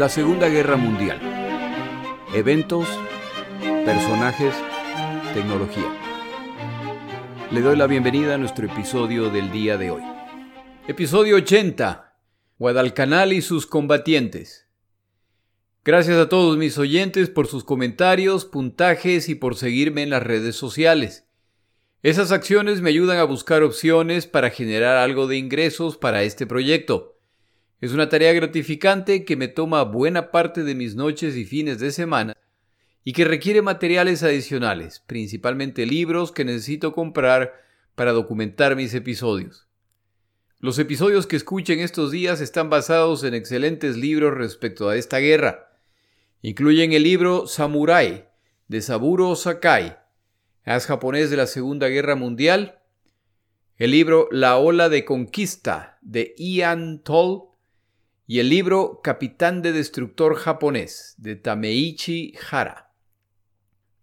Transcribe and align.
La 0.00 0.08
Segunda 0.08 0.48
Guerra 0.48 0.78
Mundial. 0.78 1.20
Eventos, 2.32 2.88
personajes, 3.84 4.54
tecnología. 5.34 5.94
Le 7.50 7.60
doy 7.60 7.76
la 7.76 7.86
bienvenida 7.86 8.36
a 8.36 8.38
nuestro 8.38 8.64
episodio 8.64 9.28
del 9.28 9.52
día 9.52 9.76
de 9.76 9.90
hoy. 9.90 10.02
Episodio 10.88 11.36
80. 11.36 12.16
Guadalcanal 12.58 13.34
y 13.34 13.42
sus 13.42 13.66
combatientes. 13.66 14.70
Gracias 15.84 16.16
a 16.16 16.30
todos 16.30 16.56
mis 16.56 16.78
oyentes 16.78 17.28
por 17.28 17.46
sus 17.46 17.62
comentarios, 17.62 18.46
puntajes 18.46 19.28
y 19.28 19.34
por 19.34 19.54
seguirme 19.54 20.02
en 20.02 20.08
las 20.08 20.22
redes 20.22 20.56
sociales. 20.56 21.26
Esas 22.02 22.32
acciones 22.32 22.80
me 22.80 22.88
ayudan 22.88 23.18
a 23.18 23.24
buscar 23.24 23.62
opciones 23.62 24.26
para 24.26 24.48
generar 24.48 24.96
algo 24.96 25.26
de 25.26 25.36
ingresos 25.36 25.98
para 25.98 26.22
este 26.22 26.46
proyecto. 26.46 27.19
Es 27.80 27.92
una 27.92 28.10
tarea 28.10 28.34
gratificante 28.34 29.24
que 29.24 29.36
me 29.36 29.48
toma 29.48 29.84
buena 29.84 30.30
parte 30.30 30.64
de 30.64 30.74
mis 30.74 30.96
noches 30.96 31.34
y 31.36 31.46
fines 31.46 31.78
de 31.78 31.92
semana 31.92 32.36
y 33.04 33.14
que 33.14 33.24
requiere 33.24 33.62
materiales 33.62 34.22
adicionales, 34.22 35.02
principalmente 35.06 35.86
libros 35.86 36.30
que 36.30 36.44
necesito 36.44 36.92
comprar 36.92 37.54
para 37.94 38.12
documentar 38.12 38.76
mis 38.76 38.92
episodios. 38.92 39.66
Los 40.58 40.78
episodios 40.78 41.26
que 41.26 41.36
escuchen 41.36 41.80
estos 41.80 42.10
días 42.10 42.42
están 42.42 42.68
basados 42.68 43.24
en 43.24 43.32
excelentes 43.32 43.96
libros 43.96 44.34
respecto 44.34 44.90
a 44.90 44.96
esta 44.96 45.16
guerra. 45.18 45.72
Incluyen 46.42 46.92
el 46.92 47.02
libro 47.02 47.46
Samurai 47.46 48.28
de 48.68 48.82
Saburo 48.82 49.34
Sakai, 49.36 49.96
as 50.66 50.84
japonés 50.84 51.30
de 51.30 51.38
la 51.38 51.46
Segunda 51.46 51.88
Guerra 51.88 52.14
Mundial, 52.14 52.78
el 53.78 53.92
libro 53.92 54.28
La 54.30 54.58
ola 54.58 54.90
de 54.90 55.06
conquista 55.06 55.98
de 56.02 56.34
Ian 56.36 57.02
Toll 57.02 57.49
y 58.30 58.38
el 58.38 58.48
libro 58.48 59.00
Capitán 59.02 59.60
de 59.60 59.72
Destructor 59.72 60.36
japonés 60.36 61.16
de 61.18 61.34
Tameichi 61.34 62.32
Hara. 62.48 62.92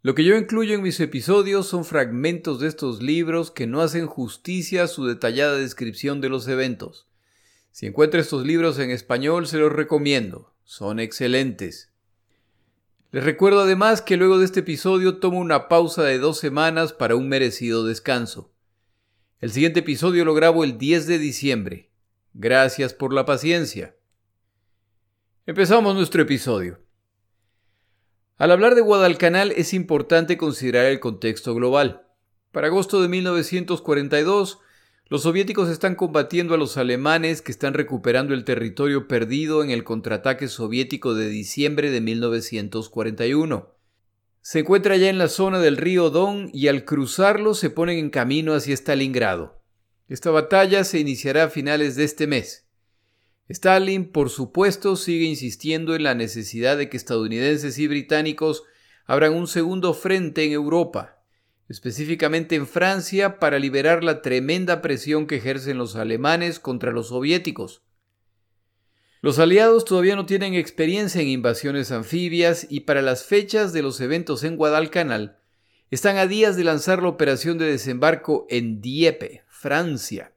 Lo 0.01 0.15
que 0.15 0.25
yo 0.25 0.35
incluyo 0.35 0.75
en 0.75 0.81
mis 0.81 0.99
episodios 0.99 1.65
son 1.67 1.85
fragmentos 1.85 2.59
de 2.59 2.67
estos 2.67 3.01
libros 3.01 3.51
que 3.51 3.67
no 3.67 3.79
hacen 3.79 4.05
justicia 4.05 4.83
a 4.83 4.87
su 4.87 5.05
detallada 5.05 5.55
descripción 5.55 6.19
de 6.19 6.27
los 6.27 6.45
eventos. 6.49 7.07
Si 7.71 7.85
encuentra 7.85 8.19
estos 8.19 8.45
libros 8.45 8.79
en 8.79 8.91
español 8.91 9.47
se 9.47 9.59
los 9.59 9.71
recomiendo, 9.71 10.53
son 10.65 10.99
excelentes. 10.99 11.93
Les 13.13 13.23
recuerdo 13.23 13.61
además 13.61 14.01
que 14.01 14.17
luego 14.17 14.39
de 14.39 14.43
este 14.43 14.59
episodio 14.59 15.19
tomo 15.19 15.39
una 15.39 15.69
pausa 15.69 16.03
de 16.03 16.19
dos 16.19 16.37
semanas 16.37 16.91
para 16.91 17.15
un 17.15 17.29
merecido 17.29 17.85
descanso. 17.85 18.51
El 19.39 19.51
siguiente 19.51 19.79
episodio 19.79 20.25
lo 20.25 20.33
grabo 20.33 20.65
el 20.65 20.77
10 20.77 21.07
de 21.07 21.17
diciembre. 21.17 21.91
Gracias 22.33 22.93
por 22.93 23.13
la 23.13 23.23
paciencia. 23.23 23.96
Empezamos 25.49 25.95
nuestro 25.95 26.21
episodio. 26.23 26.77
Al 28.35 28.51
hablar 28.51 28.75
de 28.75 28.81
Guadalcanal 28.81 29.53
es 29.55 29.73
importante 29.73 30.35
considerar 30.35 30.87
el 30.87 30.99
contexto 30.99 31.55
global. 31.55 32.05
Para 32.51 32.67
agosto 32.67 33.01
de 33.01 33.07
1942, 33.07 34.59
los 35.05 35.23
soviéticos 35.23 35.69
están 35.69 35.95
combatiendo 35.95 36.53
a 36.53 36.57
los 36.57 36.75
alemanes 36.75 37.41
que 37.41 37.53
están 37.53 37.75
recuperando 37.75 38.33
el 38.33 38.43
territorio 38.43 39.07
perdido 39.07 39.63
en 39.63 39.69
el 39.69 39.85
contraataque 39.85 40.49
soviético 40.49 41.15
de 41.15 41.29
diciembre 41.29 41.91
de 41.91 42.01
1941. 42.01 43.73
Se 44.41 44.59
encuentra 44.59 44.97
ya 44.97 45.07
en 45.07 45.17
la 45.17 45.29
zona 45.29 45.59
del 45.59 45.77
río 45.77 46.09
Don 46.09 46.49
y 46.51 46.67
al 46.67 46.83
cruzarlo 46.83 47.53
se 47.53 47.69
ponen 47.69 47.99
en 47.99 48.09
camino 48.09 48.53
hacia 48.53 48.73
Stalingrado. 48.73 49.61
Esta 50.09 50.29
batalla 50.29 50.83
se 50.83 50.99
iniciará 50.99 51.45
a 51.45 51.49
finales 51.49 51.95
de 51.95 52.03
este 52.03 52.27
mes. 52.27 52.66
Stalin, 53.49 54.11
por 54.11 54.29
supuesto, 54.29 54.95
sigue 54.95 55.25
insistiendo 55.25 55.95
en 55.95 56.03
la 56.03 56.15
necesidad 56.15 56.77
de 56.77 56.89
que 56.89 56.97
estadounidenses 56.97 57.79
y 57.79 57.87
británicos 57.87 58.63
abran 59.05 59.33
un 59.33 59.47
segundo 59.47 59.93
frente 59.93 60.43
en 60.43 60.51
Europa, 60.51 61.23
específicamente 61.69 62.55
en 62.55 62.67
Francia, 62.67 63.39
para 63.39 63.57
liberar 63.57 64.03
la 64.03 64.21
tremenda 64.21 64.81
presión 64.81 65.27
que 65.27 65.37
ejercen 65.37 65.77
los 65.77 65.95
alemanes 65.95 66.59
contra 66.59 66.91
los 66.91 67.07
soviéticos. 67.07 67.83
Los 69.21 69.39
aliados 69.39 69.85
todavía 69.85 70.15
no 70.15 70.25
tienen 70.25 70.53
experiencia 70.53 71.21
en 71.21 71.29
invasiones 71.29 71.91
anfibias 71.91 72.67
y 72.69 72.81
para 72.81 73.01
las 73.01 73.23
fechas 73.23 73.73
de 73.73 73.81
los 73.81 73.99
eventos 74.01 74.43
en 74.43 74.57
Guadalcanal 74.57 75.39
están 75.89 76.17
a 76.17 76.27
días 76.27 76.57
de 76.57 76.65
lanzar 76.65 77.01
la 77.01 77.09
operación 77.09 77.57
de 77.57 77.65
desembarco 77.65 78.45
en 78.49 78.81
Dieppe, 78.81 79.43
Francia. 79.47 80.33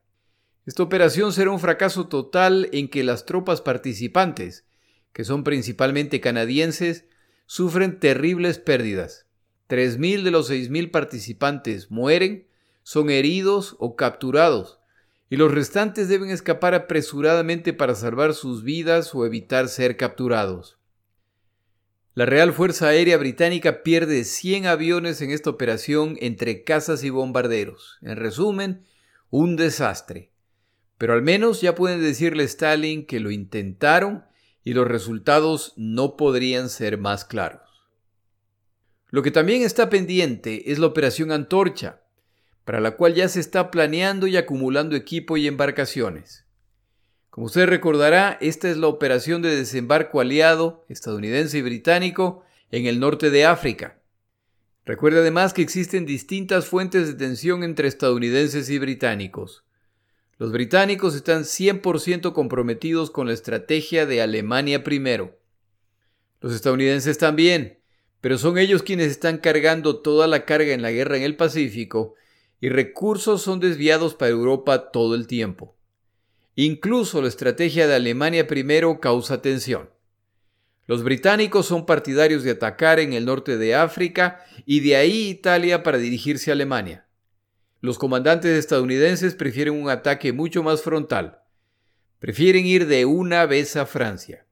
Esta 0.70 0.84
operación 0.84 1.32
será 1.32 1.50
un 1.50 1.58
fracaso 1.58 2.06
total 2.06 2.68
en 2.70 2.86
que 2.86 3.02
las 3.02 3.26
tropas 3.26 3.60
participantes, 3.60 4.68
que 5.12 5.24
son 5.24 5.42
principalmente 5.42 6.20
canadienses, 6.20 7.06
sufren 7.46 7.98
terribles 7.98 8.60
pérdidas. 8.60 9.26
3.000 9.68 10.22
de 10.22 10.30
los 10.30 10.48
6.000 10.48 10.92
participantes 10.92 11.90
mueren, 11.90 12.46
son 12.84 13.10
heridos 13.10 13.74
o 13.80 13.96
capturados, 13.96 14.78
y 15.28 15.38
los 15.38 15.50
restantes 15.50 16.08
deben 16.08 16.30
escapar 16.30 16.74
apresuradamente 16.74 17.72
para 17.72 17.96
salvar 17.96 18.32
sus 18.32 18.62
vidas 18.62 19.12
o 19.12 19.26
evitar 19.26 19.66
ser 19.66 19.96
capturados. 19.96 20.78
La 22.14 22.26
Real 22.26 22.52
Fuerza 22.52 22.86
Aérea 22.86 23.16
Británica 23.16 23.82
pierde 23.82 24.22
100 24.22 24.66
aviones 24.66 25.20
en 25.20 25.32
esta 25.32 25.50
operación 25.50 26.16
entre 26.20 26.62
cazas 26.62 27.02
y 27.02 27.10
bombarderos. 27.10 27.98
En 28.02 28.14
resumen, 28.14 28.84
un 29.30 29.56
desastre. 29.56 30.29
Pero 31.00 31.14
al 31.14 31.22
menos 31.22 31.62
ya 31.62 31.74
pueden 31.74 32.02
decirle 32.02 32.42
a 32.42 32.46
Stalin 32.46 33.06
que 33.06 33.20
lo 33.20 33.30
intentaron 33.30 34.22
y 34.62 34.74
los 34.74 34.86
resultados 34.86 35.72
no 35.78 36.14
podrían 36.18 36.68
ser 36.68 36.98
más 36.98 37.24
claros. 37.24 37.62
Lo 39.08 39.22
que 39.22 39.30
también 39.30 39.62
está 39.62 39.88
pendiente 39.88 40.70
es 40.70 40.78
la 40.78 40.88
operación 40.88 41.32
Antorcha, 41.32 42.02
para 42.66 42.80
la 42.80 42.98
cual 42.98 43.14
ya 43.14 43.30
se 43.30 43.40
está 43.40 43.70
planeando 43.70 44.26
y 44.26 44.36
acumulando 44.36 44.94
equipo 44.94 45.38
y 45.38 45.46
embarcaciones. 45.46 46.44
Como 47.30 47.46
usted 47.46 47.64
recordará, 47.64 48.36
esta 48.42 48.68
es 48.68 48.76
la 48.76 48.88
operación 48.88 49.40
de 49.40 49.56
desembarco 49.56 50.20
aliado 50.20 50.84
estadounidense 50.90 51.56
y 51.56 51.62
británico 51.62 52.44
en 52.70 52.84
el 52.84 53.00
norte 53.00 53.30
de 53.30 53.46
África. 53.46 54.02
Recuerde 54.84 55.20
además 55.20 55.54
que 55.54 55.62
existen 55.62 56.04
distintas 56.04 56.66
fuentes 56.66 57.06
de 57.08 57.14
tensión 57.14 57.64
entre 57.64 57.88
estadounidenses 57.88 58.68
y 58.68 58.78
británicos. 58.78 59.64
Los 60.40 60.52
británicos 60.52 61.14
están 61.14 61.44
100% 61.44 62.32
comprometidos 62.32 63.10
con 63.10 63.26
la 63.26 63.34
estrategia 63.34 64.06
de 64.06 64.22
Alemania 64.22 64.82
primero. 64.82 65.38
Los 66.40 66.54
estadounidenses 66.54 67.18
también, 67.18 67.78
pero 68.22 68.38
son 68.38 68.56
ellos 68.56 68.82
quienes 68.82 69.08
están 69.08 69.36
cargando 69.36 70.00
toda 70.00 70.26
la 70.26 70.46
carga 70.46 70.72
en 70.72 70.80
la 70.80 70.92
guerra 70.92 71.18
en 71.18 71.24
el 71.24 71.36
Pacífico 71.36 72.14
y 72.58 72.70
recursos 72.70 73.42
son 73.42 73.60
desviados 73.60 74.14
para 74.14 74.30
Europa 74.30 74.90
todo 74.90 75.14
el 75.14 75.26
tiempo. 75.26 75.76
Incluso 76.54 77.20
la 77.20 77.28
estrategia 77.28 77.86
de 77.86 77.96
Alemania 77.96 78.46
primero 78.46 78.98
causa 78.98 79.42
tensión. 79.42 79.90
Los 80.86 81.04
británicos 81.04 81.66
son 81.66 81.84
partidarios 81.84 82.44
de 82.44 82.52
atacar 82.52 82.98
en 82.98 83.12
el 83.12 83.26
norte 83.26 83.58
de 83.58 83.74
África 83.74 84.42
y 84.64 84.80
de 84.80 84.96
ahí 84.96 85.28
Italia 85.28 85.82
para 85.82 85.98
dirigirse 85.98 86.50
a 86.50 86.54
Alemania. 86.54 87.04
Los 87.80 87.98
comandantes 87.98 88.58
estadounidenses 88.58 89.34
prefieren 89.34 89.74
un 89.74 89.88
ataque 89.88 90.34
mucho 90.34 90.62
más 90.62 90.82
frontal. 90.82 91.40
Prefieren 92.18 92.66
ir 92.66 92.86
de 92.86 93.06
una 93.06 93.46
vez 93.46 93.74
a 93.76 93.86
Francia. 93.86 94.46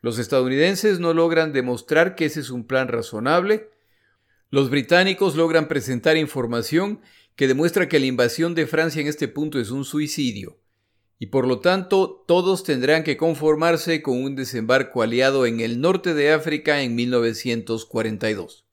Los 0.00 0.20
estadounidenses 0.20 1.00
no 1.00 1.12
logran 1.12 1.52
demostrar 1.52 2.14
que 2.14 2.26
ese 2.26 2.38
es 2.38 2.50
un 2.50 2.64
plan 2.64 2.86
razonable. 2.86 3.70
Los 4.50 4.70
británicos 4.70 5.34
logran 5.34 5.66
presentar 5.66 6.16
información 6.16 7.00
que 7.34 7.48
demuestra 7.48 7.88
que 7.88 7.98
la 7.98 8.06
invasión 8.06 8.54
de 8.54 8.68
Francia 8.68 9.00
en 9.00 9.08
este 9.08 9.26
punto 9.26 9.58
es 9.58 9.70
un 9.70 9.84
suicidio. 9.84 10.60
Y 11.18 11.26
por 11.26 11.48
lo 11.48 11.58
tanto, 11.58 12.24
todos 12.28 12.62
tendrán 12.62 13.02
que 13.02 13.16
conformarse 13.16 14.02
con 14.02 14.22
un 14.22 14.36
desembarco 14.36 15.02
aliado 15.02 15.46
en 15.46 15.58
el 15.58 15.80
norte 15.80 16.14
de 16.14 16.32
África 16.32 16.82
en 16.82 16.94
1942. 16.94 18.65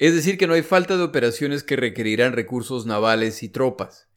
Es 0.00 0.14
decir, 0.14 0.38
que 0.38 0.46
no 0.46 0.54
hay 0.54 0.62
falta 0.62 0.96
de 0.96 1.02
operaciones 1.02 1.62
que 1.62 1.76
requerirán 1.76 2.32
recursos 2.32 2.86
navales 2.86 3.42
y 3.42 3.50
tropas. 3.50 4.08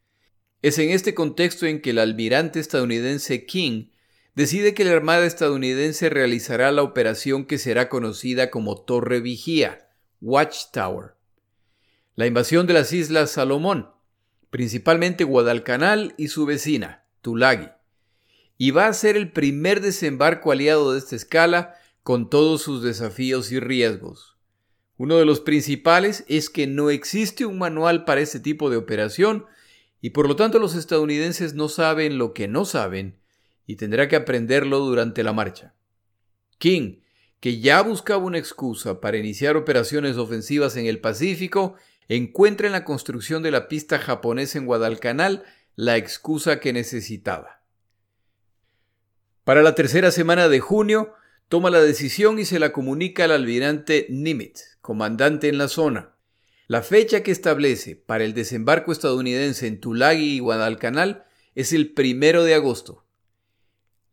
Es 0.61 0.79
en 0.79 0.91
este 0.91 1.13
contexto 1.13 1.65
en 1.65 1.81
que 1.81 1.89
el 1.89 1.99
almirante 1.99 2.61
estadounidense 2.61 3.45
King 3.45 3.89
decide 4.33 4.73
que 4.73 4.85
la 4.85 4.93
Armada 4.93 5.25
estadounidense 5.25 6.09
realizará 6.09 6.71
la 6.71 6.83
operación 6.83 7.43
que 7.43 7.57
será 7.57 7.89
conocida 7.89 8.49
como 8.49 8.79
Torre 8.81 9.19
Vigía, 9.19 9.89
Watchtower. 10.21 11.15
La 12.15 12.27
invasión 12.27 12.65
de 12.65 12.75
las 12.75 12.93
Islas 12.93 13.31
Salomón, 13.31 13.89
principalmente 14.51 15.25
Guadalcanal 15.25 16.15
y 16.17 16.29
su 16.29 16.45
vecina, 16.45 17.03
Tulagi, 17.21 17.67
y 18.57 18.71
va 18.71 18.87
a 18.87 18.93
ser 18.93 19.17
el 19.17 19.33
primer 19.33 19.81
desembarco 19.81 20.53
aliado 20.53 20.93
de 20.93 20.99
esta 20.99 21.17
escala 21.17 21.75
con 22.03 22.29
todos 22.29 22.61
sus 22.61 22.81
desafíos 22.83 23.51
y 23.51 23.59
riesgos. 23.59 24.32
Uno 24.97 25.17
de 25.17 25.25
los 25.25 25.39
principales 25.39 26.23
es 26.27 26.49
que 26.49 26.67
no 26.67 26.89
existe 26.89 27.45
un 27.45 27.57
manual 27.57 28.05
para 28.05 28.21
este 28.21 28.39
tipo 28.39 28.69
de 28.69 28.77
operación 28.77 29.45
y 30.01 30.11
por 30.11 30.27
lo 30.27 30.35
tanto 30.35 30.59
los 30.59 30.75
estadounidenses 30.75 31.53
no 31.55 31.69
saben 31.69 32.17
lo 32.17 32.33
que 32.33 32.47
no 32.47 32.65
saben 32.65 33.17
y 33.65 33.77
tendrá 33.77 34.07
que 34.07 34.15
aprenderlo 34.15 34.79
durante 34.79 35.23
la 35.23 35.33
marcha. 35.33 35.73
King, 36.57 36.99
que 37.39 37.59
ya 37.59 37.81
buscaba 37.81 38.23
una 38.23 38.37
excusa 38.37 39.01
para 39.01 39.17
iniciar 39.17 39.57
operaciones 39.57 40.17
ofensivas 40.17 40.77
en 40.77 40.85
el 40.85 40.99
Pacífico, 40.99 41.75
encuentra 42.07 42.67
en 42.67 42.73
la 42.73 42.85
construcción 42.85 43.43
de 43.43 43.51
la 43.51 43.67
pista 43.67 43.99
japonesa 43.99 44.59
en 44.59 44.65
Guadalcanal 44.65 45.43
la 45.75 45.97
excusa 45.97 46.59
que 46.59 46.71
necesitaba. 46.71 47.61
Para 49.43 49.61
la 49.61 49.75
tercera 49.75 50.11
semana 50.11 50.47
de 50.47 50.59
junio, 50.59 51.13
toma 51.53 51.69
la 51.69 51.83
decisión 51.83 52.39
y 52.39 52.45
se 52.45 52.57
la 52.57 52.73
comunica 52.73 53.25
al 53.25 53.31
almirante 53.31 54.07
Nimitz, 54.09 54.79
comandante 54.81 55.49
en 55.49 55.59
la 55.59 55.67
zona. 55.67 56.15
La 56.65 56.81
fecha 56.81 57.21
que 57.21 57.29
establece 57.29 57.95
para 57.95 58.23
el 58.23 58.33
desembarco 58.33 58.91
estadounidense 58.91 59.67
en 59.67 59.79
Tulagi 59.79 60.37
y 60.37 60.39
Guadalcanal 60.39 61.25
es 61.53 61.71
el 61.71 61.93
primero 61.93 62.43
de 62.43 62.55
agosto. 62.55 63.05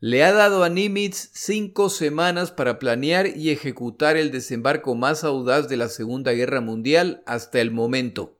Le 0.00 0.22
ha 0.22 0.32
dado 0.32 0.64
a 0.64 0.68
Nimitz 0.68 1.30
cinco 1.32 1.88
semanas 1.88 2.50
para 2.50 2.78
planear 2.78 3.28
y 3.34 3.48
ejecutar 3.48 4.18
el 4.18 4.30
desembarco 4.32 4.94
más 4.94 5.24
audaz 5.24 5.66
de 5.66 5.78
la 5.78 5.88
Segunda 5.88 6.32
Guerra 6.32 6.60
Mundial 6.60 7.22
hasta 7.24 7.62
el 7.62 7.70
momento. 7.70 8.36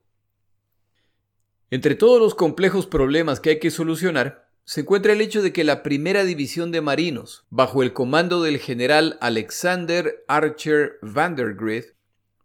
Entre 1.71 1.95
todos 1.95 2.21
los 2.21 2.35
complejos 2.35 2.87
problemas 2.87 3.41
que 3.41 3.49
hay 3.49 3.61
que 3.61 3.71
solucionar, 3.71 4.50
se 4.71 4.83
encuentra 4.83 5.15
el 5.15 5.21
hecho 5.21 5.43
de 5.43 5.53
que 5.53 5.65
la 5.65 5.83
primera 5.83 6.23
división 6.23 6.71
de 6.71 6.81
marinos, 6.81 7.45
bajo 7.51 7.83
el 7.83 7.93
comando 7.93 8.41
del 8.41 8.59
general 8.59 9.19
Alexander 9.21 10.23
Archer 10.29 10.93
Vandergrift, 11.03 11.97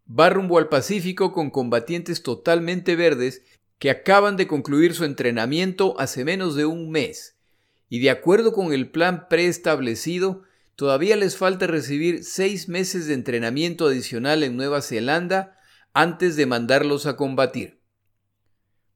va 0.10 0.32
rumbo 0.32 0.58
al 0.58 0.68
Pacífico 0.68 1.32
con 1.32 1.52
combatientes 1.52 2.24
totalmente 2.24 2.96
verdes 2.96 3.44
que 3.78 3.92
acaban 3.92 4.38
de 4.38 4.48
concluir 4.48 4.96
su 4.96 5.06
entrenamiento 5.06 5.94
hace 6.00 6.26
menos 6.26 6.56
de 6.56 6.66
un 6.66 6.90
mes, 6.90 7.38
y 7.90 8.00
de 8.00 8.10
acuerdo 8.10 8.54
con 8.54 8.74
el 8.74 8.90
plan 8.90 9.28
preestablecido, 9.30 10.42
todavía 10.76 11.18
les 11.18 11.38
falta 11.38 11.68
recibir 11.68 12.24
seis 12.24 12.68
meses 12.68 13.06
de 13.06 13.14
entrenamiento 13.14 13.86
adicional 13.86 14.42
en 14.42 14.58
Nueva 14.58 14.82
Zelanda 14.82 15.60
antes 15.94 16.36
de 16.38 16.48
mandarlos 16.48 17.06
a 17.06 17.18
combatir. 17.18 17.85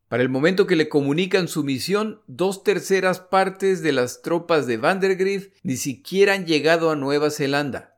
Para 0.10 0.24
el 0.24 0.30
momento 0.30 0.66
que 0.66 0.76
le 0.76 0.90
comunican 0.90 1.48
su 1.48 1.64
misión, 1.64 2.22
dos 2.26 2.64
terceras 2.64 3.20
partes 3.20 3.84
de 3.84 3.92
las 3.92 4.24
tropas 4.24 4.66
de 4.66 4.78
Vandergrift 4.78 5.54
ni 5.62 5.78
siquiera 5.78 6.34
han 6.34 6.48
llegado 6.48 6.90
a 6.90 6.96
Nueva 6.96 7.30
Zelanda. 7.30 7.96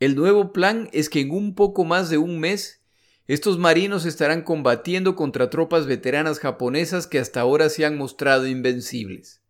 El 0.00 0.16
nuevo 0.16 0.52
plan 0.52 0.90
es 0.92 1.08
que 1.08 1.20
en 1.20 1.30
un 1.30 1.54
poco 1.54 1.84
más 1.84 2.10
de 2.10 2.18
un 2.18 2.40
mes, 2.40 2.82
estos 3.28 3.58
marinos 3.58 4.06
estarán 4.06 4.42
combatiendo 4.42 5.14
contra 5.14 5.48
tropas 5.48 5.86
veteranas 5.86 6.40
japonesas 6.40 7.06
que 7.06 7.20
hasta 7.20 7.42
ahora 7.42 7.68
se 7.68 7.86
han 7.86 7.96
mostrado 7.96 8.48
invencibles. 8.48 9.40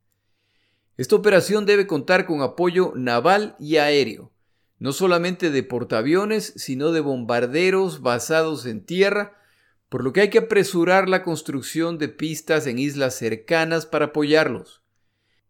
Esta 0.99 1.17
operación 1.17 1.65
debe 1.65 1.87
contar 1.87 2.27
con 2.27 2.43
apoyo 2.43 2.93
naval 2.95 3.57
y 3.59 3.79
aéreo, 3.79 4.33
no 4.79 4.93
solamente 4.93 5.51
de 5.51 5.63
portaaviones, 5.63 6.53
sino 6.57 6.93
de 6.93 7.01
bombarderos 7.01 8.03
basados 8.03 8.67
en 8.67 8.85
tierra, 8.85 9.33
por 9.89 10.03
lo 10.03 10.13
que 10.13 10.23
hay 10.23 10.31
que 10.31 10.39
apresurar 10.39 11.09
la 11.09 11.23
construcción 11.23 11.99
de 11.99 12.09
pistas 12.09 12.67
en 12.67 12.79
islas 12.79 13.17
cercanas 13.17 13.87
para 13.87 14.07
apoyarlos. 14.07 14.83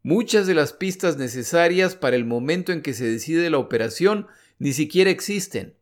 Muchas 0.02 0.46
de 0.46 0.54
las 0.54 0.72
pistas 0.72 1.16
necesarias 1.16 1.96
para 1.96 2.16
el 2.16 2.24
momento 2.24 2.72
en 2.72 2.82
que 2.82 2.94
se 2.94 3.06
decide 3.06 3.50
la 3.50 3.58
operación 3.58 4.26
ni 4.58 4.72
siquiera 4.72 5.10
existen. 5.10 5.74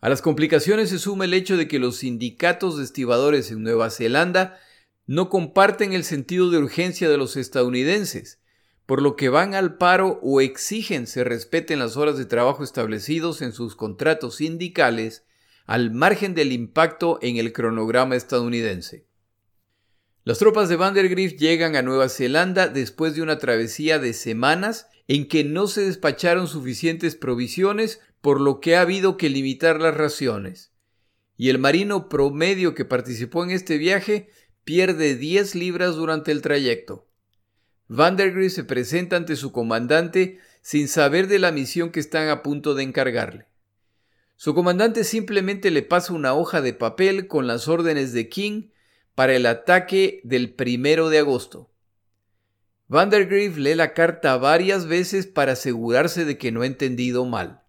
A 0.00 0.08
las 0.08 0.22
complicaciones 0.22 0.90
se 0.90 0.98
suma 0.98 1.24
el 1.24 1.34
hecho 1.34 1.56
de 1.56 1.68
que 1.68 1.78
los 1.78 1.96
sindicatos 1.98 2.76
de 2.76 2.84
estibadores 2.84 3.50
en 3.50 3.62
Nueva 3.62 3.90
Zelanda 3.90 4.58
no 5.06 5.28
comparten 5.28 5.92
el 5.92 6.04
sentido 6.04 6.50
de 6.50 6.58
urgencia 6.58 7.08
de 7.08 7.16
los 7.16 7.36
estadounidenses, 7.36 8.40
por 8.84 9.02
lo 9.02 9.16
que 9.16 9.28
van 9.28 9.54
al 9.54 9.76
paro 9.76 10.20
o 10.22 10.40
exigen 10.40 11.06
se 11.06 11.24
respeten 11.24 11.78
las 11.78 11.96
horas 11.96 12.16
de 12.16 12.26
trabajo 12.26 12.62
establecidos 12.62 13.42
en 13.42 13.52
sus 13.52 13.74
contratos 13.74 14.36
sindicales 14.36 15.24
al 15.68 15.90
margen 15.90 16.34
del 16.34 16.52
impacto 16.52 17.18
en 17.20 17.36
el 17.36 17.52
cronograma 17.52 18.16
estadounidense. 18.16 19.06
Las 20.24 20.38
tropas 20.38 20.70
de 20.70 20.76
Vandergrift 20.76 21.38
llegan 21.38 21.76
a 21.76 21.82
Nueva 21.82 22.08
Zelanda 22.08 22.68
después 22.68 23.14
de 23.14 23.20
una 23.20 23.38
travesía 23.38 23.98
de 23.98 24.14
semanas 24.14 24.88
en 25.08 25.28
que 25.28 25.44
no 25.44 25.66
se 25.66 25.82
despacharon 25.82 26.48
suficientes 26.48 27.16
provisiones, 27.16 28.00
por 28.22 28.40
lo 28.40 28.60
que 28.60 28.76
ha 28.76 28.80
habido 28.80 29.18
que 29.18 29.28
limitar 29.28 29.78
las 29.78 29.94
raciones. 29.94 30.72
Y 31.36 31.50
el 31.50 31.58
marino 31.58 32.08
promedio 32.08 32.74
que 32.74 32.86
participó 32.86 33.44
en 33.44 33.50
este 33.50 33.76
viaje 33.76 34.30
pierde 34.64 35.16
10 35.16 35.54
libras 35.54 35.96
durante 35.96 36.32
el 36.32 36.40
trayecto. 36.40 37.10
Vandergrift 37.88 38.54
se 38.54 38.64
presenta 38.64 39.16
ante 39.16 39.36
su 39.36 39.52
comandante 39.52 40.38
sin 40.62 40.88
saber 40.88 41.28
de 41.28 41.38
la 41.38 41.52
misión 41.52 41.90
que 41.90 42.00
están 42.00 42.30
a 42.30 42.42
punto 42.42 42.74
de 42.74 42.84
encargarle. 42.84 43.48
Su 44.40 44.54
comandante 44.54 45.02
simplemente 45.02 45.72
le 45.72 45.82
pasa 45.82 46.12
una 46.12 46.32
hoja 46.32 46.62
de 46.62 46.72
papel 46.72 47.26
con 47.26 47.48
las 47.48 47.66
órdenes 47.66 48.12
de 48.12 48.28
King 48.28 48.68
para 49.16 49.34
el 49.34 49.46
ataque 49.46 50.20
del 50.22 50.54
primero 50.54 51.08
de 51.08 51.18
agosto. 51.18 51.72
Vandergrift 52.86 53.56
lee 53.56 53.74
la 53.74 53.94
carta 53.94 54.36
varias 54.36 54.86
veces 54.86 55.26
para 55.26 55.52
asegurarse 55.52 56.24
de 56.24 56.38
que 56.38 56.52
no 56.52 56.62
ha 56.62 56.66
entendido 56.66 57.24
mal. 57.24 57.64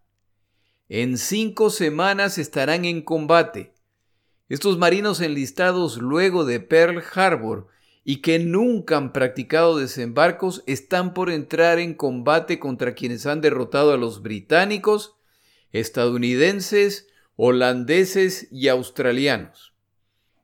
En 0.89 1.17
cinco 1.17 1.71
semanas 1.71 2.37
estarán 2.37 2.85
en 2.85 3.01
combate. 3.01 3.73
Estos 4.47 4.77
marinos 4.77 5.21
enlistados 5.21 5.97
luego 5.97 6.45
de 6.45 6.59
Pearl 6.59 7.03
Harbor 7.15 7.65
y 8.03 8.17
que 8.17 8.37
nunca 8.37 8.95
han 8.97 9.11
practicado 9.11 9.75
desembarcos 9.75 10.63
están 10.67 11.15
por 11.15 11.31
entrar 11.31 11.79
en 11.79 11.95
combate 11.95 12.59
contra 12.59 12.93
quienes 12.93 13.25
han 13.25 13.41
derrotado 13.41 13.91
a 13.91 13.97
los 13.97 14.21
británicos 14.21 15.15
estadounidenses, 15.71 17.07
holandeses 17.35 18.47
y 18.51 18.67
australianos. 18.67 19.73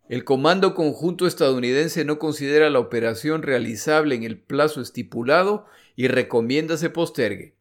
El 0.08 0.24
Comando 0.24 0.76
Conjunto 0.76 1.26
estadounidense 1.26 2.06
no 2.06 2.20
considera 2.20 2.70
la 2.70 2.80
operación 2.80 3.42
realizable 3.42 4.14
en 4.16 4.24
el 4.24 4.40
plazo 4.40 4.82
estipulado 4.82 5.66
y 5.96 6.08
recomienda 6.08 6.78
se 6.78 6.92
postergue. 6.92 7.56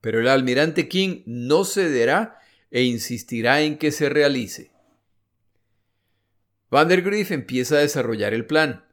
Pero 0.00 0.20
el 0.20 0.28
almirante 0.28 0.88
King 0.88 1.22
no 1.26 1.64
cederá 1.64 2.38
e 2.72 2.82
insistirá 2.82 3.60
en 3.62 3.78
que 3.78 3.92
se 3.92 4.08
realice. 4.08 4.72
Vandergrift 6.70 7.30
empieza 7.30 7.76
a 7.76 7.80
desarrollar 7.80 8.34
el 8.34 8.46
plan, 8.46 8.84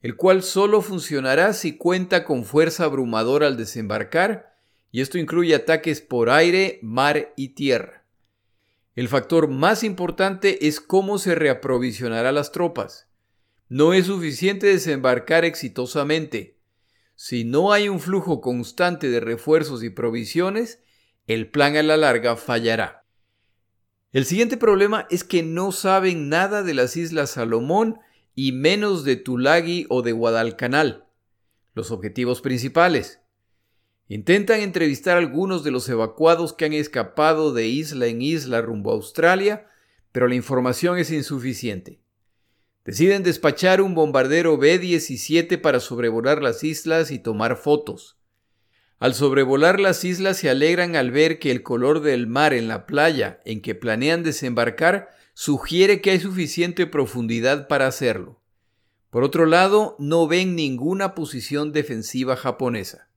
el 0.00 0.16
cual 0.16 0.42
solo 0.42 0.80
funcionará 0.80 1.52
si 1.52 1.76
cuenta 1.76 2.24
con 2.24 2.46
fuerza 2.46 2.84
abrumadora 2.84 3.48
al 3.48 3.58
desembarcar 3.58 4.56
y 4.90 5.00
esto 5.00 5.18
incluye 5.18 5.54
ataques 5.54 6.00
por 6.00 6.30
aire, 6.30 6.78
mar 6.82 7.32
y 7.36 7.50
tierra. 7.50 8.04
El 8.94 9.08
factor 9.08 9.48
más 9.48 9.84
importante 9.84 10.66
es 10.66 10.80
cómo 10.80 11.18
se 11.18 11.34
reaprovisionará 11.34 12.32
las 12.32 12.50
tropas. 12.50 13.08
No 13.68 13.92
es 13.92 14.06
suficiente 14.06 14.66
desembarcar 14.66 15.44
exitosamente. 15.44 16.58
Si 17.14 17.44
no 17.44 17.72
hay 17.72 17.88
un 17.88 18.00
flujo 18.00 18.40
constante 18.40 19.10
de 19.10 19.20
refuerzos 19.20 19.84
y 19.84 19.90
provisiones, 19.90 20.82
el 21.26 21.50
plan 21.50 21.76
a 21.76 21.82
la 21.82 21.96
larga 21.96 22.36
fallará. 22.36 23.04
El 24.12 24.24
siguiente 24.24 24.56
problema 24.56 25.06
es 25.10 25.22
que 25.22 25.42
no 25.42 25.70
saben 25.70 26.30
nada 26.30 26.62
de 26.62 26.72
las 26.72 26.96
Islas 26.96 27.30
Salomón 27.30 27.98
y 28.34 28.52
menos 28.52 29.04
de 29.04 29.16
Tulagi 29.16 29.84
o 29.90 30.00
de 30.00 30.12
Guadalcanal. 30.12 31.06
Los 31.74 31.90
objetivos 31.90 32.40
principales. 32.40 33.20
Intentan 34.10 34.60
entrevistar 34.60 35.16
a 35.16 35.20
algunos 35.20 35.64
de 35.64 35.70
los 35.70 35.86
evacuados 35.90 36.54
que 36.54 36.64
han 36.64 36.72
escapado 36.72 37.52
de 37.52 37.66
isla 37.66 38.06
en 38.06 38.22
isla 38.22 38.62
rumbo 38.62 38.90
a 38.90 38.94
Australia, 38.94 39.66
pero 40.12 40.28
la 40.28 40.34
información 40.34 40.98
es 40.98 41.10
insuficiente. 41.10 42.00
Deciden 42.86 43.22
despachar 43.22 43.82
un 43.82 43.94
bombardero 43.94 44.56
B-17 44.56 45.60
para 45.60 45.78
sobrevolar 45.78 46.42
las 46.42 46.64
islas 46.64 47.10
y 47.10 47.18
tomar 47.18 47.58
fotos. 47.58 48.16
Al 48.98 49.12
sobrevolar 49.12 49.78
las 49.78 50.02
islas 50.04 50.38
se 50.38 50.48
alegran 50.48 50.96
al 50.96 51.10
ver 51.10 51.38
que 51.38 51.50
el 51.50 51.62
color 51.62 52.00
del 52.00 52.26
mar 52.26 52.54
en 52.54 52.66
la 52.66 52.86
playa 52.86 53.40
en 53.44 53.60
que 53.60 53.74
planean 53.74 54.22
desembarcar 54.22 55.10
sugiere 55.34 56.00
que 56.00 56.12
hay 56.12 56.20
suficiente 56.20 56.86
profundidad 56.86 57.68
para 57.68 57.86
hacerlo. 57.86 58.40
Por 59.10 59.22
otro 59.22 59.44
lado, 59.44 59.96
no 59.98 60.26
ven 60.26 60.56
ninguna 60.56 61.14
posición 61.14 61.72
defensiva 61.72 62.36
japonesa. 62.36 63.07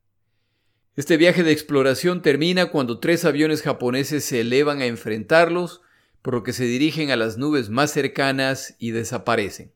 Este 0.98 1.16
viaje 1.16 1.44
de 1.44 1.54
exploración 1.54 2.22
termina 2.22 2.66
cuando 2.66 3.00
tres 3.00 3.24
aviones 3.24 3.62
japoneses 3.62 4.26
se 4.26 4.42
elevan 4.42 4.82
a 4.82 4.88
enfrentarlos, 4.88 5.82
por 6.22 6.34
lo 6.34 6.44
que 6.44 6.52
se 6.52 6.66
dirigen 6.66 7.12
a 7.12 7.16
las 7.16 7.38
nubes 7.38 7.70
más 7.70 7.92
cercanas 7.92 8.76
y 8.78 8.92
desaparecen. 8.92 9.72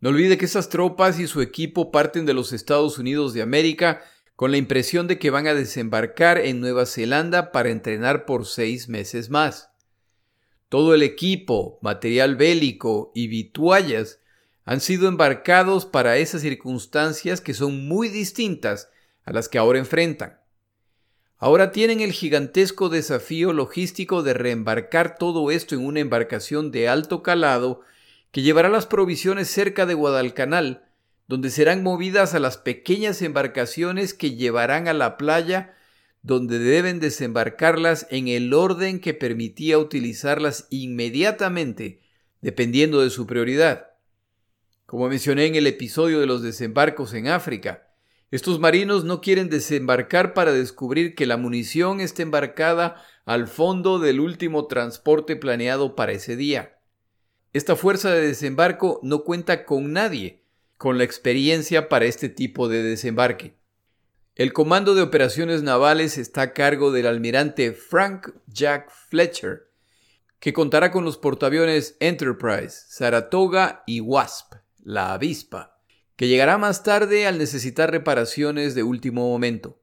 No 0.00 0.10
olvide 0.10 0.38
que 0.38 0.44
esas 0.44 0.68
tropas 0.68 1.18
y 1.18 1.26
su 1.26 1.42
equipo 1.42 1.90
parten 1.90 2.26
de 2.26 2.32
los 2.32 2.52
Estados 2.52 2.98
Unidos 2.98 3.34
de 3.34 3.42
América 3.42 4.02
con 4.36 4.52
la 4.52 4.56
impresión 4.56 5.08
de 5.08 5.18
que 5.18 5.30
van 5.30 5.48
a 5.48 5.54
desembarcar 5.54 6.38
en 6.38 6.60
Nueva 6.60 6.86
Zelanda 6.86 7.50
para 7.50 7.70
entrenar 7.70 8.24
por 8.24 8.46
seis 8.46 8.88
meses 8.88 9.30
más. 9.30 9.70
Todo 10.68 10.94
el 10.94 11.02
equipo, 11.02 11.78
material 11.82 12.36
bélico 12.36 13.10
y 13.14 13.26
vituallas 13.26 14.20
han 14.64 14.80
sido 14.80 15.08
embarcados 15.08 15.86
para 15.86 16.18
esas 16.18 16.42
circunstancias 16.42 17.40
que 17.40 17.52
son 17.52 17.86
muy 17.86 18.08
distintas 18.08 18.88
a 19.24 19.32
las 19.32 19.48
que 19.48 19.58
ahora 19.58 19.78
enfrentan. 19.78 20.38
ahora 21.38 21.72
tienen 21.72 22.00
el 22.00 22.12
gigantesco 22.12 22.88
desafío 22.88 23.52
logístico 23.52 24.22
de 24.22 24.32
reembarcar 24.32 25.16
todo 25.16 25.50
esto 25.50 25.74
en 25.74 25.84
una 25.84 26.00
embarcación 26.00 26.70
de 26.70 26.88
alto 26.88 27.22
calado 27.22 27.80
que 28.30 28.42
llevará 28.42 28.68
las 28.68 28.86
provisiones 28.86 29.48
cerca 29.48 29.84
de 29.84 29.94
Guadalcanal, 29.94 30.84
donde 31.28 31.50
serán 31.50 31.82
movidas 31.82 32.34
a 32.34 32.38
las 32.40 32.58
pequeñas 32.58 33.22
embarcaciones 33.22 34.14
que 34.14 34.34
llevarán 34.34 34.88
a 34.88 34.92
la 34.92 35.16
playa, 35.16 35.74
donde 36.22 36.58
deben 36.58 37.00
desembarcarlas 37.00 38.06
en 38.10 38.28
el 38.28 38.54
orden 38.54 39.00
que 39.00 39.12
permitía 39.12 39.78
utilizarlas 39.78 40.66
inmediatamente, 40.70 42.00
dependiendo 42.40 43.00
de 43.02 43.10
su 43.10 43.26
prioridad. 43.26 43.90
Como 44.86 45.08
mencioné 45.08 45.46
en 45.46 45.54
el 45.54 45.66
episodio 45.66 46.20
de 46.20 46.26
los 46.26 46.42
desembarcos 46.42 47.14
en 47.14 47.28
África, 47.28 47.91
estos 48.32 48.58
marinos 48.58 49.04
no 49.04 49.20
quieren 49.20 49.50
desembarcar 49.50 50.32
para 50.32 50.52
descubrir 50.52 51.14
que 51.14 51.26
la 51.26 51.36
munición 51.36 52.00
está 52.00 52.22
embarcada 52.22 52.96
al 53.26 53.46
fondo 53.46 53.98
del 53.98 54.20
último 54.20 54.66
transporte 54.68 55.36
planeado 55.36 55.94
para 55.94 56.12
ese 56.12 56.34
día. 56.34 56.78
Esta 57.52 57.76
fuerza 57.76 58.10
de 58.10 58.26
desembarco 58.26 59.00
no 59.02 59.22
cuenta 59.24 59.66
con 59.66 59.92
nadie 59.92 60.40
con 60.78 60.96
la 60.96 61.04
experiencia 61.04 61.90
para 61.90 62.06
este 62.06 62.30
tipo 62.30 62.68
de 62.68 62.82
desembarque. 62.82 63.54
El 64.34 64.54
Comando 64.54 64.94
de 64.94 65.02
Operaciones 65.02 65.62
Navales 65.62 66.16
está 66.16 66.40
a 66.40 66.52
cargo 66.54 66.90
del 66.90 67.08
almirante 67.08 67.74
Frank 67.74 68.30
Jack 68.46 68.90
Fletcher, 69.10 69.68
que 70.40 70.54
contará 70.54 70.90
con 70.90 71.04
los 71.04 71.18
portaaviones 71.18 71.98
Enterprise, 72.00 72.86
Saratoga 72.88 73.84
y 73.86 74.00
Wasp, 74.00 74.54
la 74.82 75.12
avispa 75.12 75.71
que 76.16 76.28
llegará 76.28 76.58
más 76.58 76.82
tarde 76.82 77.26
al 77.26 77.38
necesitar 77.38 77.90
reparaciones 77.90 78.74
de 78.74 78.82
último 78.82 79.28
momento. 79.28 79.80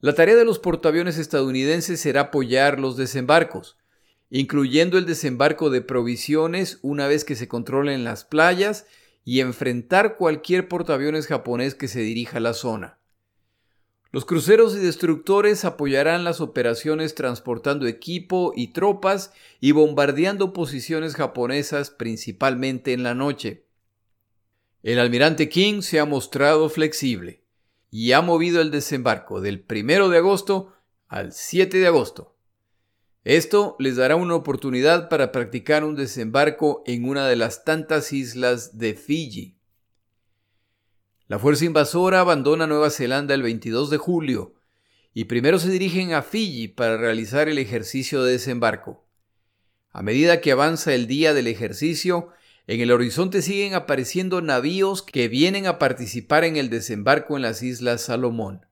La 0.00 0.14
tarea 0.14 0.36
de 0.36 0.44
los 0.44 0.58
portaaviones 0.58 1.16
estadounidenses 1.16 2.00
será 2.00 2.22
apoyar 2.22 2.78
los 2.78 2.96
desembarcos, 2.96 3.78
incluyendo 4.28 4.98
el 4.98 5.06
desembarco 5.06 5.70
de 5.70 5.80
provisiones 5.80 6.78
una 6.82 7.06
vez 7.06 7.24
que 7.24 7.36
se 7.36 7.48
controlen 7.48 8.04
las 8.04 8.24
playas 8.24 8.86
y 9.24 9.40
enfrentar 9.40 10.16
cualquier 10.16 10.68
portaaviones 10.68 11.26
japonés 11.26 11.74
que 11.74 11.88
se 11.88 12.00
dirija 12.00 12.36
a 12.36 12.40
la 12.40 12.52
zona. 12.52 12.98
Los 14.14 14.26
cruceros 14.26 14.76
y 14.76 14.78
destructores 14.78 15.64
apoyarán 15.64 16.22
las 16.22 16.40
operaciones 16.40 17.14
transportando 17.16 17.86
equipo 17.88 18.52
y 18.54 18.68
tropas 18.68 19.32
y 19.58 19.72
bombardeando 19.72 20.52
posiciones 20.52 21.16
japonesas 21.16 21.90
principalmente 21.90 22.92
en 22.92 23.02
la 23.02 23.14
noche. 23.14 23.66
El 24.84 24.98
almirante 24.98 25.48
King 25.48 25.80
se 25.80 25.98
ha 25.98 26.04
mostrado 26.04 26.68
flexible 26.68 27.42
y 27.90 28.12
ha 28.12 28.20
movido 28.20 28.60
el 28.60 28.70
desembarco 28.70 29.40
del 29.40 29.64
1 29.66 30.10
de 30.10 30.18
agosto 30.18 30.74
al 31.08 31.32
7 31.32 31.78
de 31.78 31.86
agosto. 31.86 32.36
Esto 33.24 33.76
les 33.78 33.96
dará 33.96 34.16
una 34.16 34.34
oportunidad 34.34 35.08
para 35.08 35.32
practicar 35.32 35.84
un 35.84 35.94
desembarco 35.94 36.82
en 36.84 37.08
una 37.08 37.26
de 37.26 37.34
las 37.34 37.64
tantas 37.64 38.12
islas 38.12 38.76
de 38.76 38.92
Fiji. 38.92 39.56
La 41.28 41.38
fuerza 41.38 41.64
invasora 41.64 42.20
abandona 42.20 42.66
Nueva 42.66 42.90
Zelanda 42.90 43.32
el 43.32 43.42
22 43.42 43.88
de 43.88 43.96
julio 43.96 44.56
y 45.14 45.24
primero 45.24 45.58
se 45.58 45.70
dirigen 45.70 46.12
a 46.12 46.20
Fiji 46.20 46.68
para 46.68 46.98
realizar 46.98 47.48
el 47.48 47.56
ejercicio 47.56 48.22
de 48.22 48.32
desembarco. 48.32 49.08
A 49.92 50.02
medida 50.02 50.42
que 50.42 50.52
avanza 50.52 50.92
el 50.92 51.06
día 51.06 51.32
del 51.32 51.46
ejercicio, 51.46 52.34
en 52.66 52.80
el 52.80 52.90
horizonte 52.92 53.42
siguen 53.42 53.74
apareciendo 53.74 54.40
navíos 54.40 55.02
que 55.02 55.28
vienen 55.28 55.66
a 55.66 55.78
participar 55.78 56.44
en 56.44 56.56
el 56.56 56.70
desembarco 56.70 57.36
en 57.36 57.42
las 57.42 57.62
Islas 57.62 58.02
Salomón. 58.02 58.64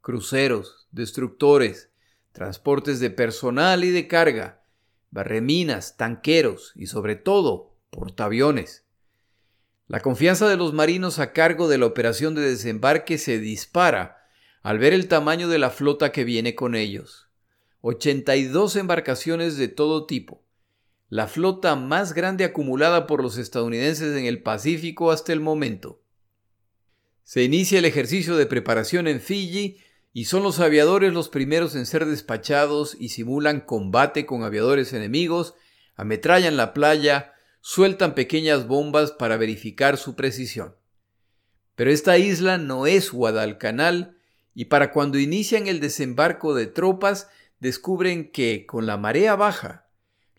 Cruceros, 0.00 0.86
destructores, 0.92 1.90
transportes 2.32 3.00
de 3.00 3.10
personal 3.10 3.82
y 3.84 3.90
de 3.90 4.06
carga, 4.06 4.62
barreminas, 5.10 5.96
tanqueros 5.96 6.72
y 6.76 6.86
sobre 6.86 7.16
todo 7.16 7.74
portaaviones. 7.90 8.84
La 9.88 10.00
confianza 10.00 10.48
de 10.48 10.56
los 10.56 10.72
marinos 10.72 11.18
a 11.18 11.32
cargo 11.32 11.68
de 11.68 11.78
la 11.78 11.86
operación 11.86 12.34
de 12.34 12.42
desembarque 12.42 13.18
se 13.18 13.38
dispara 13.38 14.24
al 14.62 14.78
ver 14.78 14.92
el 14.94 15.08
tamaño 15.08 15.48
de 15.48 15.58
la 15.58 15.70
flota 15.70 16.12
que 16.12 16.24
viene 16.24 16.54
con 16.54 16.74
ellos. 16.76 17.28
82 17.80 18.76
embarcaciones 18.76 19.56
de 19.56 19.66
todo 19.66 20.06
tipo, 20.06 20.44
la 21.12 21.28
flota 21.28 21.76
más 21.76 22.14
grande 22.14 22.42
acumulada 22.42 23.06
por 23.06 23.22
los 23.22 23.36
estadounidenses 23.36 24.16
en 24.16 24.24
el 24.24 24.42
Pacífico 24.42 25.10
hasta 25.10 25.34
el 25.34 25.40
momento. 25.40 26.00
Se 27.22 27.42
inicia 27.42 27.80
el 27.80 27.84
ejercicio 27.84 28.34
de 28.38 28.46
preparación 28.46 29.06
en 29.06 29.20
Fiji 29.20 29.76
y 30.14 30.24
son 30.24 30.42
los 30.42 30.58
aviadores 30.58 31.12
los 31.12 31.28
primeros 31.28 31.74
en 31.74 31.84
ser 31.84 32.06
despachados 32.06 32.96
y 32.98 33.10
simulan 33.10 33.60
combate 33.60 34.24
con 34.24 34.42
aviadores 34.42 34.94
enemigos, 34.94 35.52
ametrallan 35.96 36.56
la 36.56 36.72
playa, 36.72 37.34
sueltan 37.60 38.14
pequeñas 38.14 38.66
bombas 38.66 39.12
para 39.12 39.36
verificar 39.36 39.98
su 39.98 40.16
precisión. 40.16 40.76
Pero 41.74 41.90
esta 41.90 42.16
isla 42.16 42.56
no 42.56 42.86
es 42.86 43.12
Guadalcanal 43.12 44.16
y 44.54 44.64
para 44.64 44.92
cuando 44.92 45.18
inician 45.18 45.66
el 45.66 45.78
desembarco 45.78 46.54
de 46.54 46.68
tropas 46.68 47.28
descubren 47.60 48.32
que 48.32 48.64
con 48.64 48.86
la 48.86 48.96
marea 48.96 49.36
baja 49.36 49.82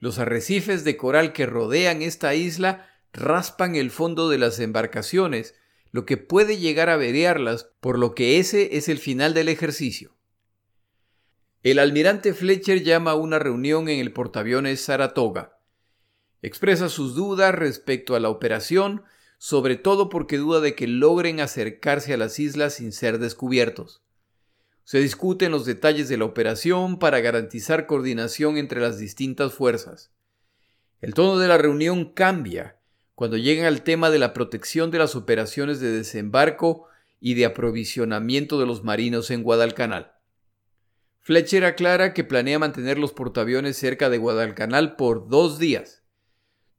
los 0.03 0.19
arrecifes 0.19 0.83
de 0.83 0.97
coral 0.97 1.31
que 1.31 1.45
rodean 1.45 2.01
esta 2.01 2.35
isla 2.35 2.89
raspan 3.13 3.77
el 3.77 3.89
fondo 3.89 4.27
de 4.27 4.37
las 4.37 4.59
embarcaciones, 4.59 5.55
lo 5.91 6.05
que 6.05 6.17
puede 6.17 6.57
llegar 6.57 6.89
a 6.89 6.97
verearlas, 6.97 7.69
por 7.79 7.97
lo 7.97 8.13
que 8.13 8.37
ese 8.37 8.75
es 8.75 8.89
el 8.89 8.97
final 8.97 9.33
del 9.33 9.47
ejercicio. 9.47 10.13
El 11.61 11.79
almirante 11.79 12.33
Fletcher 12.33 12.83
llama 12.83 13.11
a 13.11 13.15
una 13.15 13.39
reunión 13.39 13.87
en 13.87 14.01
el 14.01 14.11
portaaviones 14.11 14.81
Saratoga. 14.81 15.57
Expresa 16.41 16.89
sus 16.89 17.15
dudas 17.15 17.55
respecto 17.55 18.17
a 18.17 18.19
la 18.19 18.27
operación, 18.27 19.03
sobre 19.37 19.77
todo 19.77 20.09
porque 20.09 20.35
duda 20.35 20.59
de 20.59 20.75
que 20.75 20.87
logren 20.87 21.39
acercarse 21.39 22.13
a 22.13 22.17
las 22.17 22.39
islas 22.39 22.73
sin 22.73 22.91
ser 22.91 23.19
descubiertos. 23.19 24.02
Se 24.83 24.99
discuten 24.99 25.51
los 25.51 25.65
detalles 25.65 26.09
de 26.09 26.17
la 26.17 26.25
operación 26.25 26.99
para 26.99 27.21
garantizar 27.21 27.85
coordinación 27.85 28.57
entre 28.57 28.81
las 28.81 28.97
distintas 28.97 29.53
fuerzas. 29.53 30.11
El 30.99 31.13
tono 31.13 31.37
de 31.37 31.47
la 31.47 31.57
reunión 31.57 32.13
cambia 32.13 32.77
cuando 33.15 33.37
llegan 33.37 33.65
al 33.65 33.83
tema 33.83 34.09
de 34.09 34.19
la 34.19 34.33
protección 34.33 34.91
de 34.91 34.99
las 34.99 35.15
operaciones 35.15 35.79
de 35.79 35.91
desembarco 35.91 36.87
y 37.19 37.35
de 37.35 37.45
aprovisionamiento 37.45 38.59
de 38.59 38.65
los 38.65 38.83
marinos 38.83 39.31
en 39.31 39.43
Guadalcanal. 39.43 40.13
Fletcher 41.21 41.63
aclara 41.63 42.13
que 42.13 42.25
planea 42.25 42.59
mantener 42.59 42.99
los 42.99 43.13
portaaviones 43.13 43.77
cerca 43.77 44.09
de 44.09 44.17
Guadalcanal 44.17 44.97
por 44.97 45.29
dos 45.29 45.57
días. 45.57 46.03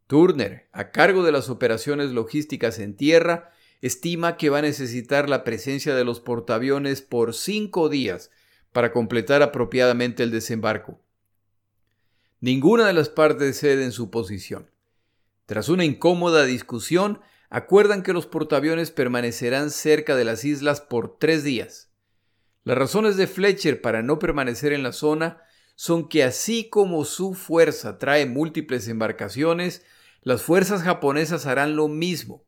Turner, 0.07 0.69
a 0.73 0.91
cargo 0.91 1.23
de 1.23 1.33
las 1.33 1.49
operaciones 1.49 2.11
logísticas 2.11 2.79
en 2.79 2.95
tierra, 2.95 3.54
estima 3.87 4.39
que 4.39 4.49
va 4.49 4.61
a 4.61 4.63
necesitar 4.63 5.29
la 5.29 5.45
presencia 5.45 5.95
de 5.95 6.05
los 6.05 6.19
portaaviones 6.19 7.03
por 7.03 7.35
cinco 7.35 7.91
días 7.91 8.31
para 8.73 8.93
completar 8.93 9.43
apropiadamente 9.43 10.23
el 10.23 10.31
desembarco. 10.31 11.03
Ninguna 12.41 12.87
de 12.87 12.95
las 12.95 13.11
partes 13.11 13.59
cede 13.59 13.85
en 13.85 13.93
su 13.93 14.11
posición. 14.11 14.71
Tras 15.45 15.69
una 15.69 15.85
incómoda 15.85 16.47
discusión, 16.47 17.21
acuerdan 17.51 18.03
que 18.03 18.15
los 18.15 18.25
portaaviones 18.25 18.91
permanecerán 18.91 19.71
cerca 19.71 20.17
de 20.17 20.25
las 20.25 20.47
islas 20.47 20.81
por 20.81 21.19
tres 21.19 21.45
días. 21.45 21.91
Las 22.63 22.79
razones 22.79 23.19
de 23.19 23.27
Fletcher 23.27 23.83
para 23.83 24.03
no 24.03 24.19
permanecer 24.19 24.73
en 24.73 24.83
la 24.83 24.93
zona 24.93 25.43
son 25.75 26.09
que 26.09 26.25
así 26.25 26.71
como 26.71 27.05
su 27.05 27.35
fuerza 27.35 27.99
trae 27.99 28.25
múltiples 28.25 28.89
embarcaciones, 28.89 29.85
las 30.23 30.41
fuerzas 30.41 30.83
japonesas 30.83 31.45
harán 31.45 31.77
lo 31.77 31.89
mismo 31.89 32.47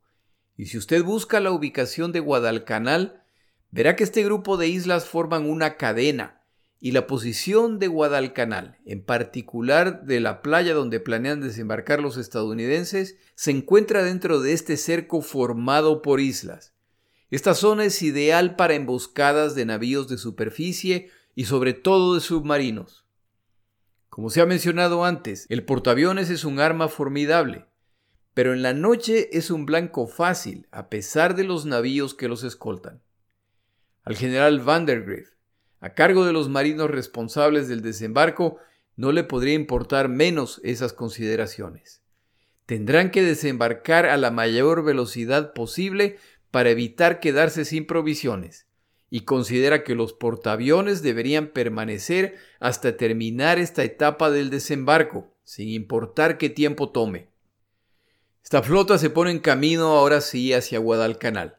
y 0.57 0.67
si 0.67 0.79
usted 0.79 1.05
busca 1.05 1.41
la 1.41 1.51
ubicación 1.51 2.13
de 2.13 2.21
Guadalcanal, 2.21 3.23
verá 3.71 3.95
que 3.95 4.05
este 4.05 4.25
grupo 4.25 4.57
de 4.57 4.69
islas 4.69 5.07
forman 5.07 5.49
una 5.49 5.77
cadena 5.77 6.43
y 6.81 6.93
la 6.93 7.07
posición 7.07 7.79
de 7.79 7.89
Guadalcanal, 7.89 8.79
en 8.87 9.03
particular 9.03 10.05
de 10.05 10.21
la 10.21 10.41
playa 10.41 10.73
donde 10.73 11.01
planean 11.01 11.41
desembarcar 11.41 12.01
los 12.01 12.17
estadounidenses, 12.17 13.17
se 13.35 13.51
encuentra 13.51 14.03
dentro 14.03 14.41
de 14.41 14.53
este 14.53 14.77
cerco 14.77 15.21
formado 15.21 16.01
por 16.01 16.21
islas. 16.21 16.73
Esta 17.31 17.55
zona 17.55 17.85
es 17.85 18.03
ideal 18.03 18.57
para 18.57 18.75
emboscadas 18.75 19.55
de 19.55 19.67
navíos 19.67 20.09
de 20.09 20.17
superficie 20.17 21.11
y 21.35 21.47
sobre 21.47 21.73
todo 21.75 22.15
de 22.15 22.21
submarinos. 22.21 23.05
Como 24.09 24.31
se 24.31 24.41
ha 24.41 24.47
mencionado 24.47 25.05
antes, 25.05 25.45
el 25.51 25.65
portaaviones 25.65 26.31
es 26.31 26.45
un 26.45 26.61
arma 26.61 26.89
formidable 26.89 27.66
pero 28.37 28.53
en 28.53 28.61
la 28.61 28.75
noche 28.75 29.31
es 29.33 29.51
un 29.51 29.65
blanco 29.65 30.07
fácil, 30.07 30.69
a 30.71 30.91
pesar 30.91 31.37
de 31.37 31.45
los 31.45 31.65
navíos 31.65 32.13
que 32.13 32.29
los 32.29 32.45
escoltan. 32.45 33.01
Al 34.03 34.15
general 34.15 34.61
Vandergriff, 34.61 35.31
a 35.81 35.95
cargo 35.95 36.27
de 36.27 36.35
los 36.35 36.51
marinos 36.51 36.91
responsables 36.91 37.67
del 37.67 37.81
desembarco, 37.81 38.59
no 38.95 39.11
le 39.11 39.25
podría 39.25 39.55
importar 39.55 40.11
menos 40.11 40.61
esas 40.65 40.93
consideraciones. 40.93 42.03
Tendrán 42.67 43.11
que 43.11 43.23
desembarcar 43.23 44.05
a 44.05 44.19
la 44.19 44.31
mayor 44.31 44.85
velocidad 44.85 45.55
posible 45.55 46.19
para 46.51 46.69
evitar 46.69 47.21
quedarse 47.21 47.65
sin 47.65 47.87
provisiones, 47.87 48.67
y 49.09 49.21
considera 49.21 49.83
que 49.83 49.95
los 49.95 50.13
portaaviones 50.13 51.01
deberían 51.01 51.47
permanecer 51.47 52.37
hasta 52.61 52.99
terminar 52.99 53.59
esta 53.59 53.83
etapa 53.83 54.31
del 54.31 54.51
desembarco, 54.51 55.35
sin 55.43 55.71
importar 55.71 56.37
qué 56.37 56.51
tiempo 56.51 56.91
tome. 56.91 57.35
Esta 58.47 58.63
flota 58.63 58.97
se 58.97 59.11
pone 59.11 59.33
en 59.33 59.41
camino 59.41 59.89
ahora 59.89 60.21
sí 60.21 60.53
hacia 60.53 60.79
Guadalcanal. 60.79 61.57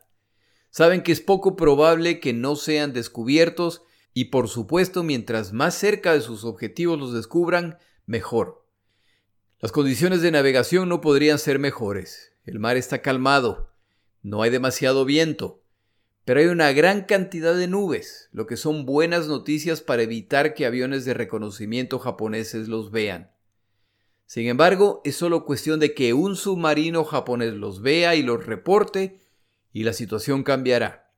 Saben 0.70 1.04
que 1.04 1.12
es 1.12 1.20
poco 1.20 1.58
probable 1.58 2.22
que 2.22 2.32
no 2.32 2.56
sean 2.56 2.94
descubiertos 2.94 3.82
y 4.14 4.26
por 4.32 4.48
supuesto 4.48 5.04
mientras 5.04 5.52
más 5.52 5.76
cerca 5.76 6.14
de 6.14 6.22
sus 6.22 6.46
objetivos 6.46 6.98
los 6.98 7.12
descubran, 7.12 7.78
mejor. 8.06 8.66
Las 9.60 9.74
condiciones 9.74 10.22
de 10.22 10.32
navegación 10.32 10.88
no 10.88 11.02
podrían 11.02 11.40
ser 11.40 11.60
mejores. 11.60 12.32
El 12.46 12.58
mar 12.60 12.78
está 12.78 13.02
calmado, 13.02 13.74
no 14.22 14.42
hay 14.42 14.50
demasiado 14.50 15.04
viento, 15.04 15.66
pero 16.24 16.40
hay 16.40 16.46
una 16.46 16.72
gran 16.72 17.02
cantidad 17.02 17.54
de 17.54 17.68
nubes, 17.68 18.30
lo 18.32 18.48
que 18.48 18.56
son 18.56 18.86
buenas 18.86 19.28
noticias 19.28 19.82
para 19.82 20.04
evitar 20.04 20.54
que 20.54 20.66
aviones 20.66 21.04
de 21.04 21.14
reconocimiento 21.14 22.00
japoneses 22.00 22.70
los 22.70 22.92
vean. 22.92 23.30
Sin 24.28 24.48
embargo, 24.48 25.02
es 25.06 25.16
solo 25.16 25.46
cuestión 25.46 25.80
de 25.80 25.94
que 25.94 26.14
un 26.14 26.36
submarino 26.36 27.06
japonés 27.06 27.54
los 27.54 27.82
vea 27.82 28.14
y 28.16 28.24
los 28.24 28.46
reporte 28.46 29.22
y 29.72 29.84
la 29.84 29.94
situación 29.94 30.44
cambiará. 30.44 31.14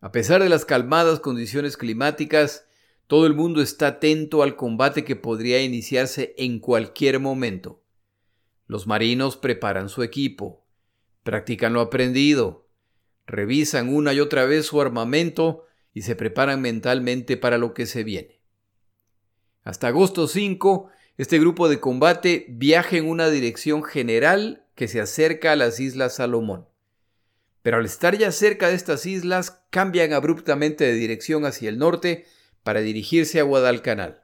A 0.00 0.12
pesar 0.12 0.42
de 0.42 0.50
las 0.50 0.66
calmadas 0.66 1.20
condiciones 1.20 1.78
climáticas, 1.78 2.66
todo 3.06 3.24
el 3.26 3.32
mundo 3.32 3.62
está 3.62 3.86
atento 3.86 4.42
al 4.42 4.56
combate 4.56 5.04
que 5.04 5.16
podría 5.16 5.62
iniciarse 5.62 6.34
en 6.36 6.60
cualquier 6.60 7.18
momento. 7.18 7.82
Los 8.66 8.86
marinos 8.86 9.38
preparan 9.38 9.88
su 9.88 10.02
equipo, 10.02 10.66
practican 11.22 11.72
lo 11.72 11.80
aprendido, 11.80 12.68
revisan 13.26 13.88
una 13.88 14.12
y 14.12 14.20
otra 14.20 14.44
vez 14.44 14.66
su 14.66 14.82
armamento 14.82 15.64
y 15.94 16.02
se 16.02 16.14
preparan 16.14 16.60
mentalmente 16.60 17.38
para 17.38 17.56
lo 17.56 17.72
que 17.72 17.86
se 17.86 18.04
viene. 18.04 18.42
Hasta 19.62 19.88
agosto 19.88 20.28
5, 20.28 20.90
este 21.18 21.40
grupo 21.40 21.68
de 21.68 21.80
combate 21.80 22.46
viaja 22.48 22.96
en 22.96 23.08
una 23.08 23.28
dirección 23.28 23.82
general 23.82 24.64
que 24.76 24.86
se 24.86 25.00
acerca 25.00 25.52
a 25.52 25.56
las 25.56 25.80
Islas 25.80 26.14
Salomón. 26.14 26.68
Pero 27.62 27.78
al 27.78 27.84
estar 27.86 28.16
ya 28.16 28.30
cerca 28.30 28.68
de 28.68 28.76
estas 28.76 29.04
islas, 29.04 29.60
cambian 29.70 30.12
abruptamente 30.12 30.84
de 30.84 30.94
dirección 30.94 31.44
hacia 31.44 31.68
el 31.68 31.78
norte 31.78 32.24
para 32.62 32.80
dirigirse 32.80 33.40
a 33.40 33.42
Guadalcanal. 33.42 34.22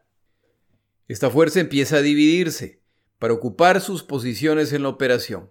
Esta 1.09 1.31
fuerza 1.31 1.59
empieza 1.59 1.97
a 1.97 2.03
dividirse 2.03 2.81
para 3.19 3.35
ocupar 3.35 3.81
sus 3.81 4.05
posiciones 4.05 4.73
en 4.73 4.85
la 4.85 4.89
operación. 4.89 5.51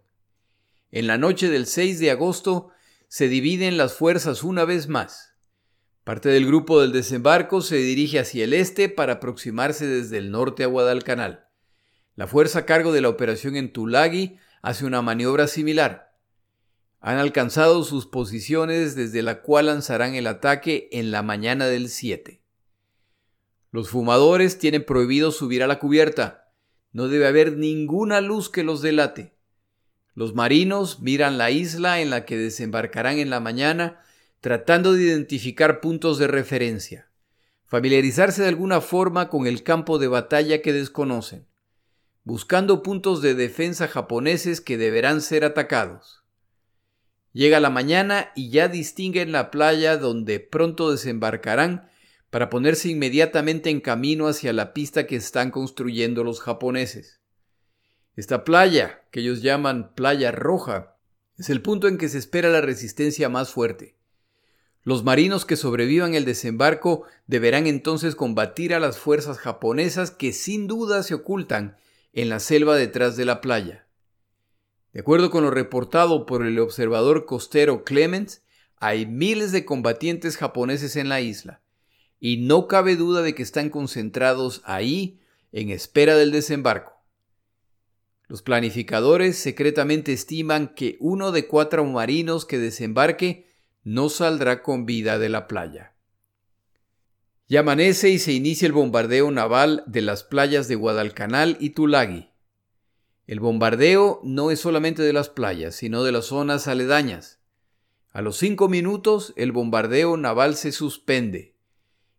En 0.91 1.07
la 1.07 1.17
noche 1.17 1.49
del 1.49 1.67
6 1.67 1.99
de 1.99 2.11
agosto, 2.11 2.69
se 3.09 3.27
dividen 3.27 3.77
las 3.77 3.93
fuerzas 3.93 4.43
una 4.43 4.63
vez 4.63 4.87
más. 4.87 5.32
Parte 6.03 6.27
del 6.29 6.45
grupo 6.45 6.81
del 6.81 6.91
desembarco 6.91 7.61
se 7.61 7.77
dirige 7.77 8.19
hacia 8.19 8.43
el 8.43 8.53
este 8.53 8.89
para 8.89 9.13
aproximarse 9.13 9.87
desde 9.87 10.17
el 10.17 10.31
norte 10.31 10.65
a 10.65 10.67
Guadalcanal. 10.67 11.47
La 12.15 12.27
fuerza 12.27 12.59
a 12.59 12.65
cargo 12.65 12.91
de 12.91 12.99
la 12.99 13.07
operación 13.07 13.55
en 13.55 13.71
Tulagi 13.71 14.37
hace 14.61 14.85
una 14.85 15.01
maniobra 15.01 15.47
similar. 15.47 16.17
Han 16.99 17.19
alcanzado 17.19 17.83
sus 17.83 18.05
posiciones 18.05 18.95
desde 18.95 19.21
la 19.21 19.41
cual 19.41 19.67
lanzarán 19.67 20.13
el 20.15 20.27
ataque 20.27 20.89
en 20.91 21.09
la 21.11 21.23
mañana 21.23 21.67
del 21.67 21.87
7. 21.89 22.41
Los 23.71 23.89
fumadores 23.89 24.59
tienen 24.59 24.85
prohibido 24.85 25.31
subir 25.31 25.63
a 25.63 25.67
la 25.67 25.79
cubierta. 25.79 26.51
No 26.91 27.07
debe 27.07 27.27
haber 27.27 27.57
ninguna 27.57 28.19
luz 28.19 28.49
que 28.49 28.63
los 28.63 28.81
delate. 28.81 29.35
Los 30.15 30.35
marinos 30.35 30.99
miran 30.99 31.37
la 31.37 31.49
isla 31.49 32.01
en 32.01 32.09
la 32.09 32.25
que 32.25 32.37
desembarcarán 32.37 33.17
en 33.17 33.29
la 33.29 33.39
mañana, 33.39 34.01
tratando 34.43 34.91
de 34.91 35.03
identificar 35.03 35.79
puntos 35.79 36.17
de 36.17 36.27
referencia, 36.27 37.09
familiarizarse 37.63 38.41
de 38.41 38.49
alguna 38.49 38.81
forma 38.81 39.29
con 39.29 39.47
el 39.47 39.63
campo 39.63 39.99
de 39.99 40.09
batalla 40.09 40.61
que 40.61 40.73
desconocen, 40.73 41.47
buscando 42.25 42.83
puntos 42.83 43.21
de 43.21 43.35
defensa 43.35 43.87
japoneses 43.87 44.59
que 44.59 44.77
deberán 44.77 45.21
ser 45.21 45.45
atacados. 45.45 46.25
Llega 47.31 47.61
la 47.61 47.69
mañana 47.69 48.33
y 48.35 48.49
ya 48.49 48.67
distinguen 48.67 49.31
la 49.31 49.49
playa 49.49 49.95
donde 49.95 50.41
pronto 50.41 50.91
desembarcarán 50.91 51.89
para 52.29 52.49
ponerse 52.49 52.89
inmediatamente 52.89 53.69
en 53.69 53.79
camino 53.79 54.27
hacia 54.27 54.51
la 54.51 54.73
pista 54.73 55.07
que 55.07 55.15
están 55.15 55.51
construyendo 55.51 56.25
los 56.25 56.41
japoneses. 56.41 57.21
Esta 58.17 58.43
playa, 58.43 59.05
que 59.09 59.21
ellos 59.21 59.41
llaman 59.41 59.95
Playa 59.95 60.33
Roja, 60.33 60.97
es 61.37 61.49
el 61.49 61.61
punto 61.61 61.87
en 61.87 61.97
que 61.97 62.09
se 62.09 62.17
espera 62.17 62.49
la 62.49 62.59
resistencia 62.59 63.29
más 63.29 63.49
fuerte. 63.49 63.95
Los 64.83 65.03
marinos 65.05 65.45
que 65.45 65.55
sobrevivan 65.55 66.13
el 66.13 66.25
desembarco 66.25 67.03
deberán 67.25 67.67
entonces 67.67 68.15
combatir 68.15 68.73
a 68.73 68.81
las 68.81 68.97
fuerzas 68.97 69.37
japonesas 69.37 70.11
que 70.11 70.33
sin 70.33 70.67
duda 70.67 71.03
se 71.03 71.13
ocultan 71.13 71.77
en 72.11 72.29
la 72.29 72.39
selva 72.39 72.75
detrás 72.75 73.15
de 73.15 73.25
la 73.25 73.39
playa. 73.39 73.87
De 74.91 74.99
acuerdo 74.99 75.31
con 75.31 75.43
lo 75.43 75.51
reportado 75.51 76.25
por 76.25 76.45
el 76.45 76.59
observador 76.59 77.25
costero 77.25 77.83
Clements, 77.83 78.43
hay 78.75 79.05
miles 79.05 79.53
de 79.53 79.63
combatientes 79.63 80.35
japoneses 80.35 80.97
en 80.97 81.07
la 81.07 81.21
isla, 81.21 81.61
y 82.19 82.37
no 82.37 82.67
cabe 82.67 82.97
duda 82.97 83.21
de 83.21 83.33
que 83.33 83.43
están 83.43 83.69
concentrados 83.69 84.61
ahí 84.65 85.19
en 85.53 85.69
espera 85.69 86.17
del 86.17 86.31
desembarco. 86.31 86.93
Los 88.27 88.41
planificadores 88.41 89.37
secretamente 89.37 90.11
estiman 90.11 90.73
que 90.75 90.97
uno 90.99 91.31
de 91.31 91.47
cuatro 91.47 91.85
marinos 91.85 92.45
que 92.45 92.57
desembarque 92.57 93.52
no 93.83 94.09
saldrá 94.09 94.61
con 94.61 94.85
vida 94.85 95.19
de 95.19 95.29
la 95.29 95.47
playa. 95.47 95.93
Ya 97.47 97.59
amanece 97.59 98.09
y 98.09 98.19
se 98.19 98.31
inicia 98.31 98.65
el 98.65 98.71
bombardeo 98.71 99.29
naval 99.29 99.83
de 99.85 100.01
las 100.01 100.23
playas 100.23 100.67
de 100.67 100.75
Guadalcanal 100.75 101.57
y 101.59 101.71
Tulagi. 101.71 102.29
El 103.27 103.39
bombardeo 103.39 104.21
no 104.23 104.51
es 104.51 104.59
solamente 104.59 105.01
de 105.01 105.13
las 105.13 105.29
playas, 105.29 105.75
sino 105.75 106.03
de 106.03 106.11
las 106.11 106.25
zonas 106.25 106.67
aledañas. 106.67 107.39
A 108.11 108.21
los 108.21 108.37
cinco 108.37 108.69
minutos 108.69 109.33
el 109.35 109.51
bombardeo 109.51 110.17
naval 110.17 110.55
se 110.55 110.71
suspende. 110.71 111.55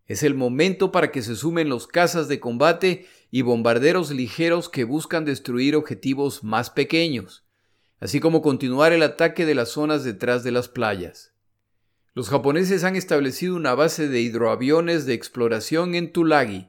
Es 0.06 0.22
el 0.22 0.34
momento 0.34 0.92
para 0.92 1.10
que 1.10 1.22
se 1.22 1.34
sumen 1.34 1.68
los 1.68 1.86
cazas 1.86 2.28
de 2.28 2.40
combate 2.40 3.06
y 3.30 3.42
bombarderos 3.42 4.10
ligeros 4.10 4.68
que 4.68 4.84
buscan 4.84 5.24
destruir 5.24 5.76
objetivos 5.76 6.44
más 6.44 6.70
pequeños, 6.70 7.44
así 8.00 8.20
como 8.20 8.42
continuar 8.42 8.92
el 8.92 9.02
ataque 9.02 9.46
de 9.46 9.54
las 9.54 9.70
zonas 9.70 10.04
detrás 10.04 10.44
de 10.44 10.52
las 10.52 10.68
playas. 10.68 11.33
Los 12.14 12.28
japoneses 12.28 12.84
han 12.84 12.94
establecido 12.94 13.56
una 13.56 13.74
base 13.74 14.08
de 14.08 14.20
hidroaviones 14.20 15.04
de 15.04 15.14
exploración 15.14 15.96
en 15.96 16.12
Tulagi. 16.12 16.68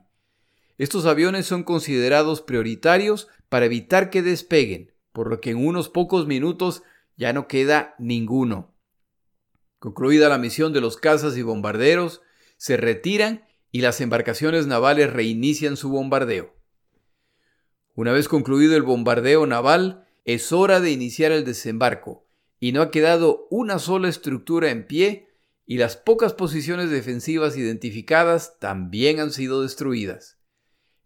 Estos 0.79 1.05
aviones 1.05 1.45
son 1.45 1.63
considerados 1.63 2.41
prioritarios 2.41 3.27
para 3.47 3.65
evitar 3.65 4.09
que 4.09 4.23
despeguen, 4.23 4.91
por 5.11 5.29
lo 5.29 5.39
que 5.41 5.51
en 5.51 5.63
unos 5.63 5.87
pocos 5.87 6.25
minutos 6.25 6.81
ya 7.15 7.31
no 7.31 7.47
queda 7.47 7.93
ninguno. 7.99 8.73
Concluida 9.77 10.29
la 10.29 10.39
misión 10.39 10.73
de 10.73 10.81
los 10.81 10.97
cazas 10.97 11.37
y 11.37 11.43
bombarderos, 11.43 12.23
se 12.57 12.75
retiran 12.75 13.45
y 13.71 13.81
las 13.81 14.01
embarcaciones 14.01 14.65
navales 14.65 15.13
reinician 15.13 15.77
su 15.77 15.89
bombardeo. 15.89 16.55
Una 17.93 18.11
vez 18.11 18.27
concluido 18.27 18.75
el 18.75 18.81
bombardeo 18.81 19.45
naval, 19.45 20.07
es 20.25 20.51
hora 20.51 20.79
de 20.79 20.89
iniciar 20.89 21.31
el 21.31 21.45
desembarco, 21.45 22.27
y 22.59 22.71
no 22.71 22.81
ha 22.81 22.89
quedado 22.89 23.47
una 23.51 23.77
sola 23.77 24.09
estructura 24.09 24.71
en 24.71 24.87
pie, 24.87 25.29
y 25.65 25.77
las 25.77 25.97
pocas 25.97 26.33
posiciones 26.33 26.89
defensivas 26.89 27.57
identificadas 27.57 28.59
también 28.59 29.19
han 29.19 29.31
sido 29.31 29.63
destruidas. 29.63 30.39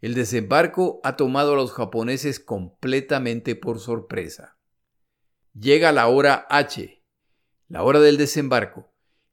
El 0.00 0.14
desembarco 0.14 1.00
ha 1.02 1.16
tomado 1.16 1.54
a 1.54 1.56
los 1.56 1.72
japoneses 1.72 2.40
completamente 2.40 3.54
por 3.54 3.80
sorpresa. 3.80 4.58
Llega 5.52 5.92
la 5.92 6.08
hora 6.08 6.46
H, 6.48 7.02
la 7.68 7.82
hora 7.82 8.00
del 8.00 8.16
desembarco, 8.16 8.92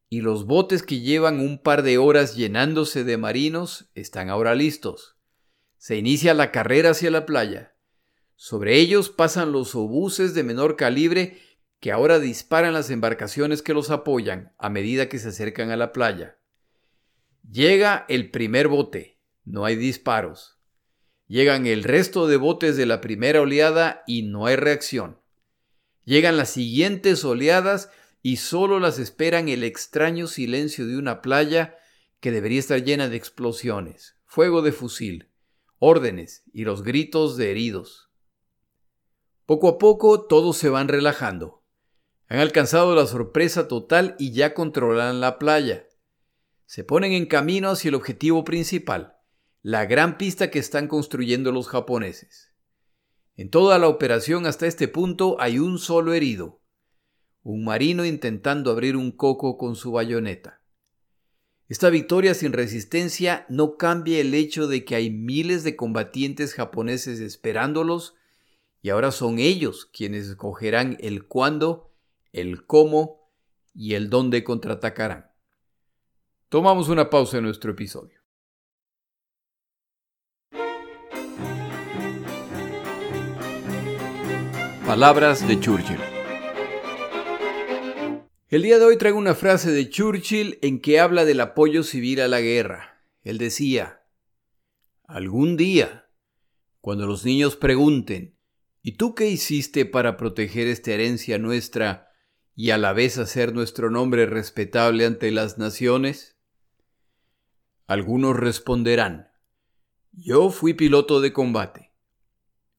y 0.09 0.21
los 0.21 0.45
botes 0.45 0.83
que 0.83 1.01
llevan 1.01 1.39
un 1.39 1.61
par 1.61 1.83
de 1.83 1.97
horas 1.97 2.35
llenándose 2.35 3.03
de 3.03 3.17
marinos 3.17 3.89
están 3.95 4.29
ahora 4.29 4.55
listos. 4.55 5.17
Se 5.77 5.97
inicia 5.97 6.33
la 6.33 6.51
carrera 6.51 6.91
hacia 6.91 7.11
la 7.11 7.25
playa. 7.25 7.75
Sobre 8.35 8.77
ellos 8.77 9.09
pasan 9.09 9.51
los 9.51 9.75
obuses 9.75 10.33
de 10.33 10.43
menor 10.43 10.75
calibre 10.75 11.39
que 11.79 11.91
ahora 11.91 12.19
disparan 12.19 12.73
las 12.73 12.89
embarcaciones 12.89 13.61
que 13.61 13.73
los 13.73 13.89
apoyan 13.91 14.53
a 14.57 14.69
medida 14.69 15.09
que 15.09 15.19
se 15.19 15.29
acercan 15.29 15.71
a 15.71 15.77
la 15.77 15.91
playa. 15.91 16.37
Llega 17.49 18.05
el 18.09 18.31
primer 18.31 18.67
bote. 18.67 19.19
No 19.45 19.63
hay 19.63 19.75
disparos. 19.75 20.57
Llegan 21.27 21.67
el 21.67 21.83
resto 21.83 22.27
de 22.27 22.37
botes 22.37 22.77
de 22.77 22.85
la 22.85 22.99
primera 22.99 23.41
oleada 23.41 24.03
y 24.07 24.23
no 24.23 24.45
hay 24.45 24.55
reacción. 24.55 25.19
Llegan 26.03 26.37
las 26.37 26.49
siguientes 26.49 27.23
oleadas 27.25 27.89
y 28.21 28.37
solo 28.37 28.79
las 28.79 28.97
esperan 28.97 29.49
el 29.49 29.63
extraño 29.63 30.27
silencio 30.27 30.87
de 30.87 30.97
una 30.97 31.21
playa 31.21 31.77
que 32.19 32.31
debería 32.31 32.59
estar 32.59 32.83
llena 32.83 33.09
de 33.09 33.17
explosiones, 33.17 34.17
fuego 34.25 34.61
de 34.61 34.71
fusil, 34.71 35.29
órdenes 35.79 36.43
y 36.51 36.63
los 36.63 36.83
gritos 36.83 37.37
de 37.37 37.51
heridos. 37.51 38.09
Poco 39.45 39.69
a 39.69 39.77
poco 39.77 40.27
todos 40.27 40.57
se 40.57 40.69
van 40.69 40.87
relajando. 40.87 41.63
Han 42.27 42.39
alcanzado 42.39 42.93
la 42.93 43.05
sorpresa 43.05 43.67
total 43.67 44.15
y 44.19 44.31
ya 44.31 44.53
controlan 44.53 45.21
la 45.21 45.39
playa. 45.39 45.87
Se 46.65 46.83
ponen 46.83 47.13
en 47.13 47.25
camino 47.25 47.69
hacia 47.69 47.89
el 47.89 47.95
objetivo 47.95 48.43
principal, 48.43 49.17
la 49.61 49.85
gran 49.85 50.17
pista 50.17 50.51
que 50.51 50.59
están 50.59 50.87
construyendo 50.87 51.51
los 51.51 51.67
japoneses. 51.67 52.53
En 53.37 53.49
toda 53.49 53.79
la 53.79 53.87
operación 53.87 54.45
hasta 54.45 54.67
este 54.67 54.87
punto 54.87 55.37
hay 55.39 55.59
un 55.59 55.79
solo 55.79 56.13
herido, 56.13 56.61
un 57.43 57.63
marino 57.63 58.03
intentando 58.03 58.71
abrir 58.71 58.97
un 58.97 59.11
coco 59.11 59.57
con 59.57 59.75
su 59.75 59.93
bayoneta. 59.93 60.61
Esta 61.69 61.89
victoria 61.89 62.33
sin 62.33 62.51
resistencia 62.51 63.45
no 63.47 63.77
cambia 63.77 64.19
el 64.19 64.33
hecho 64.33 64.67
de 64.67 64.83
que 64.83 64.95
hay 64.95 65.09
miles 65.09 65.63
de 65.63 65.75
combatientes 65.75 66.53
japoneses 66.53 67.19
esperándolos 67.19 68.15
y 68.81 68.89
ahora 68.89 69.11
son 69.11 69.37
ellos 69.37 69.85
quienes 69.85 70.27
escogerán 70.27 70.97
el 70.99 71.27
cuándo, 71.27 71.93
el 72.37 72.65
cómo 72.67 73.31
y 73.73 73.95
el 73.95 74.09
dónde 74.09 74.43
contraatacarán. 74.43 75.31
Tomamos 76.49 76.87
una 76.87 77.09
pausa 77.09 77.37
en 77.37 77.43
nuestro 77.43 77.71
episodio. 77.71 78.21
Palabras 84.85 85.45
de 85.47 85.59
Churchill. 85.59 85.99
El 88.49 88.61
día 88.61 88.77
de 88.77 88.85
hoy 88.85 88.97
traigo 88.97 89.17
una 89.17 89.35
frase 89.35 89.71
de 89.71 89.89
Churchill 89.89 90.59
en 90.61 90.79
que 90.79 90.99
habla 90.99 91.25
del 91.25 91.41
apoyo 91.41 91.83
civil 91.83 92.21
a 92.21 92.27
la 92.27 92.39
guerra. 92.39 93.03
Él 93.23 93.39
decía, 93.39 94.03
algún 95.03 95.57
día, 95.57 96.07
cuando 96.79 97.07
los 97.07 97.25
niños 97.25 97.57
pregunten, 97.57 98.37
¿y 98.81 98.93
tú 98.93 99.15
qué 99.15 99.27
hiciste 99.27 99.85
para 99.85 100.15
proteger 100.15 100.67
esta 100.67 100.93
herencia 100.93 101.37
nuestra 101.37 102.06
y 102.59 102.71
a 102.71 102.79
la 102.79 102.91
vez 102.91 103.19
hacer 103.19 103.53
nuestro 103.53 103.91
nombre 103.91 104.25
respetable 104.25 105.05
ante 105.05 105.29
las 105.29 105.59
naciones? 105.59 106.35
Algunos 107.85 108.35
responderán, 108.35 109.29
yo 110.11 110.49
fui 110.49 110.73
piloto 110.73 111.21
de 111.21 111.31
combate. 111.31 111.93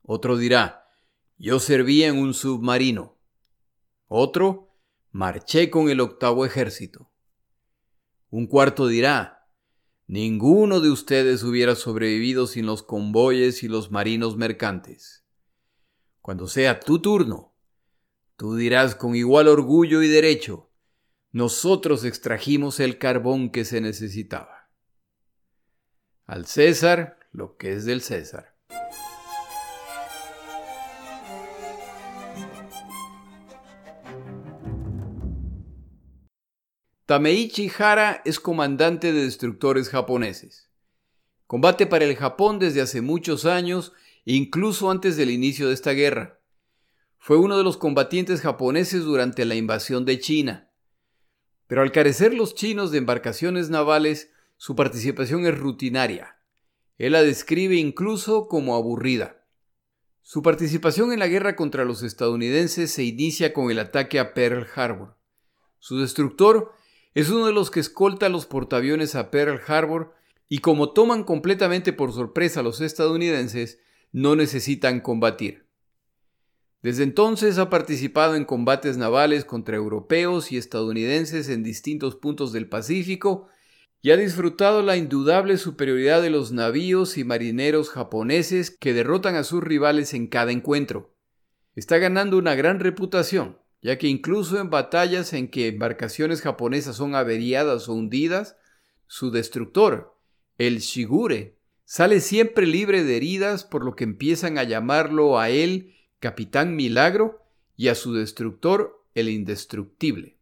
Otro 0.02 0.36
dirá, 0.36 0.88
yo 1.36 1.60
servía 1.60 2.08
en 2.08 2.18
un 2.18 2.34
submarino. 2.34 3.20
Otro, 4.08 4.74
marché 5.12 5.70
con 5.70 5.88
el 5.90 6.00
octavo 6.00 6.44
ejército. 6.44 7.12
Un 8.30 8.48
cuarto 8.48 8.88
dirá, 8.88 9.48
ninguno 10.08 10.80
de 10.80 10.90
ustedes 10.90 11.44
hubiera 11.44 11.76
sobrevivido 11.76 12.48
sin 12.48 12.66
los 12.66 12.82
convoyes 12.82 13.62
y 13.62 13.68
los 13.68 13.92
marinos 13.92 14.36
mercantes. 14.36 15.24
Cuando 16.20 16.48
sea 16.48 16.80
tu 16.80 17.00
turno, 17.00 17.47
tú 18.38 18.54
dirás 18.54 18.94
con 18.94 19.16
igual 19.16 19.48
orgullo 19.48 20.00
y 20.00 20.08
derecho, 20.08 20.70
nosotros 21.32 22.04
extrajimos 22.04 22.78
el 22.78 22.96
carbón 22.96 23.50
que 23.50 23.64
se 23.64 23.80
necesitaba. 23.80 24.70
Al 26.24 26.46
César 26.46 27.18
lo 27.32 27.56
que 27.56 27.72
es 27.72 27.84
del 27.84 28.00
César. 28.00 28.56
Tameichi 37.06 37.72
Hara 37.76 38.22
es 38.24 38.38
comandante 38.38 39.12
de 39.12 39.24
destructores 39.24 39.88
japoneses. 39.88 40.70
Combate 41.48 41.86
para 41.86 42.04
el 42.04 42.14
Japón 42.14 42.60
desde 42.60 42.82
hace 42.82 43.00
muchos 43.00 43.46
años, 43.46 43.92
incluso 44.24 44.92
antes 44.92 45.16
del 45.16 45.30
inicio 45.30 45.66
de 45.68 45.74
esta 45.74 45.90
guerra. 45.90 46.37
Fue 47.18 47.36
uno 47.36 47.58
de 47.58 47.64
los 47.64 47.76
combatientes 47.76 48.40
japoneses 48.40 49.04
durante 49.04 49.44
la 49.44 49.54
invasión 49.54 50.04
de 50.04 50.18
China. 50.18 50.70
Pero 51.66 51.82
al 51.82 51.92
carecer 51.92 52.32
los 52.32 52.54
chinos 52.54 52.90
de 52.90 52.98
embarcaciones 52.98 53.68
navales, 53.68 54.30
su 54.56 54.74
participación 54.74 55.46
es 55.46 55.56
rutinaria. 55.58 56.38
Él 56.96 57.12
la 57.12 57.22
describe 57.22 57.76
incluso 57.76 58.48
como 58.48 58.74
aburrida. 58.74 59.44
Su 60.22 60.42
participación 60.42 61.12
en 61.12 61.20
la 61.20 61.28
guerra 61.28 61.56
contra 61.56 61.84
los 61.84 62.02
estadounidenses 62.02 62.90
se 62.90 63.04
inicia 63.04 63.52
con 63.52 63.70
el 63.70 63.78
ataque 63.78 64.18
a 64.18 64.34
Pearl 64.34 64.66
Harbor. 64.74 65.16
Su 65.78 65.98
destructor 65.98 66.72
es 67.14 67.30
uno 67.30 67.46
de 67.46 67.52
los 67.52 67.70
que 67.70 67.80
escolta 67.80 68.28
los 68.28 68.46
portaaviones 68.46 69.14
a 69.14 69.30
Pearl 69.30 69.60
Harbor 69.66 70.14
y 70.48 70.58
como 70.58 70.92
toman 70.92 71.24
completamente 71.24 71.92
por 71.92 72.12
sorpresa 72.12 72.60
a 72.60 72.62
los 72.62 72.80
estadounidenses, 72.80 73.78
no 74.12 74.34
necesitan 74.34 75.00
combatir. 75.00 75.67
Desde 76.82 77.02
entonces 77.02 77.58
ha 77.58 77.70
participado 77.70 78.34
en 78.36 78.44
combates 78.44 78.96
navales 78.96 79.44
contra 79.44 79.76
europeos 79.76 80.52
y 80.52 80.56
estadounidenses 80.56 81.48
en 81.48 81.62
distintos 81.62 82.16
puntos 82.16 82.52
del 82.52 82.68
Pacífico 82.68 83.48
y 84.00 84.12
ha 84.12 84.16
disfrutado 84.16 84.82
la 84.82 84.96
indudable 84.96 85.56
superioridad 85.56 86.22
de 86.22 86.30
los 86.30 86.52
navíos 86.52 87.18
y 87.18 87.24
marineros 87.24 87.90
japoneses 87.90 88.70
que 88.70 88.94
derrotan 88.94 89.34
a 89.34 89.42
sus 89.42 89.62
rivales 89.62 90.14
en 90.14 90.28
cada 90.28 90.52
encuentro. 90.52 91.14
Está 91.74 91.98
ganando 91.98 92.38
una 92.38 92.54
gran 92.54 92.78
reputación 92.78 93.58
ya 93.82 93.98
que 93.98 94.08
incluso 94.08 94.58
en 94.60 94.70
batallas 94.70 95.32
en 95.32 95.48
que 95.48 95.68
embarcaciones 95.68 96.40
japonesas 96.42 96.96
son 96.96 97.14
averiadas 97.14 97.88
o 97.88 97.94
hundidas, 97.94 98.56
su 99.06 99.30
destructor, 99.30 100.16
el 100.58 100.78
Shigure, 100.80 101.56
sale 101.84 102.20
siempre 102.20 102.66
libre 102.66 103.04
de 103.04 103.16
heridas 103.16 103.64
por 103.64 103.84
lo 103.84 103.94
que 103.94 104.04
empiezan 104.04 104.58
a 104.58 104.64
llamarlo 104.64 105.38
a 105.38 105.50
él 105.50 105.94
Capitán 106.20 106.74
Milagro 106.74 107.46
y 107.76 107.88
a 107.88 107.94
su 107.94 108.12
destructor 108.12 109.04
el 109.14 109.28
Indestructible. 109.28 110.36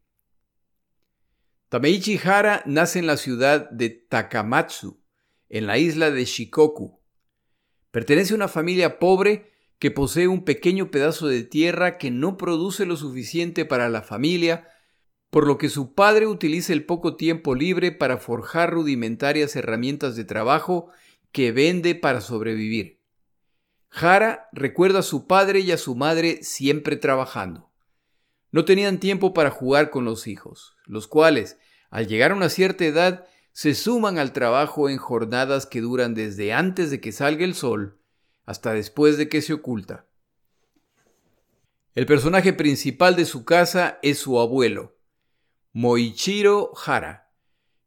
Tameichi 1.69 2.19
Hara 2.23 2.63
nace 2.65 2.97
en 2.97 3.05
la 3.05 3.17
ciudad 3.17 3.69
de 3.69 3.89
Takamatsu, 3.89 4.99
en 5.49 5.67
la 5.67 5.77
isla 5.77 6.09
de 6.09 6.25
Shikoku. 6.25 6.99
Pertenece 7.91 8.33
a 8.33 8.37
una 8.37 8.47
familia 8.47 8.97
pobre 8.97 9.51
que 9.77 9.91
posee 9.91 10.27
un 10.27 10.45
pequeño 10.45 10.89
pedazo 10.89 11.27
de 11.27 11.43
tierra 11.43 11.99
que 11.99 12.09
no 12.09 12.37
produce 12.37 12.87
lo 12.87 12.95
suficiente 12.95 13.63
para 13.63 13.89
la 13.89 14.01
familia, 14.01 14.67
por 15.29 15.45
lo 15.45 15.59
que 15.59 15.69
su 15.69 15.93
padre 15.93 16.25
utiliza 16.25 16.73
el 16.73 16.85
poco 16.85 17.15
tiempo 17.15 17.53
libre 17.53 17.91
para 17.91 18.17
forjar 18.17 18.71
rudimentarias 18.71 19.55
herramientas 19.55 20.15
de 20.15 20.23
trabajo 20.23 20.89
que 21.31 21.51
vende 21.51 21.93
para 21.93 22.21
sobrevivir. 22.21 22.96
Jara 23.89 24.49
recuerda 24.51 24.99
a 24.99 25.03
su 25.03 25.27
padre 25.27 25.61
y 25.61 25.71
a 25.71 25.77
su 25.77 25.95
madre 25.95 26.43
siempre 26.43 26.95
trabajando. 26.95 27.71
No 28.51 28.65
tenían 28.65 28.99
tiempo 28.99 29.33
para 29.33 29.49
jugar 29.49 29.89
con 29.89 30.05
los 30.05 30.27
hijos, 30.27 30.75
los 30.85 31.07
cuales, 31.07 31.57
al 31.89 32.07
llegar 32.07 32.31
a 32.31 32.35
una 32.35 32.49
cierta 32.49 32.85
edad, 32.85 33.27
se 33.51 33.73
suman 33.73 34.19
al 34.19 34.33
trabajo 34.33 34.89
en 34.89 34.97
jornadas 34.97 35.65
que 35.65 35.81
duran 35.81 36.13
desde 36.13 36.53
antes 36.53 36.91
de 36.91 37.01
que 37.01 37.11
salga 37.11 37.43
el 37.43 37.55
sol 37.55 37.99
hasta 38.45 38.73
después 38.73 39.17
de 39.17 39.29
que 39.29 39.41
se 39.41 39.53
oculta. 39.53 40.05
El 41.95 42.05
personaje 42.05 42.53
principal 42.53 43.15
de 43.15 43.25
su 43.25 43.43
casa 43.43 43.99
es 44.03 44.19
su 44.19 44.39
abuelo, 44.39 44.97
Moichiro 45.73 46.71
Hara, 46.85 47.31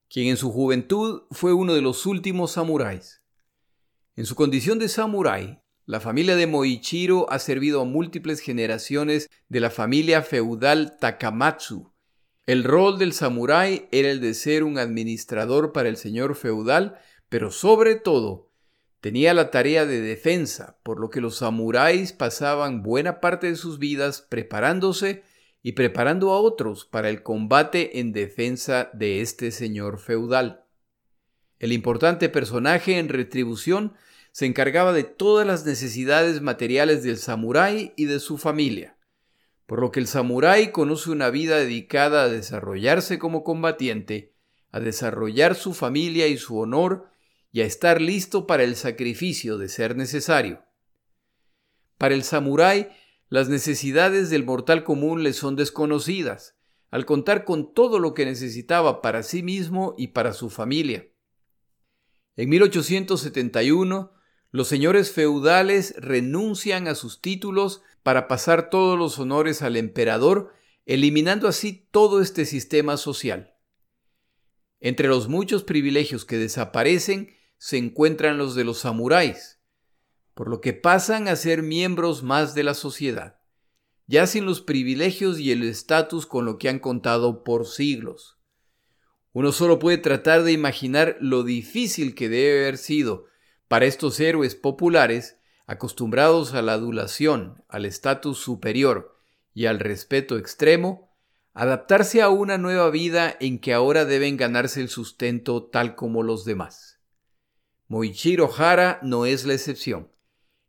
quien 0.08 0.28
en 0.28 0.36
su 0.36 0.52
juventud 0.52 1.22
fue 1.30 1.52
uno 1.52 1.74
de 1.74 1.80
los 1.80 2.06
últimos 2.06 2.52
samuráis. 2.52 3.22
En 4.16 4.26
su 4.26 4.34
condición 4.34 4.78
de 4.78 4.88
samurái, 4.88 5.60
la 5.90 5.98
familia 5.98 6.36
de 6.36 6.46
Moichiro 6.46 7.26
ha 7.32 7.40
servido 7.40 7.80
a 7.80 7.84
múltiples 7.84 8.38
generaciones 8.38 9.28
de 9.48 9.58
la 9.58 9.70
familia 9.70 10.22
feudal 10.22 10.96
Takamatsu. 11.00 11.92
El 12.46 12.62
rol 12.62 12.96
del 12.96 13.12
samurái 13.12 13.88
era 13.90 14.08
el 14.08 14.20
de 14.20 14.34
ser 14.34 14.62
un 14.62 14.78
administrador 14.78 15.72
para 15.72 15.88
el 15.88 15.96
señor 15.96 16.36
feudal, 16.36 17.00
pero 17.28 17.50
sobre 17.50 17.96
todo 17.96 18.52
Tenía 19.00 19.32
la 19.32 19.50
tarea 19.50 19.86
de 19.86 20.02
defensa, 20.02 20.78
por 20.82 21.00
lo 21.00 21.08
que 21.08 21.22
los 21.22 21.38
samuráis 21.38 22.12
pasaban 22.12 22.82
buena 22.82 23.18
parte 23.18 23.46
de 23.46 23.56
sus 23.56 23.78
vidas 23.78 24.20
preparándose 24.20 25.22
y 25.62 25.72
preparando 25.72 26.32
a 26.32 26.38
otros 26.38 26.84
para 26.84 27.08
el 27.08 27.22
combate 27.22 27.98
en 27.98 28.12
defensa 28.12 28.90
de 28.92 29.22
este 29.22 29.52
señor 29.52 29.98
feudal. 30.00 30.66
El 31.58 31.72
importante 31.72 32.28
personaje 32.28 32.98
en 32.98 33.08
retribución 33.08 33.94
se 34.32 34.46
encargaba 34.46 34.92
de 34.92 35.04
todas 35.04 35.46
las 35.46 35.64
necesidades 35.64 36.40
materiales 36.40 37.02
del 37.02 37.18
samurái 37.18 37.92
y 37.96 38.04
de 38.04 38.20
su 38.20 38.38
familia, 38.38 38.96
por 39.66 39.80
lo 39.80 39.90
que 39.90 40.00
el 40.00 40.06
samurái 40.06 40.72
conoce 40.72 41.10
una 41.10 41.30
vida 41.30 41.56
dedicada 41.56 42.22
a 42.22 42.28
desarrollarse 42.28 43.18
como 43.18 43.44
combatiente, 43.44 44.34
a 44.70 44.80
desarrollar 44.80 45.54
su 45.54 45.74
familia 45.74 46.26
y 46.28 46.36
su 46.38 46.58
honor 46.58 47.10
y 47.52 47.62
a 47.62 47.64
estar 47.64 48.00
listo 48.00 48.46
para 48.46 48.62
el 48.62 48.76
sacrificio 48.76 49.58
de 49.58 49.68
ser 49.68 49.96
necesario. 49.96 50.64
Para 51.98 52.14
el 52.14 52.22
samurái, 52.22 52.88
las 53.28 53.48
necesidades 53.48 54.30
del 54.30 54.44
mortal 54.44 54.84
común 54.84 55.22
le 55.22 55.32
son 55.32 55.56
desconocidas, 55.56 56.56
al 56.90 57.06
contar 57.06 57.44
con 57.44 57.74
todo 57.74 57.98
lo 57.98 58.14
que 58.14 58.24
necesitaba 58.24 59.02
para 59.02 59.22
sí 59.22 59.42
mismo 59.42 59.94
y 59.96 60.08
para 60.08 60.32
su 60.32 60.50
familia. 60.50 61.08
En 62.36 62.48
1871, 62.48 64.12
los 64.52 64.66
señores 64.66 65.12
feudales 65.12 65.94
renuncian 65.96 66.88
a 66.88 66.94
sus 66.94 67.20
títulos 67.20 67.82
para 68.02 68.26
pasar 68.26 68.68
todos 68.70 68.98
los 68.98 69.18
honores 69.18 69.62
al 69.62 69.76
emperador, 69.76 70.52
eliminando 70.86 71.46
así 71.46 71.86
todo 71.90 72.20
este 72.20 72.44
sistema 72.46 72.96
social. 72.96 73.54
Entre 74.80 75.08
los 75.08 75.28
muchos 75.28 75.62
privilegios 75.62 76.24
que 76.24 76.38
desaparecen 76.38 77.36
se 77.58 77.76
encuentran 77.76 78.38
los 78.38 78.54
de 78.54 78.64
los 78.64 78.78
samuráis, 78.78 79.60
por 80.34 80.48
lo 80.48 80.60
que 80.60 80.72
pasan 80.72 81.28
a 81.28 81.36
ser 81.36 81.62
miembros 81.62 82.22
más 82.22 82.54
de 82.54 82.64
la 82.64 82.74
sociedad, 82.74 83.38
ya 84.06 84.26
sin 84.26 84.46
los 84.46 84.62
privilegios 84.62 85.38
y 85.38 85.52
el 85.52 85.62
estatus 85.62 86.26
con 86.26 86.44
lo 86.44 86.58
que 86.58 86.68
han 86.68 86.80
contado 86.80 87.44
por 87.44 87.66
siglos. 87.66 88.38
Uno 89.32 89.52
solo 89.52 89.78
puede 89.78 89.98
tratar 89.98 90.42
de 90.42 90.50
imaginar 90.50 91.16
lo 91.20 91.44
difícil 91.44 92.16
que 92.16 92.28
debe 92.28 92.62
haber 92.62 92.78
sido 92.78 93.29
para 93.70 93.86
estos 93.86 94.18
héroes 94.18 94.56
populares, 94.56 95.38
acostumbrados 95.64 96.54
a 96.54 96.60
la 96.60 96.72
adulación, 96.72 97.62
al 97.68 97.84
estatus 97.84 98.40
superior 98.40 99.16
y 99.54 99.66
al 99.66 99.78
respeto 99.78 100.38
extremo, 100.38 101.14
adaptarse 101.54 102.20
a 102.20 102.30
una 102.30 102.58
nueva 102.58 102.90
vida 102.90 103.36
en 103.38 103.60
que 103.60 103.72
ahora 103.72 104.04
deben 104.04 104.36
ganarse 104.36 104.80
el 104.80 104.88
sustento 104.88 105.62
tal 105.66 105.94
como 105.94 106.24
los 106.24 106.44
demás. 106.44 106.98
Moichiro 107.86 108.50
Hara 108.52 108.98
no 109.04 109.24
es 109.24 109.46
la 109.46 109.54
excepción, 109.54 110.10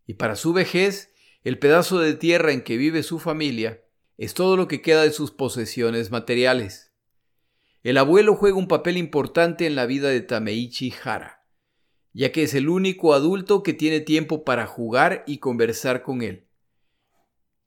y 0.05 0.13
para 0.13 0.35
su 0.35 0.53
vejez, 0.53 1.11
el 1.43 1.57
pedazo 1.57 1.97
de 1.97 2.13
tierra 2.13 2.51
en 2.51 2.61
que 2.61 2.77
vive 2.77 3.01
su 3.01 3.17
familia 3.17 3.81
es 4.19 4.35
todo 4.35 4.55
lo 4.57 4.67
que 4.67 4.83
queda 4.83 5.01
de 5.01 5.11
sus 5.11 5.31
posesiones 5.31 6.11
materiales. 6.11 6.93
El 7.81 7.97
abuelo 7.97 8.35
juega 8.35 8.57
un 8.57 8.67
papel 8.67 8.97
importante 8.97 9.65
en 9.65 9.73
la 9.73 9.87
vida 9.87 10.09
de 10.09 10.21
Tameichi 10.21 10.93
Hara, 11.03 11.40
ya 12.13 12.32
que 12.32 12.43
es 12.43 12.54
el 12.54 12.69
único 12.69 13.13
adulto 13.13 13.63
que 13.63 13.74
tiene 13.74 14.00
tiempo 14.00 14.43
para 14.43 14.67
jugar 14.67 15.24
y 15.28 15.38
conversar 15.38 16.04
con 16.04 16.21
él. 16.21 16.47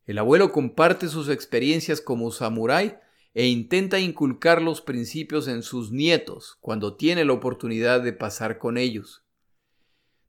El 0.06 0.18
abuelo 0.18 0.52
comparte 0.52 1.08
sus 1.08 1.28
experiencias 1.28 2.00
como 2.00 2.30
samurái 2.30 2.96
e 3.32 3.46
intenta 3.46 3.98
inculcar 3.98 4.62
los 4.62 4.80
principios 4.80 5.48
en 5.48 5.62
sus 5.62 5.90
nietos 5.90 6.56
cuando 6.60 6.96
tiene 6.96 7.24
la 7.24 7.32
oportunidad 7.32 8.02
de 8.02 8.12
pasar 8.12 8.58
con 8.58 8.76
ellos. 8.76 9.24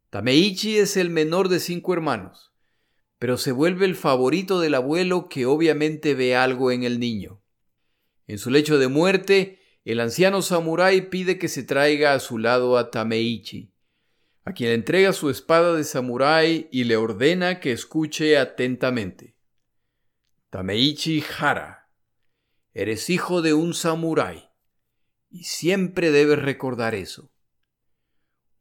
Tameichi 0.09 0.77
es 0.77 0.97
el 0.97 1.09
menor 1.09 1.49
de 1.49 1.59
cinco 1.59 1.93
hermanos, 1.93 2.53
pero 3.19 3.37
se 3.37 3.51
vuelve 3.51 3.85
el 3.85 3.95
favorito 3.95 4.59
del 4.59 4.75
abuelo 4.75 5.27
que 5.29 5.45
obviamente 5.45 6.15
ve 6.15 6.35
algo 6.35 6.71
en 6.71 6.83
el 6.83 6.99
niño. 6.99 7.41
En 8.27 8.39
su 8.39 8.49
lecho 8.49 8.79
de 8.79 8.87
muerte, 8.87 9.59
el 9.83 9.99
anciano 9.99 10.41
samurái 10.41 11.09
pide 11.09 11.37
que 11.37 11.47
se 11.47 11.63
traiga 11.63 12.13
a 12.13 12.19
su 12.19 12.39
lado 12.39 12.77
a 12.77 12.89
Tameichi, 12.89 13.74
a 14.45 14.53
quien 14.53 14.71
entrega 14.71 15.11
su 15.11 15.31
espada 15.31 15.73
de 15.73 15.83
samurái 15.83 16.69
y 16.71 16.83
le 16.83 16.97
ordena 16.97 17.59
que 17.59 17.71
escuche 17.71 18.37
atentamente. 18.37 19.35
Tameichi 20.51 21.23
Hara 21.37 21.89
Eres 22.71 23.09
hijo 23.09 23.41
de 23.41 23.53
un 23.53 23.73
samurái 23.73 24.49
y 25.31 25.45
siempre 25.45 26.11
debes 26.11 26.39
recordar 26.39 26.93
eso. 26.93 27.31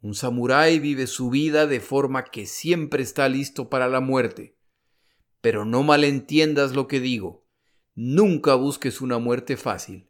Un 0.00 0.14
samurái 0.14 0.78
vive 0.78 1.06
su 1.06 1.30
vida 1.30 1.66
de 1.66 1.80
forma 1.80 2.24
que 2.24 2.46
siempre 2.46 3.02
está 3.02 3.28
listo 3.28 3.68
para 3.68 3.86
la 3.86 4.00
muerte. 4.00 4.56
Pero 5.40 5.64
no 5.64 5.82
malentiendas 5.82 6.74
lo 6.74 6.88
que 6.88 7.00
digo. 7.00 7.46
Nunca 7.94 8.54
busques 8.54 9.00
una 9.00 9.18
muerte 9.18 9.56
fácil, 9.56 10.08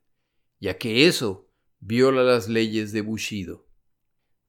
ya 0.61 0.79
que 0.79 1.07
eso 1.07 1.51
viola 1.81 2.23
las 2.23 2.49
leyes 2.49 2.93
de 2.93 3.01
Bushido. 3.01 3.67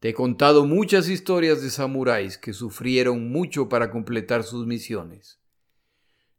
Te 0.05 0.09
he 0.09 0.13
contado 0.13 0.67
muchas 0.67 1.09
historias 1.09 1.63
de 1.63 1.71
samuráis 1.71 2.37
que 2.37 2.53
sufrieron 2.53 3.31
mucho 3.31 3.69
para 3.69 3.89
completar 3.89 4.43
sus 4.43 4.67
misiones. 4.67 5.39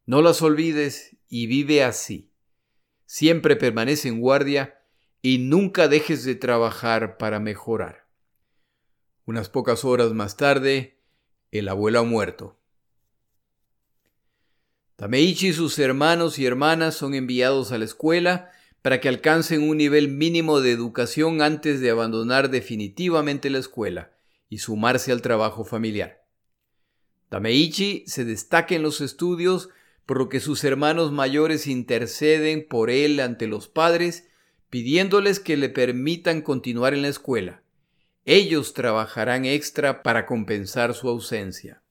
No 0.04 0.22
las 0.22 0.40
olvides 0.40 1.16
y 1.28 1.48
vive 1.48 1.82
así 1.82 2.30
siempre 3.06 3.56
permanece 3.56 4.06
en 4.06 4.20
guardia 4.20 4.78
y 5.20 5.38
nunca 5.38 5.88
dejes 5.88 6.24
de 6.24 6.36
trabajar 6.36 7.18
para 7.18 7.40
mejorar. 7.40 8.06
Unas 9.24 9.48
pocas 9.48 9.84
horas 9.84 10.12
más 10.12 10.36
tarde, 10.36 11.00
el 11.50 11.68
abuelo 11.68 11.98
ha 11.98 12.04
muerto. 12.04 12.60
Tameichi 14.94 15.48
y 15.48 15.52
sus 15.52 15.76
hermanos 15.80 16.38
y 16.38 16.46
hermanas 16.46 16.94
son 16.94 17.14
enviados 17.14 17.72
a 17.72 17.78
la 17.78 17.84
escuela 17.84 18.52
para 18.82 19.00
que 19.00 19.08
alcancen 19.08 19.68
un 19.68 19.76
nivel 19.76 20.08
mínimo 20.08 20.60
de 20.60 20.72
educación 20.72 21.42
antes 21.42 21.80
de 21.80 21.90
abandonar 21.90 22.50
definitivamente 22.50 23.50
la 23.50 23.58
escuela 23.58 24.12
y 24.48 24.58
sumarse 24.58 25.12
al 25.12 25.22
trabajo 25.22 25.64
familiar. 25.64 26.24
Tameichi 27.28 28.04
se 28.06 28.24
destaca 28.24 28.74
en 28.74 28.82
los 28.82 29.00
estudios 29.00 29.70
por 30.06 30.18
lo 30.18 30.28
que 30.28 30.38
sus 30.38 30.62
hermanos 30.62 31.10
mayores 31.10 31.66
interceden 31.66 32.66
por 32.66 32.90
él 32.90 33.18
ante 33.18 33.48
los 33.48 33.66
padres, 33.66 34.28
pidiéndoles 34.70 35.40
que 35.40 35.56
le 35.56 35.68
permitan 35.68 36.42
continuar 36.42 36.94
en 36.94 37.02
la 37.02 37.08
escuela. 37.08 37.62
Ellos 38.24 38.72
trabajarán 38.72 39.44
extra 39.44 40.02
para 40.04 40.26
compensar 40.26 40.94
su 40.94 41.08
ausencia. 41.08 41.82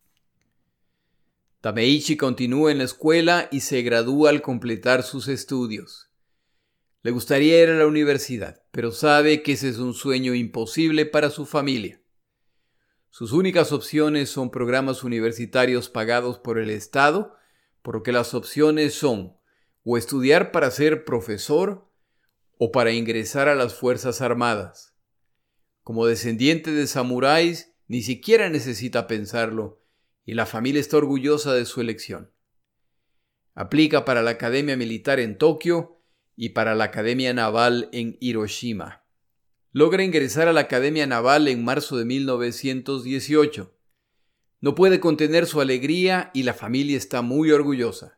Tameichi 1.60 2.16
continúa 2.16 2.72
en 2.72 2.78
la 2.78 2.84
escuela 2.86 3.50
y 3.52 3.62
se 3.62 3.82
gradúa 3.82 4.30
al 4.30 4.42
completar 4.42 5.04
sus 5.04 5.28
estudios. 5.28 6.10
Le 7.06 7.12
gustaría 7.12 7.62
ir 7.62 7.70
a 7.70 7.76
la 7.76 7.86
universidad, 7.86 8.64
pero 8.72 8.92
sabe 8.92 9.44
que 9.44 9.52
ese 9.52 9.70
es 9.70 9.78
un 9.78 9.94
sueño 9.94 10.34
imposible 10.34 11.06
para 11.06 11.30
su 11.30 11.46
familia. 11.46 12.02
Sus 13.12 13.32
únicas 13.32 13.72
opciones 13.72 14.32
son 14.32 14.50
programas 14.50 15.04
universitarios 15.04 15.88
pagados 15.88 16.40
por 16.40 16.58
el 16.58 16.72
Estado 16.72 17.36
porque 17.84 18.12
las 18.12 18.34
opciones 18.34 18.96
son 18.96 19.38
o 19.84 20.00
estudiar 20.00 20.52
para 20.52 20.72
ser 20.72 21.06
profesor 21.06 21.88
o 22.58 22.72
para 22.72 22.92
ingresar 22.92 23.50
a 23.50 23.54
las 23.54 23.76
Fuerzas 23.76 24.22
Armadas. 24.22 24.96
Como 25.84 26.08
descendiente 26.08 26.72
de 26.72 26.88
samuráis, 26.88 27.76
ni 27.88 28.02
siquiera 28.02 28.50
necesita 28.50 29.06
pensarlo, 29.06 29.80
y 30.26 30.34
la 30.34 30.48
familia 30.48 30.82
está 30.82 30.98
orgullosa 30.98 31.54
de 31.54 31.66
su 31.66 31.82
elección. 31.82 32.32
Aplica 33.54 34.06
para 34.06 34.24
la 34.24 34.32
Academia 34.32 34.76
Militar 34.76 35.20
en 35.20 35.38
Tokio 35.38 35.95
y 36.36 36.50
para 36.50 36.76
la 36.76 36.86
Academia 36.86 37.34
Naval 37.34 37.90
en 37.92 38.18
Hiroshima. 38.20 39.04
Logra 39.72 40.04
ingresar 40.04 40.48
a 40.48 40.54
la 40.54 40.62
Academia 40.62 41.08
Naval 41.08 41.48
en 41.48 41.64
marzo 41.64 41.98
de 41.98 42.06
1918 42.06 43.76
no 44.66 44.74
puede 44.74 45.00
contener 45.00 45.46
su 45.46 45.62
alegría 45.62 46.32
y 46.34 46.42
la 46.42 46.56
familia 46.56 46.98
está 46.98 47.22
muy 47.22 47.52
orgullosa. 47.52 48.18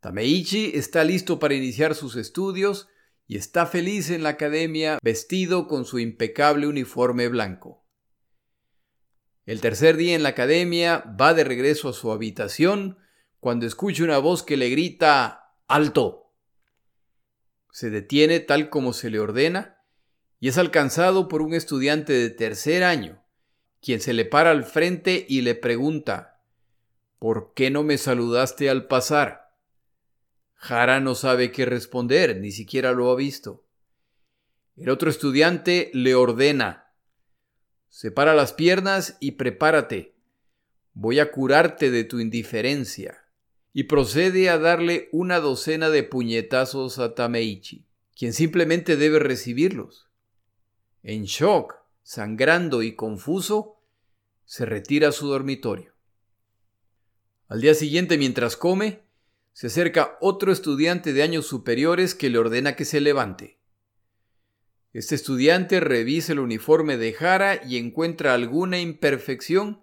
Tameichi 0.00 0.72
está 0.74 1.04
listo 1.04 1.38
para 1.38 1.54
iniciar 1.54 1.94
sus 1.94 2.16
estudios 2.16 2.88
y 3.26 3.38
está 3.38 3.64
feliz 3.64 4.10
en 4.10 4.22
la 4.22 4.28
academia 4.28 4.98
vestido 5.02 5.66
con 5.66 5.86
su 5.86 5.98
impecable 5.98 6.66
uniforme 6.66 7.28
blanco. 7.28 7.86
El 9.46 9.62
tercer 9.62 9.96
día 9.96 10.14
en 10.14 10.22
la 10.22 10.28
academia 10.28 10.98
va 11.18 11.32
de 11.32 11.44
regreso 11.44 11.88
a 11.88 11.94
su 11.94 12.12
habitación 12.12 12.98
cuando 13.40 13.64
escucha 13.64 14.04
una 14.04 14.18
voz 14.18 14.42
que 14.42 14.58
le 14.58 14.68
grita 14.68 15.56
¡Alto! 15.66 16.23
Se 17.74 17.90
detiene 17.90 18.38
tal 18.38 18.70
como 18.70 18.92
se 18.92 19.10
le 19.10 19.18
ordena 19.18 19.82
y 20.38 20.46
es 20.46 20.58
alcanzado 20.58 21.26
por 21.26 21.42
un 21.42 21.54
estudiante 21.54 22.12
de 22.12 22.30
tercer 22.30 22.84
año 22.84 23.20
quien 23.82 24.00
se 24.00 24.12
le 24.12 24.24
para 24.24 24.52
al 24.52 24.62
frente 24.62 25.26
y 25.28 25.40
le 25.40 25.56
pregunta, 25.56 26.40
¿Por 27.18 27.52
qué 27.52 27.72
no 27.72 27.82
me 27.82 27.98
saludaste 27.98 28.70
al 28.70 28.86
pasar? 28.86 29.56
Jara 30.54 31.00
no 31.00 31.16
sabe 31.16 31.50
qué 31.50 31.66
responder, 31.66 32.36
ni 32.36 32.52
siquiera 32.52 32.92
lo 32.92 33.10
ha 33.10 33.16
visto. 33.16 33.66
El 34.76 34.88
otro 34.88 35.10
estudiante 35.10 35.90
le 35.94 36.14
ordena, 36.14 36.92
separa 37.88 38.34
las 38.34 38.52
piernas 38.52 39.16
y 39.18 39.32
prepárate. 39.32 40.14
Voy 40.92 41.18
a 41.18 41.32
curarte 41.32 41.90
de 41.90 42.04
tu 42.04 42.20
indiferencia. 42.20 43.23
Y 43.74 43.84
procede 43.84 44.48
a 44.48 44.56
darle 44.56 45.10
una 45.12 45.40
docena 45.40 45.90
de 45.90 46.04
puñetazos 46.04 46.98
a 46.98 47.14
Tameichi, 47.14 47.84
quien 48.16 48.32
simplemente 48.32 48.96
debe 48.96 49.18
recibirlos. 49.18 50.08
En 51.02 51.24
shock, 51.24 51.74
sangrando 52.02 52.82
y 52.82 52.94
confuso, 52.94 53.80
se 54.44 54.64
retira 54.64 55.08
a 55.08 55.12
su 55.12 55.26
dormitorio. 55.26 55.92
Al 57.48 57.60
día 57.60 57.74
siguiente, 57.74 58.16
mientras 58.16 58.56
come, 58.56 59.02
se 59.52 59.66
acerca 59.66 60.18
otro 60.20 60.52
estudiante 60.52 61.12
de 61.12 61.22
años 61.22 61.46
superiores 61.46 62.14
que 62.14 62.30
le 62.30 62.38
ordena 62.38 62.76
que 62.76 62.84
se 62.84 63.00
levante. 63.00 63.58
Este 64.92 65.16
estudiante 65.16 65.80
revisa 65.80 66.32
el 66.32 66.38
uniforme 66.38 66.96
de 66.96 67.12
Jara 67.12 67.60
y 67.64 67.78
encuentra 67.78 68.34
alguna 68.34 68.80
imperfección 68.80 69.82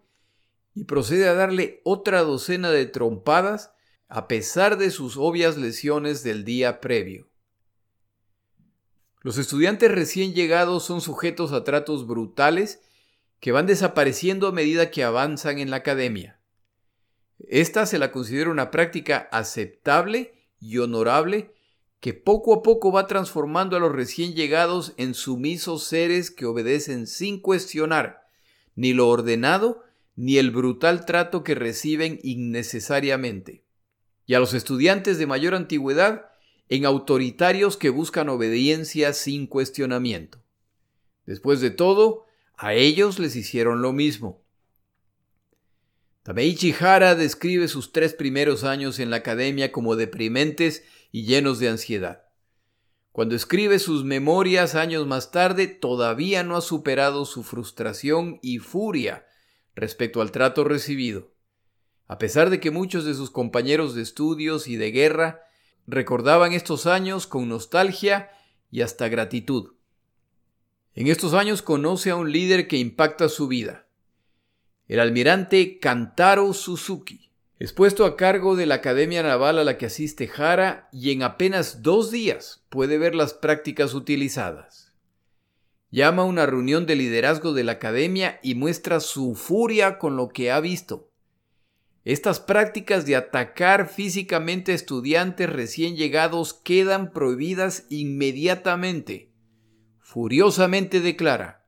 y 0.73 0.85
procede 0.85 1.27
a 1.27 1.33
darle 1.33 1.81
otra 1.83 2.21
docena 2.21 2.71
de 2.71 2.85
trompadas 2.85 3.73
a 4.13 4.27
pesar 4.27 4.77
de 4.77 4.91
sus 4.91 5.15
obvias 5.15 5.55
lesiones 5.55 6.21
del 6.21 6.43
día 6.43 6.81
previo. 6.81 7.29
Los 9.21 9.37
estudiantes 9.37 9.89
recién 9.89 10.33
llegados 10.33 10.83
son 10.83 10.99
sujetos 10.99 11.53
a 11.53 11.63
tratos 11.63 12.05
brutales 12.05 12.81
que 13.39 13.53
van 13.53 13.67
desapareciendo 13.67 14.49
a 14.49 14.51
medida 14.51 14.91
que 14.91 15.05
avanzan 15.05 15.59
en 15.59 15.69
la 15.69 15.77
academia. 15.77 16.41
Esta 17.39 17.85
se 17.85 17.99
la 17.99 18.11
considera 18.11 18.49
una 18.49 18.69
práctica 18.69 19.29
aceptable 19.31 20.33
y 20.59 20.79
honorable 20.79 21.53
que 22.01 22.13
poco 22.13 22.53
a 22.53 22.63
poco 22.63 22.91
va 22.91 23.07
transformando 23.07 23.77
a 23.77 23.79
los 23.79 23.93
recién 23.93 24.33
llegados 24.33 24.93
en 24.97 25.13
sumisos 25.13 25.85
seres 25.85 26.31
que 26.31 26.45
obedecen 26.45 27.07
sin 27.07 27.39
cuestionar 27.39 28.27
ni 28.75 28.91
lo 28.91 29.07
ordenado 29.07 29.85
ni 30.17 30.37
el 30.37 30.51
brutal 30.51 31.05
trato 31.05 31.45
que 31.45 31.55
reciben 31.55 32.19
innecesariamente. 32.23 33.63
Y 34.31 34.33
a 34.33 34.39
los 34.39 34.53
estudiantes 34.53 35.17
de 35.17 35.27
mayor 35.27 35.55
antigüedad 35.55 36.31
en 36.69 36.85
autoritarios 36.85 37.75
que 37.75 37.89
buscan 37.89 38.29
obediencia 38.29 39.11
sin 39.11 39.45
cuestionamiento. 39.45 40.41
Después 41.25 41.59
de 41.59 41.69
todo, 41.69 42.23
a 42.55 42.73
ellos 42.73 43.19
les 43.19 43.35
hicieron 43.35 43.81
lo 43.81 43.91
mismo. 43.91 44.41
Tameichi 46.23 46.73
Hara 46.79 47.15
describe 47.15 47.67
sus 47.67 47.91
tres 47.91 48.13
primeros 48.13 48.63
años 48.63 48.99
en 48.99 49.09
la 49.09 49.17
academia 49.17 49.73
como 49.73 49.97
deprimentes 49.97 50.85
y 51.11 51.25
llenos 51.25 51.59
de 51.59 51.67
ansiedad. 51.67 52.23
Cuando 53.11 53.35
escribe 53.35 53.79
sus 53.79 54.05
memorias 54.05 54.75
años 54.75 55.05
más 55.07 55.31
tarde, 55.31 55.67
todavía 55.67 56.43
no 56.43 56.55
ha 56.55 56.61
superado 56.61 57.25
su 57.25 57.43
frustración 57.43 58.39
y 58.41 58.59
furia 58.59 59.27
respecto 59.75 60.21
al 60.21 60.31
trato 60.31 60.63
recibido, 60.63 61.30
a 62.11 62.17
pesar 62.17 62.49
de 62.49 62.59
que 62.59 62.71
muchos 62.71 63.05
de 63.05 63.13
sus 63.13 63.31
compañeros 63.31 63.95
de 63.95 64.01
estudios 64.01 64.67
y 64.67 64.75
de 64.75 64.91
guerra 64.91 65.43
recordaban 65.87 66.51
estos 66.51 66.85
años 66.85 67.25
con 67.25 67.47
nostalgia 67.47 68.31
y 68.69 68.81
hasta 68.81 69.07
gratitud. 69.07 69.75
En 70.93 71.07
estos 71.07 71.33
años 71.33 71.61
conoce 71.61 72.09
a 72.09 72.17
un 72.17 72.33
líder 72.33 72.67
que 72.67 72.75
impacta 72.75 73.29
su 73.29 73.47
vida, 73.47 73.87
el 74.89 74.99
almirante 74.99 75.79
Kantaro 75.79 76.51
Suzuki. 76.51 77.31
Es 77.59 77.71
puesto 77.71 78.03
a 78.03 78.17
cargo 78.17 78.57
de 78.57 78.65
la 78.65 78.75
Academia 78.75 79.23
Naval 79.23 79.57
a 79.57 79.63
la 79.63 79.77
que 79.77 79.85
asiste 79.85 80.27
Jara 80.27 80.89
y 80.91 81.11
en 81.11 81.23
apenas 81.23 81.81
dos 81.81 82.11
días 82.11 82.65
puede 82.67 82.97
ver 82.97 83.15
las 83.15 83.33
prácticas 83.33 83.93
utilizadas. 83.93 84.91
Llama 85.91 86.23
a 86.23 86.25
una 86.25 86.45
reunión 86.45 86.85
de 86.85 86.97
liderazgo 86.97 87.53
de 87.53 87.63
la 87.63 87.71
Academia 87.71 88.41
y 88.43 88.55
muestra 88.55 88.99
su 88.99 89.33
furia 89.33 89.97
con 89.97 90.17
lo 90.17 90.27
que 90.27 90.51
ha 90.51 90.59
visto. 90.59 91.10
Estas 92.03 92.39
prácticas 92.39 93.05
de 93.05 93.15
atacar 93.15 93.87
físicamente 93.87 94.71
a 94.71 94.75
estudiantes 94.75 95.49
recién 95.49 95.95
llegados 95.95 96.53
quedan 96.53 97.11
prohibidas 97.11 97.85
inmediatamente. 97.89 99.31
Furiosamente 99.99 100.99
declara, 100.99 101.67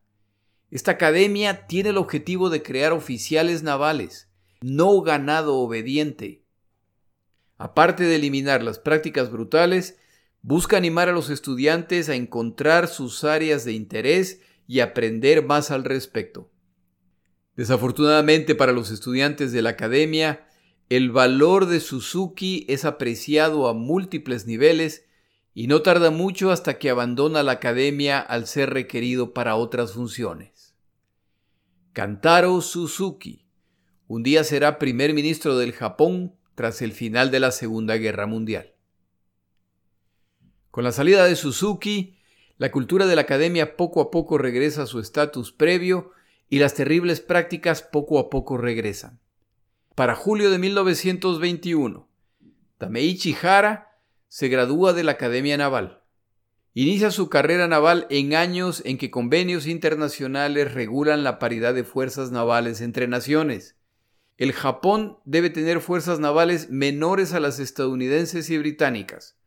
esta 0.71 0.91
academia 0.91 1.67
tiene 1.67 1.89
el 1.89 1.97
objetivo 1.97 2.49
de 2.49 2.63
crear 2.63 2.93
oficiales 2.93 3.61
navales 3.61 4.33
no 4.63 5.01
ganado 5.01 5.57
obediente. 5.57 6.45
Aparte 7.57 8.05
de 8.05 8.15
eliminar 8.15 8.63
las 8.63 8.79
prácticas 8.79 9.29
brutales, 9.29 9.99
busca 10.41 10.77
animar 10.77 11.09
a 11.09 11.11
los 11.11 11.29
estudiantes 11.29 12.07
a 12.07 12.15
encontrar 12.15 12.87
sus 12.87 13.25
áreas 13.25 13.65
de 13.65 13.73
interés 13.73 14.39
y 14.65 14.79
aprender 14.79 15.45
más 15.45 15.69
al 15.69 15.83
respecto. 15.83 16.49
Desafortunadamente 17.55 18.55
para 18.55 18.71
los 18.71 18.91
estudiantes 18.91 19.51
de 19.51 19.61
la 19.61 19.71
academia, 19.71 20.47
el 20.89 21.11
valor 21.11 21.67
de 21.67 21.79
Suzuki 21.79 22.65
es 22.67 22.85
apreciado 22.85 23.67
a 23.67 23.73
múltiples 23.73 24.45
niveles 24.45 25.05
y 25.53 25.67
no 25.67 25.81
tarda 25.81 26.09
mucho 26.09 26.51
hasta 26.51 26.79
que 26.79 26.89
abandona 26.89 27.43
la 27.43 27.53
academia 27.53 28.19
al 28.19 28.47
ser 28.47 28.71
requerido 28.71 29.33
para 29.33 29.55
otras 29.55 29.93
funciones. 29.93 30.73
Kantaro 31.93 32.59
Suzuki 32.61 33.43
un 34.07 34.21
día 34.21 34.43
será 34.43 34.77
primer 34.77 35.13
ministro 35.13 35.57
del 35.57 35.71
Japón 35.71 36.35
tras 36.55 36.81
el 36.81 36.91
final 36.91 37.31
de 37.31 37.39
la 37.39 37.51
Segunda 37.51 37.95
Guerra 37.95 38.27
Mundial. 38.27 38.73
Con 40.69 40.83
la 40.83 40.91
salida 40.91 41.25
de 41.25 41.35
Suzuki, 41.35 42.19
la 42.57 42.69
cultura 42.69 43.07
de 43.07 43.15
la 43.15 43.23
academia 43.23 43.75
poco 43.75 44.01
a 44.01 44.11
poco 44.11 44.37
regresa 44.37 44.83
a 44.83 44.85
su 44.85 44.99
estatus 44.99 45.51
previo 45.51 46.11
y 46.53 46.59
las 46.59 46.75
terribles 46.75 47.19
prácticas 47.19 47.81
poco 47.81 48.19
a 48.19 48.29
poco 48.29 48.57
regresan. 48.57 49.19
Para 49.95 50.13
julio 50.15 50.51
de 50.51 50.59
1921, 50.59 52.07
Tameichi 52.77 53.35
Hara 53.41 53.97
se 54.27 54.49
gradúa 54.49 54.93
de 54.93 55.03
la 55.03 55.13
Academia 55.13 55.57
Naval. 55.57 56.03
Inicia 56.75 57.09
su 57.09 57.27
carrera 57.27 57.67
naval 57.67 58.05
en 58.11 58.35
años 58.35 58.83
en 58.85 58.99
que 58.99 59.09
convenios 59.09 59.65
internacionales 59.65 60.75
regulan 60.75 61.23
la 61.23 61.39
paridad 61.39 61.73
de 61.73 61.83
fuerzas 61.83 62.31
navales 62.31 62.81
entre 62.81 63.07
naciones 63.07 63.75
el 64.37 64.51
Japón 64.51 65.17
debe 65.25 65.49
tener 65.49 65.79
fuerzas 65.79 66.19
navales 66.19 66.69
menores 66.69 67.33
a 67.33 67.39
las 67.39 67.59
estadounidenses 67.59 68.49
y 68.49 68.57
británicas. 68.57 69.37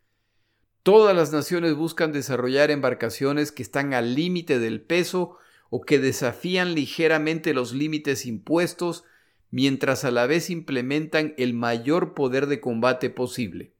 Todas 0.83 1.14
las 1.14 1.33
naciones 1.33 1.75
buscan 1.75 2.12
desarrollar 2.12 2.71
embarcaciones 2.71 3.53
que 3.53 3.62
están 3.62 3.95
al 3.95 4.14
límite 4.14 4.59
del 4.59 4.81
peso 4.81 5.38
o 5.71 5.83
que 5.83 5.99
desafían 5.99 6.75
ligeramente 6.75 7.55
los 7.55 7.73
límites 7.73 8.27
impuestos, 8.27 9.05
mientras 9.51 10.05
a 10.05 10.11
la 10.11 10.27
vez 10.27 10.51
implementan 10.51 11.35
el 11.39 11.55
mayor 11.55 12.15
poder 12.15 12.47
de 12.47 12.61
combate 12.61 13.11
posible. 13.11 13.73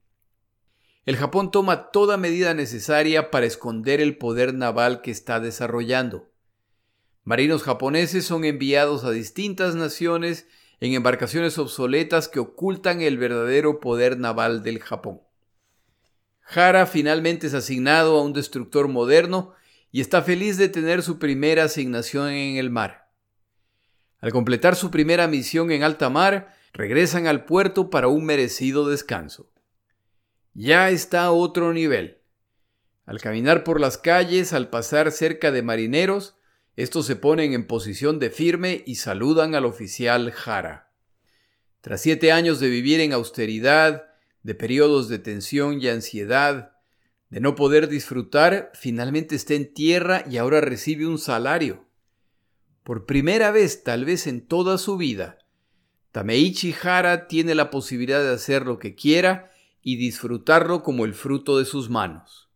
El 1.05 1.15
Japón 1.15 1.51
toma 1.51 1.91
toda 1.91 2.17
medida 2.17 2.53
necesaria 2.53 3.31
para 3.31 3.45
esconder 3.45 4.01
el 4.01 4.17
poder 4.17 4.53
naval 4.53 5.01
que 5.01 5.11
está 5.11 5.39
desarrollando. 5.39 6.29
Marinos 7.23 7.63
japoneses 7.63 8.25
son 8.25 8.43
enviados 8.43 9.03
a 9.03 9.11
distintas 9.11 9.75
naciones 9.75 10.47
en 10.79 10.93
embarcaciones 10.93 11.57
obsoletas 11.57 12.27
que 12.27 12.39
ocultan 12.39 13.01
el 13.01 13.17
verdadero 13.17 13.79
poder 13.79 14.17
naval 14.19 14.63
del 14.63 14.79
Japón. 14.79 15.21
Hara 16.43 16.85
finalmente 16.85 17.47
es 17.47 17.53
asignado 17.53 18.17
a 18.17 18.23
un 18.23 18.33
destructor 18.33 18.87
moderno 18.87 19.53
y 19.91 20.01
está 20.01 20.21
feliz 20.21 20.57
de 20.57 20.69
tener 20.69 21.01
su 21.01 21.19
primera 21.19 21.63
asignación 21.63 22.29
en 22.29 22.57
el 22.57 22.69
mar. 22.69 23.09
Al 24.19 24.31
completar 24.31 24.75
su 24.75 24.91
primera 24.91 25.27
misión 25.27 25.71
en 25.71 25.83
alta 25.83 26.09
mar, 26.09 26.55
regresan 26.73 27.27
al 27.27 27.45
puerto 27.45 27.89
para 27.89 28.07
un 28.07 28.25
merecido 28.25 28.87
descanso. 28.87 29.51
Ya 30.53 30.89
está 30.89 31.23
a 31.23 31.31
otro 31.31 31.73
nivel. 31.73 32.21
Al 33.05 33.21
caminar 33.21 33.63
por 33.63 33.79
las 33.79 33.97
calles, 33.97 34.53
al 34.53 34.69
pasar 34.69 35.11
cerca 35.11 35.51
de 35.51 35.61
marineros, 35.61 36.35
estos 36.75 37.05
se 37.05 37.15
ponen 37.15 37.53
en 37.53 37.65
posición 37.65 38.19
de 38.19 38.29
firme 38.29 38.83
y 38.85 38.95
saludan 38.95 39.55
al 39.55 39.65
oficial 39.65 40.31
Jara. 40.31 40.91
Tras 41.81 42.01
siete 42.01 42.31
años 42.31 42.59
de 42.59 42.69
vivir 42.69 42.99
en 42.99 43.13
austeridad, 43.13 44.05
de 44.43 44.55
periodos 44.55 45.09
de 45.09 45.19
tensión 45.19 45.81
y 45.81 45.87
ansiedad, 45.87 46.76
de 47.29 47.39
no 47.41 47.55
poder 47.55 47.89
disfrutar, 47.89 48.71
finalmente 48.73 49.35
está 49.35 49.53
en 49.53 49.73
tierra 49.73 50.23
y 50.29 50.37
ahora 50.37 50.61
recibe 50.61 51.07
un 51.07 51.17
salario. 51.17 51.85
Por 52.83 53.05
primera 53.05 53.51
vez, 53.51 53.83
tal 53.83 54.05
vez 54.05 54.27
en 54.27 54.47
toda 54.47 54.77
su 54.77 54.97
vida, 54.97 55.39
Tameichi 56.13 56.73
Hara 56.81 57.27
tiene 57.27 57.53
la 57.53 57.69
posibilidad 57.69 58.21
de 58.21 58.33
hacer 58.33 58.65
lo 58.65 58.79
que 58.79 58.95
quiera 58.95 59.51
y 59.81 59.97
disfrutarlo 59.97 60.83
como 60.83 61.05
el 61.05 61.13
fruto 61.13 61.57
de 61.59 61.65
sus 61.65 61.89
manos. 61.89 62.49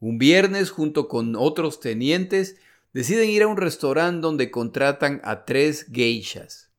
Un 0.00 0.18
viernes, 0.18 0.70
junto 0.70 1.08
con 1.08 1.34
otros 1.36 1.80
tenientes, 1.80 2.56
deciden 2.92 3.30
ir 3.30 3.42
a 3.42 3.46
un 3.46 3.56
restaurante 3.56 4.20
donde 4.20 4.50
contratan 4.50 5.20
a 5.24 5.44
tres 5.44 5.86
geishas. 5.90 6.70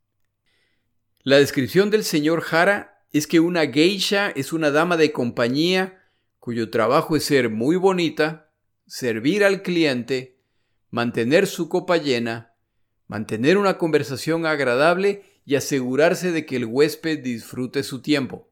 La 1.23 1.37
descripción 1.37 1.89
del 1.89 2.03
señor 2.03 2.43
Hara 2.51 3.03
es 3.11 3.25
que 3.25 3.39
una 3.39 3.65
geisha 3.65 4.29
es 4.29 4.53
una 4.53 4.69
dama 4.69 4.95
de 4.95 5.11
compañía 5.11 6.04
cuyo 6.45 6.69
trabajo 6.69 7.15
es 7.15 7.23
ser 7.23 7.49
muy 7.49 7.75
bonita, 7.75 8.51
servir 8.85 9.43
al 9.43 9.63
cliente, 9.63 10.37
mantener 10.91 11.47
su 11.47 11.69
copa 11.69 11.97
llena, 11.97 12.53
mantener 13.07 13.57
una 13.57 13.79
conversación 13.79 14.45
agradable 14.45 15.23
y 15.43 15.55
asegurarse 15.55 16.31
de 16.31 16.45
que 16.45 16.57
el 16.57 16.65
huésped 16.65 17.23
disfrute 17.23 17.81
su 17.81 18.03
tiempo. 18.03 18.51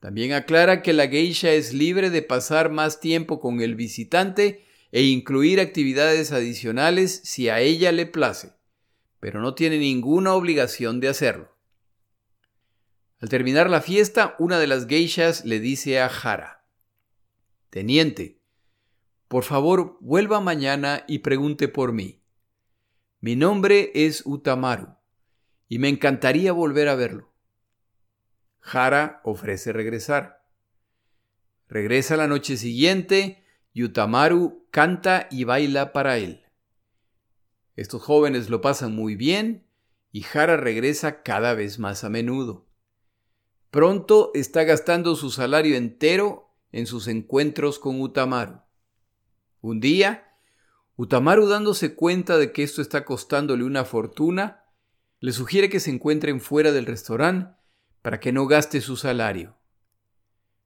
También 0.00 0.34
aclara 0.34 0.82
que 0.82 0.92
la 0.92 1.08
geisha 1.08 1.50
es 1.52 1.72
libre 1.72 2.10
de 2.10 2.20
pasar 2.20 2.70
más 2.70 3.00
tiempo 3.00 3.40
con 3.40 3.62
el 3.62 3.74
visitante 3.74 4.62
e 4.92 5.04
incluir 5.04 5.60
actividades 5.60 6.30
adicionales 6.30 7.22
si 7.24 7.48
a 7.48 7.58
ella 7.60 7.90
le 7.90 8.04
place, 8.04 8.52
pero 9.18 9.40
no 9.40 9.54
tiene 9.54 9.78
ninguna 9.78 10.34
obligación 10.34 11.00
de 11.00 11.08
hacerlo. 11.08 11.56
Al 13.18 13.30
terminar 13.30 13.70
la 13.70 13.80
fiesta, 13.80 14.36
una 14.38 14.58
de 14.58 14.66
las 14.66 14.86
geishas 14.86 15.46
le 15.46 15.58
dice 15.58 16.00
a 16.00 16.08
Hara, 16.08 16.53
Teniente, 17.74 18.40
por 19.26 19.42
favor 19.42 19.98
vuelva 20.00 20.38
mañana 20.38 21.02
y 21.08 21.18
pregunte 21.18 21.66
por 21.66 21.92
mí. 21.92 22.22
Mi 23.18 23.34
nombre 23.34 23.90
es 23.96 24.22
Utamaru 24.24 24.94
y 25.66 25.80
me 25.80 25.88
encantaría 25.88 26.52
volver 26.52 26.86
a 26.86 26.94
verlo. 26.94 27.34
Hara 28.60 29.20
ofrece 29.24 29.72
regresar. 29.72 30.46
Regresa 31.66 32.16
la 32.16 32.28
noche 32.28 32.58
siguiente 32.58 33.44
Yutamaru 33.72 34.68
canta 34.70 35.26
y 35.28 35.42
baila 35.42 35.92
para 35.92 36.18
él. 36.18 36.44
Estos 37.74 38.02
jóvenes 38.02 38.50
lo 38.50 38.60
pasan 38.60 38.94
muy 38.94 39.16
bien 39.16 39.66
y 40.12 40.24
Hara 40.32 40.56
regresa 40.56 41.24
cada 41.24 41.54
vez 41.54 41.80
más 41.80 42.04
a 42.04 42.08
menudo. 42.08 42.68
Pronto 43.72 44.30
está 44.32 44.62
gastando 44.62 45.16
su 45.16 45.32
salario 45.32 45.74
entero 45.74 46.43
en 46.74 46.86
sus 46.86 47.06
encuentros 47.06 47.78
con 47.78 48.00
Utamaru. 48.00 48.60
Un 49.60 49.78
día, 49.78 50.34
Utamaru 50.96 51.46
dándose 51.46 51.94
cuenta 51.94 52.36
de 52.36 52.50
que 52.50 52.64
esto 52.64 52.82
está 52.82 53.04
costándole 53.04 53.62
una 53.62 53.84
fortuna, 53.84 54.64
le 55.20 55.30
sugiere 55.30 55.68
que 55.68 55.78
se 55.78 55.92
encuentren 55.92 56.40
fuera 56.40 56.72
del 56.72 56.86
restaurante 56.86 57.54
para 58.02 58.18
que 58.18 58.32
no 58.32 58.48
gaste 58.48 58.80
su 58.80 58.96
salario. 58.96 59.56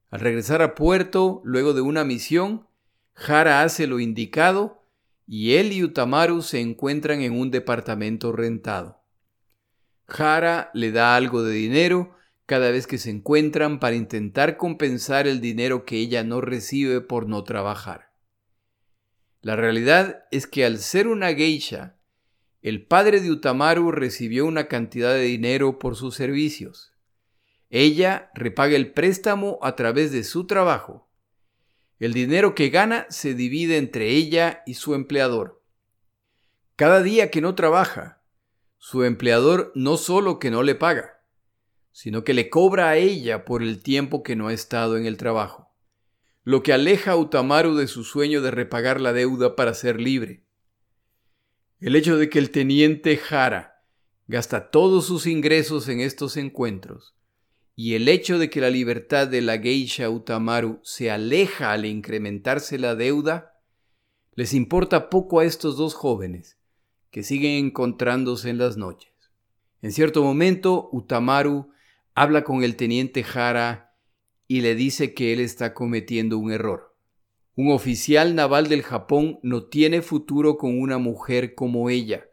Al 0.09 0.21
regresar 0.21 0.63
a 0.63 0.73
puerto, 0.73 1.43
luego 1.45 1.73
de 1.73 1.81
una 1.81 2.03
misión, 2.03 2.67
Jara 3.13 3.61
hace 3.61 3.85
lo 3.85 3.99
indicado 3.99 4.83
y 5.27 5.57
él 5.57 5.71
y 5.71 5.83
Utamaru 5.83 6.41
se 6.41 6.59
encuentran 6.59 7.21
en 7.21 7.39
un 7.39 7.51
departamento 7.51 8.31
rentado. 8.31 9.03
Jara 10.07 10.71
le 10.73 10.91
da 10.91 11.15
algo 11.15 11.43
de 11.43 11.53
dinero 11.53 12.15
cada 12.49 12.71
vez 12.71 12.87
que 12.87 12.97
se 12.97 13.11
encuentran 13.11 13.79
para 13.79 13.95
intentar 13.95 14.57
compensar 14.57 15.27
el 15.27 15.39
dinero 15.39 15.85
que 15.85 15.97
ella 15.97 16.23
no 16.23 16.41
recibe 16.41 16.99
por 16.99 17.27
no 17.27 17.43
trabajar. 17.43 18.11
La 19.43 19.55
realidad 19.55 20.23
es 20.31 20.47
que 20.47 20.65
al 20.65 20.79
ser 20.79 21.07
una 21.07 21.31
geisha, 21.31 21.99
el 22.63 22.87
padre 22.87 23.21
de 23.21 23.29
Utamaru 23.29 23.91
recibió 23.91 24.47
una 24.47 24.67
cantidad 24.67 25.13
de 25.13 25.21
dinero 25.21 25.77
por 25.77 25.95
sus 25.95 26.15
servicios. 26.15 26.91
Ella 27.69 28.31
repaga 28.33 28.75
el 28.75 28.93
préstamo 28.93 29.59
a 29.61 29.75
través 29.75 30.11
de 30.11 30.23
su 30.23 30.47
trabajo. 30.47 31.07
El 31.99 32.13
dinero 32.13 32.55
que 32.55 32.69
gana 32.69 33.05
se 33.09 33.35
divide 33.35 33.77
entre 33.77 34.09
ella 34.09 34.63
y 34.65 34.73
su 34.73 34.95
empleador. 34.95 35.61
Cada 36.75 37.03
día 37.03 37.29
que 37.29 37.41
no 37.41 37.53
trabaja, 37.53 38.23
su 38.79 39.03
empleador 39.03 39.71
no 39.75 39.97
solo 39.97 40.39
que 40.39 40.49
no 40.49 40.63
le 40.63 40.73
paga, 40.73 41.18
sino 41.99 42.23
que 42.23 42.33
le 42.33 42.49
cobra 42.49 42.87
a 42.87 42.95
ella 42.95 43.43
por 43.43 43.61
el 43.61 43.83
tiempo 43.83 44.23
que 44.23 44.37
no 44.37 44.47
ha 44.47 44.53
estado 44.53 44.95
en 44.95 45.05
el 45.05 45.17
trabajo, 45.17 45.75
lo 46.45 46.63
que 46.63 46.71
aleja 46.71 47.11
a 47.11 47.17
Utamaru 47.17 47.75
de 47.75 47.87
su 47.87 48.05
sueño 48.05 48.41
de 48.41 48.51
repagar 48.51 49.01
la 49.01 49.11
deuda 49.11 49.57
para 49.57 49.73
ser 49.73 49.99
libre. 49.99 50.45
El 51.81 51.97
hecho 51.97 52.15
de 52.15 52.29
que 52.29 52.39
el 52.39 52.51
teniente 52.51 53.17
Jara 53.17 53.83
gasta 54.27 54.71
todos 54.71 55.07
sus 55.07 55.27
ingresos 55.27 55.89
en 55.89 55.99
estos 55.99 56.37
encuentros 56.37 57.15
y 57.75 57.95
el 57.95 58.07
hecho 58.07 58.39
de 58.39 58.49
que 58.49 58.61
la 58.61 58.69
libertad 58.69 59.27
de 59.27 59.41
la 59.41 59.57
geisha 59.57 60.09
Utamaru 60.09 60.79
se 60.83 61.11
aleja 61.11 61.73
al 61.73 61.85
incrementarse 61.85 62.79
la 62.79 62.95
deuda, 62.95 63.59
les 64.35 64.53
importa 64.53 65.09
poco 65.09 65.41
a 65.41 65.43
estos 65.43 65.75
dos 65.75 65.95
jóvenes, 65.95 66.57
que 67.11 67.23
siguen 67.23 67.65
encontrándose 67.65 68.49
en 68.49 68.57
las 68.57 68.77
noches. 68.77 69.11
En 69.81 69.91
cierto 69.91 70.23
momento, 70.23 70.87
Utamaru 70.93 71.73
habla 72.19 72.43
con 72.43 72.65
el 72.65 72.75
teniente 72.75 73.23
Jara 73.23 73.95
y 74.45 74.59
le 74.59 74.75
dice 74.75 75.13
que 75.13 75.31
él 75.31 75.39
está 75.39 75.73
cometiendo 75.73 76.37
un 76.37 76.51
error. 76.51 76.97
Un 77.55 77.71
oficial 77.71 78.35
naval 78.35 78.67
del 78.67 78.83
Japón 78.83 79.39
no 79.41 79.67
tiene 79.67 80.01
futuro 80.01 80.57
con 80.57 80.77
una 80.77 80.97
mujer 80.97 81.55
como 81.55 81.89
ella. 81.89 82.25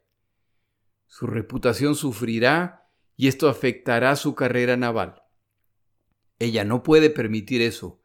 Su 1.07 1.29
reputación 1.29 1.95
sufrirá 1.95 2.91
y 3.17 3.29
esto 3.29 3.49
afectará 3.49 4.17
su 4.17 4.35
carrera 4.35 4.77
naval. 4.77 5.23
Ella 6.41 6.65
no 6.65 6.83
puede 6.83 7.09
permitir 7.09 7.63
eso, 7.63 8.03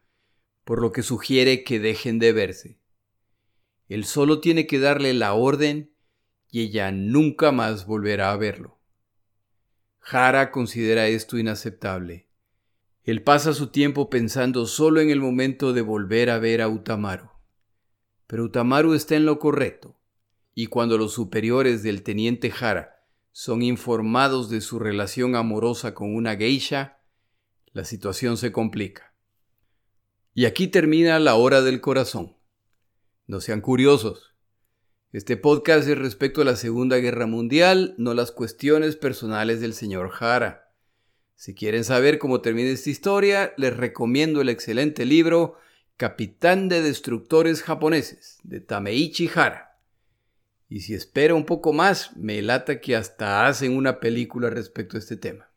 por 0.62 0.80
lo 0.80 0.92
que 0.92 1.02
sugiere 1.02 1.64
que 1.64 1.80
dejen 1.80 2.20
de 2.20 2.32
verse. 2.32 2.78
Él 3.88 4.04
solo 4.04 4.40
tiene 4.40 4.68
que 4.68 4.78
darle 4.78 5.14
la 5.14 5.34
orden 5.34 5.92
y 6.48 6.60
ella 6.60 6.92
nunca 6.92 7.50
más 7.50 7.86
volverá 7.86 8.30
a 8.30 8.36
verlo. 8.36 8.81
Jara 10.04 10.50
considera 10.50 11.06
esto 11.06 11.38
inaceptable. 11.38 12.28
Él 13.04 13.22
pasa 13.22 13.54
su 13.54 13.68
tiempo 13.68 14.10
pensando 14.10 14.66
solo 14.66 15.00
en 15.00 15.10
el 15.10 15.20
momento 15.20 15.72
de 15.72 15.80
volver 15.80 16.28
a 16.28 16.40
ver 16.40 16.60
a 16.60 16.68
Utamaru. 16.68 17.30
Pero 18.26 18.44
Utamaru 18.44 18.94
está 18.94 19.14
en 19.14 19.24
lo 19.24 19.38
correcto, 19.38 19.96
y 20.54 20.66
cuando 20.66 20.98
los 20.98 21.12
superiores 21.12 21.84
del 21.84 22.02
teniente 22.02 22.50
Jara 22.50 23.06
son 23.30 23.62
informados 23.62 24.50
de 24.50 24.60
su 24.60 24.80
relación 24.80 25.36
amorosa 25.36 25.94
con 25.94 26.14
una 26.14 26.36
geisha, 26.36 26.98
la 27.72 27.84
situación 27.84 28.36
se 28.36 28.50
complica. 28.50 29.14
Y 30.34 30.46
aquí 30.46 30.66
termina 30.66 31.20
la 31.20 31.36
hora 31.36 31.62
del 31.62 31.80
corazón. 31.80 32.36
No 33.28 33.40
sean 33.40 33.60
curiosos. 33.60 34.31
Este 35.12 35.36
podcast 35.36 35.86
es 35.86 35.98
respecto 35.98 36.40
a 36.40 36.44
la 36.46 36.56
Segunda 36.56 36.96
Guerra 36.96 37.26
Mundial, 37.26 37.94
no 37.98 38.14
las 38.14 38.32
cuestiones 38.32 38.96
personales 38.96 39.60
del 39.60 39.74
señor 39.74 40.08
Jara. 40.08 40.72
Si 41.36 41.54
quieren 41.54 41.84
saber 41.84 42.18
cómo 42.18 42.40
termina 42.40 42.70
esta 42.70 42.88
historia, 42.88 43.52
les 43.58 43.76
recomiendo 43.76 44.40
el 44.40 44.48
excelente 44.48 45.04
libro 45.04 45.58
Capitán 45.98 46.70
de 46.70 46.80
Destructores 46.80 47.62
Japoneses, 47.62 48.38
de 48.42 48.60
Tameichi 48.60 49.28
Hara. 49.34 49.78
Y 50.70 50.80
si 50.80 50.94
espera 50.94 51.34
un 51.34 51.44
poco 51.44 51.74
más, 51.74 52.16
me 52.16 52.40
lata 52.40 52.80
que 52.80 52.96
hasta 52.96 53.46
hacen 53.46 53.76
una 53.76 54.00
película 54.00 54.48
respecto 54.48 54.96
a 54.96 55.00
este 55.00 55.18
tema. 55.18 55.50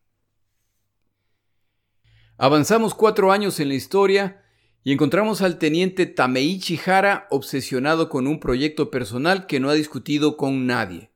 Avanzamos 2.36 2.94
cuatro 2.94 3.32
años 3.32 3.62
en 3.62 3.70
la 3.70 3.76
historia 3.76 4.45
y 4.86 4.92
encontramos 4.92 5.42
al 5.42 5.58
teniente 5.58 6.06
Tameichi 6.06 6.80
Hara 6.86 7.28
obsesionado 7.32 8.08
con 8.08 8.28
un 8.28 8.40
proyecto 8.40 8.92
personal 8.92 9.48
que 9.48 9.60
no 9.60 9.72
ha 9.72 9.74
discutido 9.74 10.38
con 10.38 10.68
nadie. 10.68 11.10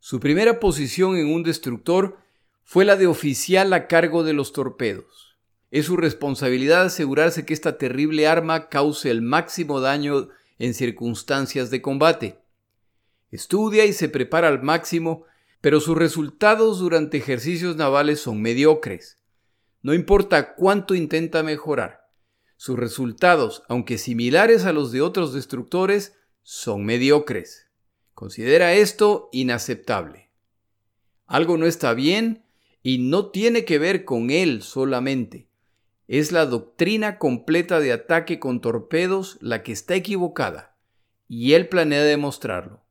Su 0.00 0.18
primera 0.18 0.58
posición 0.58 1.16
en 1.16 1.32
un 1.32 1.44
destructor 1.44 2.18
fue 2.64 2.84
la 2.84 2.96
de 2.96 3.06
oficial 3.06 3.72
a 3.72 3.86
cargo 3.86 4.24
de 4.24 4.32
los 4.32 4.52
torpedos. 4.52 5.38
Es 5.70 5.86
su 5.86 5.96
responsabilidad 5.96 6.82
asegurarse 6.86 7.46
que 7.46 7.54
esta 7.54 7.78
terrible 7.78 8.26
arma 8.26 8.68
cause 8.68 9.08
el 9.08 9.22
máximo 9.22 9.80
daño 9.80 10.28
en 10.58 10.74
circunstancias 10.74 11.70
de 11.70 11.80
combate. 11.80 12.40
Estudia 13.30 13.84
y 13.84 13.92
se 13.92 14.08
prepara 14.08 14.48
al 14.48 14.64
máximo, 14.64 15.26
pero 15.60 15.78
sus 15.78 15.96
resultados 15.96 16.80
durante 16.80 17.18
ejercicios 17.18 17.76
navales 17.76 18.18
son 18.18 18.42
mediocres. 18.42 19.16
No 19.80 19.94
importa 19.94 20.56
cuánto 20.56 20.96
intenta 20.96 21.44
mejorar, 21.44 22.07
sus 22.58 22.76
resultados, 22.76 23.62
aunque 23.68 23.98
similares 23.98 24.64
a 24.64 24.72
los 24.72 24.90
de 24.90 25.00
otros 25.00 25.32
destructores, 25.32 26.18
son 26.42 26.84
mediocres. 26.84 27.68
Considera 28.14 28.74
esto 28.74 29.28
inaceptable. 29.32 30.28
Algo 31.26 31.56
no 31.56 31.66
está 31.66 31.94
bien 31.94 32.44
y 32.82 32.98
no 32.98 33.30
tiene 33.30 33.64
que 33.64 33.78
ver 33.78 34.04
con 34.04 34.30
él 34.30 34.62
solamente. 34.62 35.48
Es 36.08 36.32
la 36.32 36.46
doctrina 36.46 37.18
completa 37.18 37.78
de 37.78 37.92
ataque 37.92 38.40
con 38.40 38.60
torpedos 38.60 39.38
la 39.40 39.62
que 39.62 39.70
está 39.70 39.94
equivocada, 39.94 40.76
y 41.28 41.52
él 41.52 41.68
planea 41.68 42.02
demostrarlo. 42.02 42.82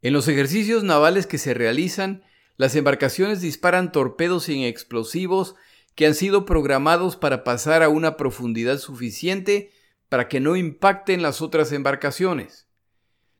En 0.00 0.14
los 0.14 0.28
ejercicios 0.28 0.82
navales 0.82 1.26
que 1.26 1.36
se 1.36 1.52
realizan, 1.52 2.24
las 2.56 2.74
embarcaciones 2.74 3.42
disparan 3.42 3.92
torpedos 3.92 4.44
sin 4.44 4.62
explosivos 4.62 5.56
que 5.94 6.06
han 6.06 6.14
sido 6.14 6.44
programados 6.44 7.16
para 7.16 7.44
pasar 7.44 7.82
a 7.82 7.88
una 7.88 8.16
profundidad 8.16 8.78
suficiente 8.78 9.70
para 10.08 10.28
que 10.28 10.40
no 10.40 10.56
impacten 10.56 11.22
las 11.22 11.42
otras 11.42 11.72
embarcaciones. 11.72 12.68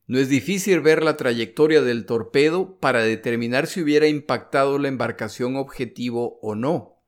No 0.07 0.18
es 0.18 0.28
difícil 0.28 0.80
ver 0.80 1.02
la 1.02 1.16
trayectoria 1.16 1.80
del 1.80 2.05
torpedo 2.05 2.78
para 2.78 3.02
determinar 3.02 3.66
si 3.66 3.80
hubiera 3.80 4.07
impactado 4.07 4.78
la 4.78 4.88
embarcación 4.88 5.57
objetivo 5.57 6.38
o 6.42 6.55
no. 6.55 7.02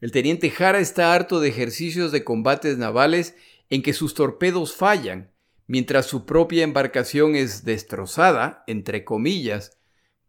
El 0.00 0.12
teniente 0.12 0.50
Jara 0.50 0.78
está 0.78 1.14
harto 1.14 1.40
de 1.40 1.48
ejercicios 1.48 2.12
de 2.12 2.22
combates 2.22 2.78
navales 2.78 3.34
en 3.70 3.82
que 3.82 3.92
sus 3.92 4.14
torpedos 4.14 4.76
fallan, 4.76 5.32
mientras 5.66 6.06
su 6.06 6.24
propia 6.24 6.62
embarcación 6.62 7.34
es 7.34 7.64
destrozada, 7.64 8.62
entre 8.68 9.04
comillas, 9.04 9.78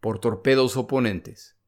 por 0.00 0.18
torpedos 0.18 0.76
oponentes. 0.76 1.59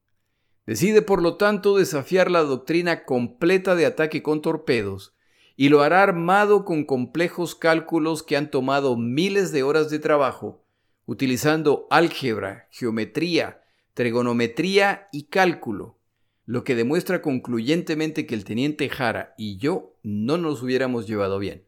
Decide 0.67 1.03
por 1.03 1.21
lo 1.21 1.37
tanto 1.37 1.77
desafiar 1.77 2.31
la 2.31 2.43
doctrina 2.43 3.05
completa 3.05 3.75
de 3.75 3.87
ataque 3.87 4.23
con 4.23 4.43
torpedos 4.43 5.15
y 5.57 5.69
lo 5.69 5.83
hará 5.83 6.03
armado 6.03 6.65
con 6.65 6.85
complejos 6.85 7.55
cálculos 7.55 8.23
que 8.23 8.37
han 8.37 8.51
tomado 8.51 8.97
miles 8.97 9.53
de 9.53 9.63
horas 9.63 9.91
de 9.91 9.99
trabajo, 9.99 10.65
utilizando 11.05 11.87
álgebra, 11.91 12.69
geometría, 12.71 13.63
trigonometría 13.95 15.09
y 15.13 15.25
cálculo, 15.25 15.99
lo 16.47 16.65
que 16.65 16.75
demuestra 16.75 17.23
concluyentemente 17.23 18.27
que 18.27 18.35
el 18.35 18.45
teniente 18.45 18.89
Jara 18.89 19.35
y 19.37 19.59
yo 19.59 19.97
no 20.03 20.39
nos 20.39 20.63
hubiéramos 20.63 21.07
llevado 21.07 21.39
bien. 21.39 21.65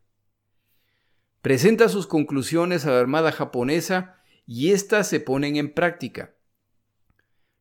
Presenta 1.42 1.88
sus 1.88 2.06
conclusiones 2.06 2.86
a 2.86 2.90
la 2.92 3.00
Armada 3.00 3.32
japonesa 3.32 4.16
y 4.46 4.70
éstas 4.70 5.08
se 5.08 5.20
ponen 5.20 5.56
en 5.56 5.72
práctica. 5.72 6.34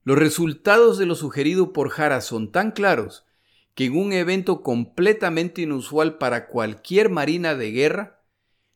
Los 0.03 0.17
resultados 0.17 0.97
de 0.97 1.05
lo 1.05 1.15
sugerido 1.15 1.71
por 1.71 1.89
Jara 1.89 2.21
son 2.21 2.51
tan 2.51 2.71
claros 2.71 3.25
que 3.73 3.85
en 3.85 3.97
un 3.97 4.13
evento 4.13 4.61
completamente 4.61 5.61
inusual 5.61 6.17
para 6.17 6.47
cualquier 6.47 7.09
marina 7.09 7.55
de 7.55 7.71
guerra, 7.71 8.21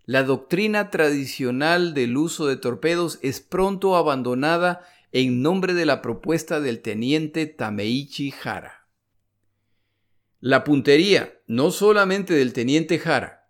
la 0.06 0.24
doctrina 0.24 0.90
tradicional 0.90 1.94
del 1.94 2.16
uso 2.16 2.48
de 2.48 2.56
torpedos 2.56 3.20
es 3.22 3.42
pronto 3.42 3.98
abandonada 3.98 4.88
en 5.12 5.42
nombre 5.42 5.74
de 5.74 5.86
la 5.86 6.02
propuesta 6.02 6.62
del 6.62 6.82
teniente 6.82 7.46
Tameichi 7.46 8.32
Jara. 8.32 8.88
La 10.40 10.64
puntería, 10.64 11.34
no 11.46 11.72
solamente 11.72 12.34
del 12.34 12.54
teniente 12.54 13.00
Jara, 13.00 13.50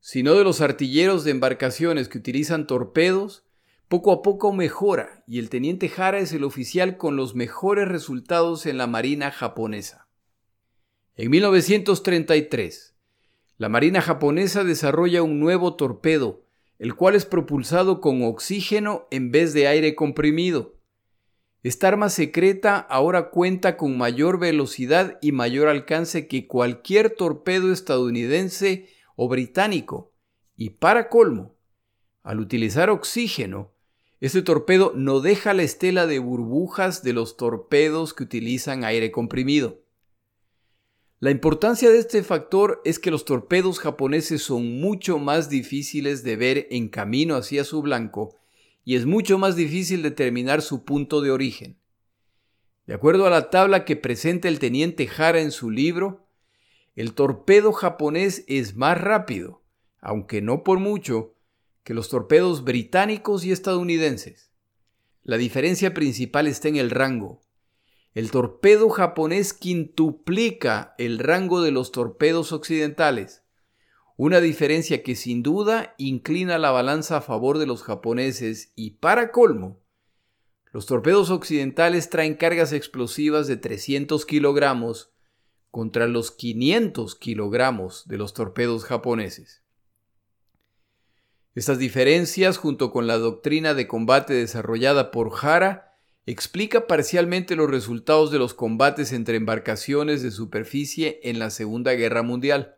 sino 0.00 0.34
de 0.34 0.44
los 0.44 0.60
artilleros 0.60 1.24
de 1.24 1.30
embarcaciones 1.30 2.08
que 2.08 2.18
utilizan 2.18 2.66
torpedos, 2.66 3.44
poco 3.90 4.12
a 4.12 4.22
poco 4.22 4.52
mejora 4.52 5.24
y 5.26 5.40
el 5.40 5.50
teniente 5.50 5.88
Jara 5.88 6.20
es 6.20 6.32
el 6.32 6.44
oficial 6.44 6.96
con 6.96 7.16
los 7.16 7.34
mejores 7.34 7.88
resultados 7.88 8.66
en 8.66 8.78
la 8.78 8.86
Marina 8.86 9.32
japonesa. 9.32 10.06
En 11.16 11.28
1933, 11.28 12.94
la 13.56 13.68
Marina 13.68 14.00
japonesa 14.00 14.62
desarrolla 14.62 15.24
un 15.24 15.40
nuevo 15.40 15.74
torpedo, 15.74 16.44
el 16.78 16.94
cual 16.94 17.16
es 17.16 17.26
propulsado 17.26 18.00
con 18.00 18.22
oxígeno 18.22 19.08
en 19.10 19.32
vez 19.32 19.54
de 19.54 19.66
aire 19.66 19.96
comprimido. 19.96 20.76
Esta 21.64 21.88
arma 21.88 22.10
secreta 22.10 22.78
ahora 22.78 23.30
cuenta 23.30 23.76
con 23.76 23.98
mayor 23.98 24.38
velocidad 24.38 25.18
y 25.20 25.32
mayor 25.32 25.66
alcance 25.66 26.28
que 26.28 26.46
cualquier 26.46 27.10
torpedo 27.10 27.72
estadounidense 27.72 28.88
o 29.16 29.28
británico. 29.28 30.12
Y 30.54 30.70
para 30.70 31.08
colmo, 31.08 31.56
al 32.22 32.38
utilizar 32.38 32.88
oxígeno, 32.88 33.72
este 34.20 34.42
torpedo 34.42 34.92
no 34.94 35.20
deja 35.20 35.54
la 35.54 35.62
estela 35.62 36.06
de 36.06 36.18
burbujas 36.18 37.02
de 37.02 37.14
los 37.14 37.38
torpedos 37.38 38.12
que 38.12 38.22
utilizan 38.22 38.84
aire 38.84 39.10
comprimido. 39.10 39.82
La 41.20 41.30
importancia 41.30 41.90
de 41.90 41.98
este 41.98 42.22
factor 42.22 42.82
es 42.84 42.98
que 42.98 43.10
los 43.10 43.24
torpedos 43.24 43.78
japoneses 43.78 44.42
son 44.42 44.80
mucho 44.80 45.18
más 45.18 45.48
difíciles 45.48 46.22
de 46.22 46.36
ver 46.36 46.66
en 46.70 46.88
camino 46.88 47.36
hacia 47.36 47.64
su 47.64 47.82
blanco 47.82 48.38
y 48.84 48.96
es 48.96 49.06
mucho 49.06 49.38
más 49.38 49.56
difícil 49.56 50.02
determinar 50.02 50.62
su 50.62 50.84
punto 50.84 51.20
de 51.20 51.30
origen. 51.30 51.78
De 52.86 52.94
acuerdo 52.94 53.26
a 53.26 53.30
la 53.30 53.50
tabla 53.50 53.84
que 53.84 53.96
presenta 53.96 54.48
el 54.48 54.58
teniente 54.58 55.06
Jara 55.06 55.40
en 55.40 55.50
su 55.50 55.70
libro, 55.70 56.26
el 56.96 57.14
torpedo 57.14 57.72
japonés 57.72 58.44
es 58.48 58.76
más 58.76 59.00
rápido, 59.00 59.62
aunque 60.00 60.42
no 60.42 60.64
por 60.64 60.78
mucho, 60.78 61.34
que 61.84 61.94
los 61.94 62.08
torpedos 62.08 62.64
británicos 62.64 63.44
y 63.44 63.52
estadounidenses. 63.52 64.52
La 65.22 65.36
diferencia 65.36 65.94
principal 65.94 66.46
está 66.46 66.68
en 66.68 66.76
el 66.76 66.90
rango. 66.90 67.40
El 68.14 68.30
torpedo 68.30 68.88
japonés 68.88 69.52
quintuplica 69.52 70.94
el 70.98 71.18
rango 71.18 71.62
de 71.62 71.70
los 71.70 71.92
torpedos 71.92 72.52
occidentales, 72.52 73.42
una 74.16 74.40
diferencia 74.40 75.02
que 75.02 75.14
sin 75.14 75.42
duda 75.42 75.94
inclina 75.96 76.58
la 76.58 76.70
balanza 76.70 77.18
a 77.18 77.20
favor 77.22 77.58
de 77.58 77.66
los 77.66 77.82
japoneses 77.82 78.72
y 78.76 78.90
para 78.90 79.30
colmo, 79.30 79.80
los 80.72 80.86
torpedos 80.86 81.30
occidentales 81.30 82.10
traen 82.10 82.34
cargas 82.34 82.72
explosivas 82.72 83.48
de 83.48 83.56
300 83.56 84.24
kilogramos 84.24 85.10
contra 85.70 86.06
los 86.06 86.30
500 86.30 87.16
kilogramos 87.16 88.06
de 88.06 88.18
los 88.18 88.34
torpedos 88.34 88.84
japoneses. 88.84 89.64
Estas 91.56 91.78
diferencias, 91.78 92.58
junto 92.58 92.92
con 92.92 93.08
la 93.08 93.18
doctrina 93.18 93.74
de 93.74 93.88
combate 93.88 94.34
desarrollada 94.34 95.10
por 95.10 95.30
Jara, 95.32 95.98
explica 96.24 96.86
parcialmente 96.86 97.56
los 97.56 97.68
resultados 97.68 98.30
de 98.30 98.38
los 98.38 98.54
combates 98.54 99.12
entre 99.12 99.36
embarcaciones 99.36 100.22
de 100.22 100.30
superficie 100.30 101.18
en 101.24 101.40
la 101.40 101.50
Segunda 101.50 101.92
Guerra 101.94 102.22
Mundial. 102.22 102.76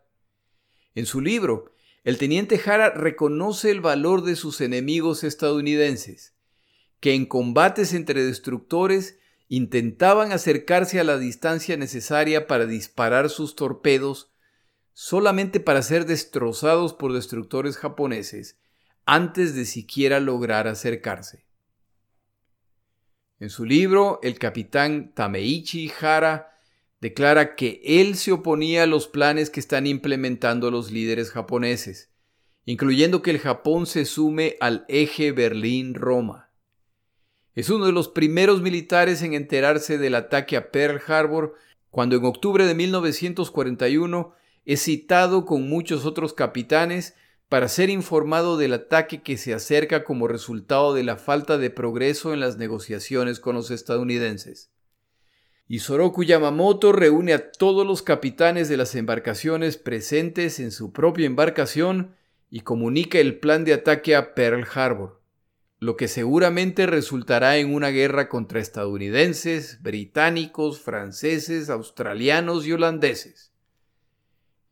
En 0.95 1.05
su 1.05 1.21
libro, 1.21 1.75
el 2.03 2.17
teniente 2.17 2.57
Jara 2.57 2.89
reconoce 2.89 3.71
el 3.71 3.83
valor 3.83 4.23
de 4.25 4.37
sus 4.37 4.63
enemigos 4.63 5.23
estadounidenses, 5.23 6.33
que 6.99 7.13
en 7.13 7.27
combates 7.27 7.93
entre 7.93 8.25
destructores 8.25 9.19
intentaban 9.49 10.33
acercarse 10.33 10.99
a 10.99 11.05
la 11.05 11.19
distancia 11.19 11.77
necesaria 11.77 12.47
para 12.47 12.65
disparar 12.65 13.29
sus 13.29 13.55
torpedos 13.55 14.33
solamente 14.95 15.61
para 15.61 15.83
ser 15.83 16.07
destrozados 16.07 16.95
por 16.95 17.13
destructores 17.13 17.77
japoneses 17.77 18.62
antes 19.07 19.55
de 19.55 19.65
siquiera 19.65 20.21
lograr 20.21 20.69
acercarse. 20.69 21.45
En 23.39 23.51
su 23.51 23.65
libro, 23.65 24.21
el 24.23 24.39
capitán 24.39 25.13
Tameichi 25.15 25.91
Hara 26.01 26.61
declara 27.01 27.57
que 27.57 27.81
él 27.85 28.15
se 28.17 28.31
oponía 28.31 28.85
a 28.85 28.87
los 28.87 29.09
planes 29.09 29.51
que 29.51 29.59
están 29.59 29.89
implementando 29.89 30.71
los 30.71 30.93
líderes 30.93 31.33
japoneses, 31.33 32.13
incluyendo 32.65 33.23
que 33.23 33.33
el 33.33 33.41
Japón 33.41 33.87
se 33.87 34.05
sume 34.05 34.57
al 34.61 34.85
eje 34.87 35.33
Berlín-Roma. 35.33 36.53
Es 37.55 37.69
uno 37.69 37.87
de 37.87 37.93
los 37.93 38.09
primeros 38.09 38.63
militares 38.63 39.23
en 39.23 39.35
enterarse 39.35 39.99
del 39.99 40.15
ataque 40.15 40.57
a 40.57 40.71
Pearl 40.71 41.03
Harbor 41.07 41.55
cuando 41.91 42.17
en 42.17 42.25
octubre 42.25 42.65
de 42.65 42.75
1941 42.75 44.35
es 44.65 44.83
citado 44.83 45.45
con 45.45 45.69
muchos 45.69 46.07
otros 46.07 46.33
capitanes 46.33 47.15
para 47.53 47.69
ser 47.69 47.91
informado 47.91 48.57
del 48.57 48.73
ataque 48.73 49.21
que 49.21 49.37
se 49.37 49.53
acerca 49.53 50.05
como 50.05 50.27
resultado 50.27 50.95
de 50.95 51.05
la 51.05 51.19
falta 51.19 51.59
de 51.59 51.69
progreso 51.69 52.33
en 52.33 52.41
las 52.41 52.57
negociaciones 52.57 53.41
con 53.41 53.55
los 53.55 53.71
estadounidenses. 53.71 54.71
Y 55.69 55.81
Soroku 55.81 56.25
Yamamoto 56.25 56.93
reúne 56.93 57.35
a 57.35 57.53
todos 57.53 57.87
los 57.87 58.01
capitanes 58.01 58.71
de 58.71 58.79
las 58.79 58.95
embarcaciones 58.95 59.77
presentes 59.77 60.61
en 60.61 60.71
su 60.71 60.95
propia 60.95 61.27
embarcación 61.27 62.17
y 62.49 62.61
comunica 62.61 63.19
el 63.19 63.39
plan 63.39 63.67
de 63.67 63.75
ataque 63.75 64.17
a 64.17 64.33
Pearl 64.35 64.67
Harbor, 64.75 65.21
lo 65.79 65.99
que 65.99 66.09
seguramente 66.09 66.87
resultará 66.87 67.59
en 67.59 67.75
una 67.75 67.91
guerra 67.91 68.31
contra 68.31 68.61
estadounidenses, 68.61 69.83
británicos, 69.83 70.81
franceses, 70.81 71.69
australianos 71.69 72.67
y 72.67 72.73
holandeses. 72.73 73.53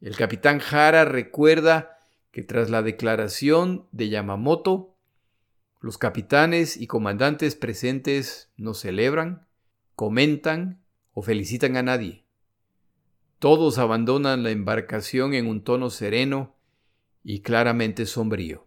El 0.00 0.16
capitán 0.16 0.62
Hara 0.62 1.04
recuerda 1.04 1.98
que 2.32 2.42
tras 2.42 2.70
la 2.70 2.82
declaración 2.82 3.86
de 3.92 4.08
Yamamoto, 4.08 4.96
los 5.80 5.98
capitanes 5.98 6.76
y 6.76 6.86
comandantes 6.86 7.56
presentes 7.56 8.50
no 8.56 8.74
celebran, 8.74 9.46
comentan 9.94 10.82
o 11.12 11.22
felicitan 11.22 11.76
a 11.76 11.82
nadie. 11.82 12.24
Todos 13.38 13.78
abandonan 13.78 14.42
la 14.42 14.50
embarcación 14.50 15.32
en 15.32 15.46
un 15.46 15.64
tono 15.64 15.88
sereno 15.88 16.56
y 17.24 17.40
claramente 17.40 18.06
sombrío. 18.06 18.66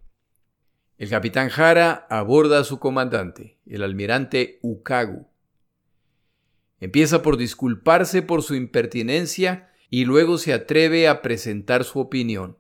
El 0.98 1.10
capitán 1.10 1.50
Jara 1.50 2.08
aborda 2.10 2.60
a 2.60 2.64
su 2.64 2.80
comandante, 2.80 3.60
el 3.66 3.84
almirante 3.84 4.60
Ukagu. 4.62 5.28
Empieza 6.80 7.22
por 7.22 7.38
disculparse 7.38 8.22
por 8.22 8.42
su 8.42 8.56
impertinencia 8.56 9.72
y 9.90 10.06
luego 10.06 10.38
se 10.38 10.54
atreve 10.54 11.08
a 11.08 11.22
presentar 11.22 11.84
su 11.84 12.00
opinión. 12.00 12.58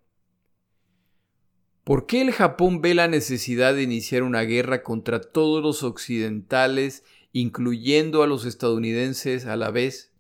¿Por 1.84 2.06
qué 2.06 2.22
el 2.22 2.32
Japón 2.32 2.82
ve 2.82 2.94
la 2.94 3.10
necesidad 3.10 3.76
de 3.76 3.84
iniciar 3.84 4.24
una 4.24 4.42
guerra 4.44 4.84
contra 4.84 5.20
todos 5.20 5.62
los 5.62 5.84
occidentales, 5.84 7.04
incluyendo 7.34 8.24
a 8.24 8.28
los 8.28 8.46
estadounidenses 8.46 9.46
a 9.46 9.58
la 9.58 9.70
vez? 9.70 10.14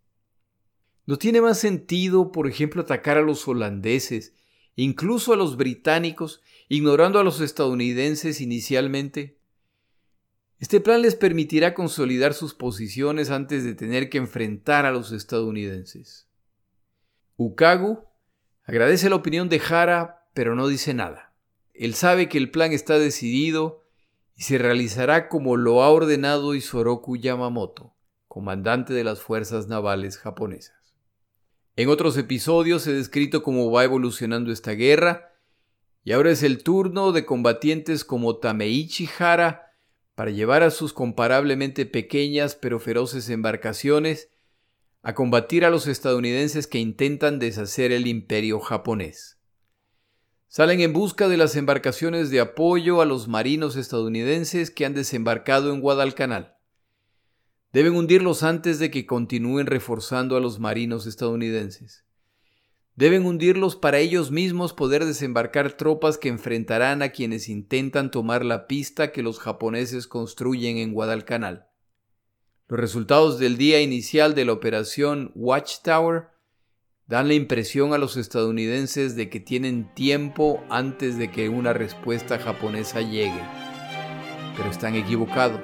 ¿No 1.05 1.17
tiene 1.17 1.39
más 1.39 1.57
sentido, 1.57 2.33
por 2.33 2.47
ejemplo, 2.47 2.81
atacar 2.81 3.17
a 3.17 3.21
los 3.21 3.47
holandeses, 3.47 4.33
incluso 4.75 5.31
a 5.31 5.37
los 5.37 5.55
británicos, 5.55 6.41
ignorando 6.67 7.17
a 7.19 7.23
los 7.23 7.39
estadounidenses 7.39 8.41
inicialmente? 8.41 9.37
Este 10.59 10.81
plan 10.81 11.01
les 11.01 11.15
permitirá 11.15 11.73
consolidar 11.73 12.33
sus 12.33 12.53
posiciones 12.53 13.29
antes 13.29 13.63
de 13.63 13.73
tener 13.73 14.09
que 14.09 14.17
enfrentar 14.17 14.85
a 14.85 14.91
los 14.91 15.13
estadounidenses. 15.13 16.27
Ukagu 17.37 18.03
agradece 18.65 19.09
la 19.09 19.15
opinión 19.15 19.47
de 19.47 19.59
Jara, 19.59 20.27
pero 20.33 20.55
no 20.55 20.67
dice 20.67 20.93
nada. 20.93 21.32
Él 21.73 21.95
sabe 21.95 22.29
que 22.29 22.37
el 22.37 22.51
plan 22.51 22.71
está 22.71 22.99
decidido 22.99 23.83
y 24.35 24.43
se 24.43 24.57
realizará 24.57 25.27
como 25.27 25.57
lo 25.57 25.83
ha 25.83 25.89
ordenado 25.89 26.55
Isoroku 26.55 27.17
Yamamoto, 27.17 27.95
comandante 28.27 28.93
de 28.93 29.03
las 29.03 29.21
fuerzas 29.21 29.67
navales 29.67 30.17
japonesas. 30.17 30.95
En 31.75 31.89
otros 31.89 32.15
episodios 32.17 32.85
he 32.85 32.93
descrito 32.93 33.41
cómo 33.41 33.71
va 33.71 33.83
evolucionando 33.83 34.51
esta 34.51 34.73
guerra, 34.73 35.31
y 36.03 36.11
ahora 36.11 36.31
es 36.31 36.43
el 36.43 36.63
turno 36.63 37.11
de 37.11 37.25
combatientes 37.25 38.03
como 38.05 38.37
Tameichi 38.37 39.09
Hara 39.17 39.71
para 40.15 40.31
llevar 40.31 40.61
a 40.61 40.69
sus 40.69 40.93
comparablemente 40.93 41.85
pequeñas 41.85 42.55
pero 42.55 42.79
feroces 42.79 43.29
embarcaciones 43.29 44.29
a 45.01 45.15
combatir 45.15 45.65
a 45.65 45.69
los 45.69 45.87
estadounidenses 45.87 46.67
que 46.67 46.77
intentan 46.77 47.39
deshacer 47.39 47.91
el 47.91 48.05
imperio 48.05 48.59
japonés. 48.59 49.39
Salen 50.55 50.81
en 50.81 50.93
busca 50.93 51.27
de 51.27 51.35
las 51.35 51.55
embarcaciones 51.55 52.29
de 52.29 52.39
apoyo 52.39 53.01
a 53.01 53.05
los 53.05 53.27
marinos 53.27 53.75
estadounidenses 53.75 54.69
que 54.69 54.85
han 54.85 54.93
desembarcado 54.93 55.73
en 55.73 55.81
Guadalcanal. 55.81 56.57
Deben 57.71 57.95
hundirlos 57.95 58.43
antes 58.43 58.77
de 58.77 58.91
que 58.91 59.07
continúen 59.07 59.65
reforzando 59.65 60.37
a 60.37 60.39
los 60.39 60.59
marinos 60.59 61.07
estadounidenses. 61.07 62.05
Deben 62.93 63.25
hundirlos 63.25 63.75
para 63.75 63.97
ellos 63.97 64.29
mismos 64.29 64.73
poder 64.73 65.05
desembarcar 65.05 65.71
tropas 65.71 66.19
que 66.19 66.29
enfrentarán 66.29 67.01
a 67.01 67.09
quienes 67.09 67.49
intentan 67.49 68.11
tomar 68.11 68.45
la 68.45 68.67
pista 68.67 69.11
que 69.11 69.23
los 69.23 69.39
japoneses 69.39 70.05
construyen 70.05 70.77
en 70.77 70.93
Guadalcanal. 70.93 71.65
Los 72.67 72.79
resultados 72.79 73.39
del 73.39 73.57
día 73.57 73.81
inicial 73.81 74.35
de 74.35 74.45
la 74.45 74.53
operación 74.53 75.31
Watchtower 75.33 76.32
dan 77.07 77.27
la 77.27 77.33
impresión 77.33 77.93
a 77.93 77.97
los 77.97 78.15
estadounidenses 78.15 79.15
de 79.15 79.29
que 79.29 79.39
tienen 79.39 79.93
tiempo 79.93 80.63
antes 80.69 81.17
de 81.17 81.29
que 81.29 81.49
una 81.49 81.73
respuesta 81.73 82.39
japonesa 82.39 83.01
llegue. 83.01 83.41
Pero 84.55 84.69
están 84.69 84.95
equivocados. 84.95 85.59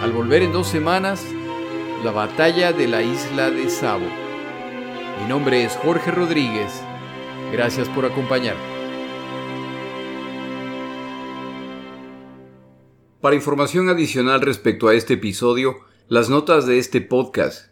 Al 0.00 0.12
volver 0.12 0.42
en 0.42 0.52
dos 0.52 0.66
semanas, 0.66 1.24
la 2.04 2.10
batalla 2.10 2.72
de 2.72 2.88
la 2.88 3.02
isla 3.02 3.50
de 3.50 3.68
Sabo. 3.68 4.06
Mi 5.20 5.28
nombre 5.28 5.64
es 5.64 5.76
Jorge 5.76 6.10
Rodríguez. 6.10 6.72
Gracias 7.52 7.88
por 7.90 8.06
acompañarme. 8.06 8.72
Para 13.20 13.36
información 13.36 13.88
adicional 13.88 14.40
respecto 14.40 14.88
a 14.88 14.94
este 14.94 15.14
episodio, 15.14 15.76
las 16.08 16.28
notas 16.28 16.66
de 16.66 16.78
este 16.78 17.02
podcast 17.02 17.71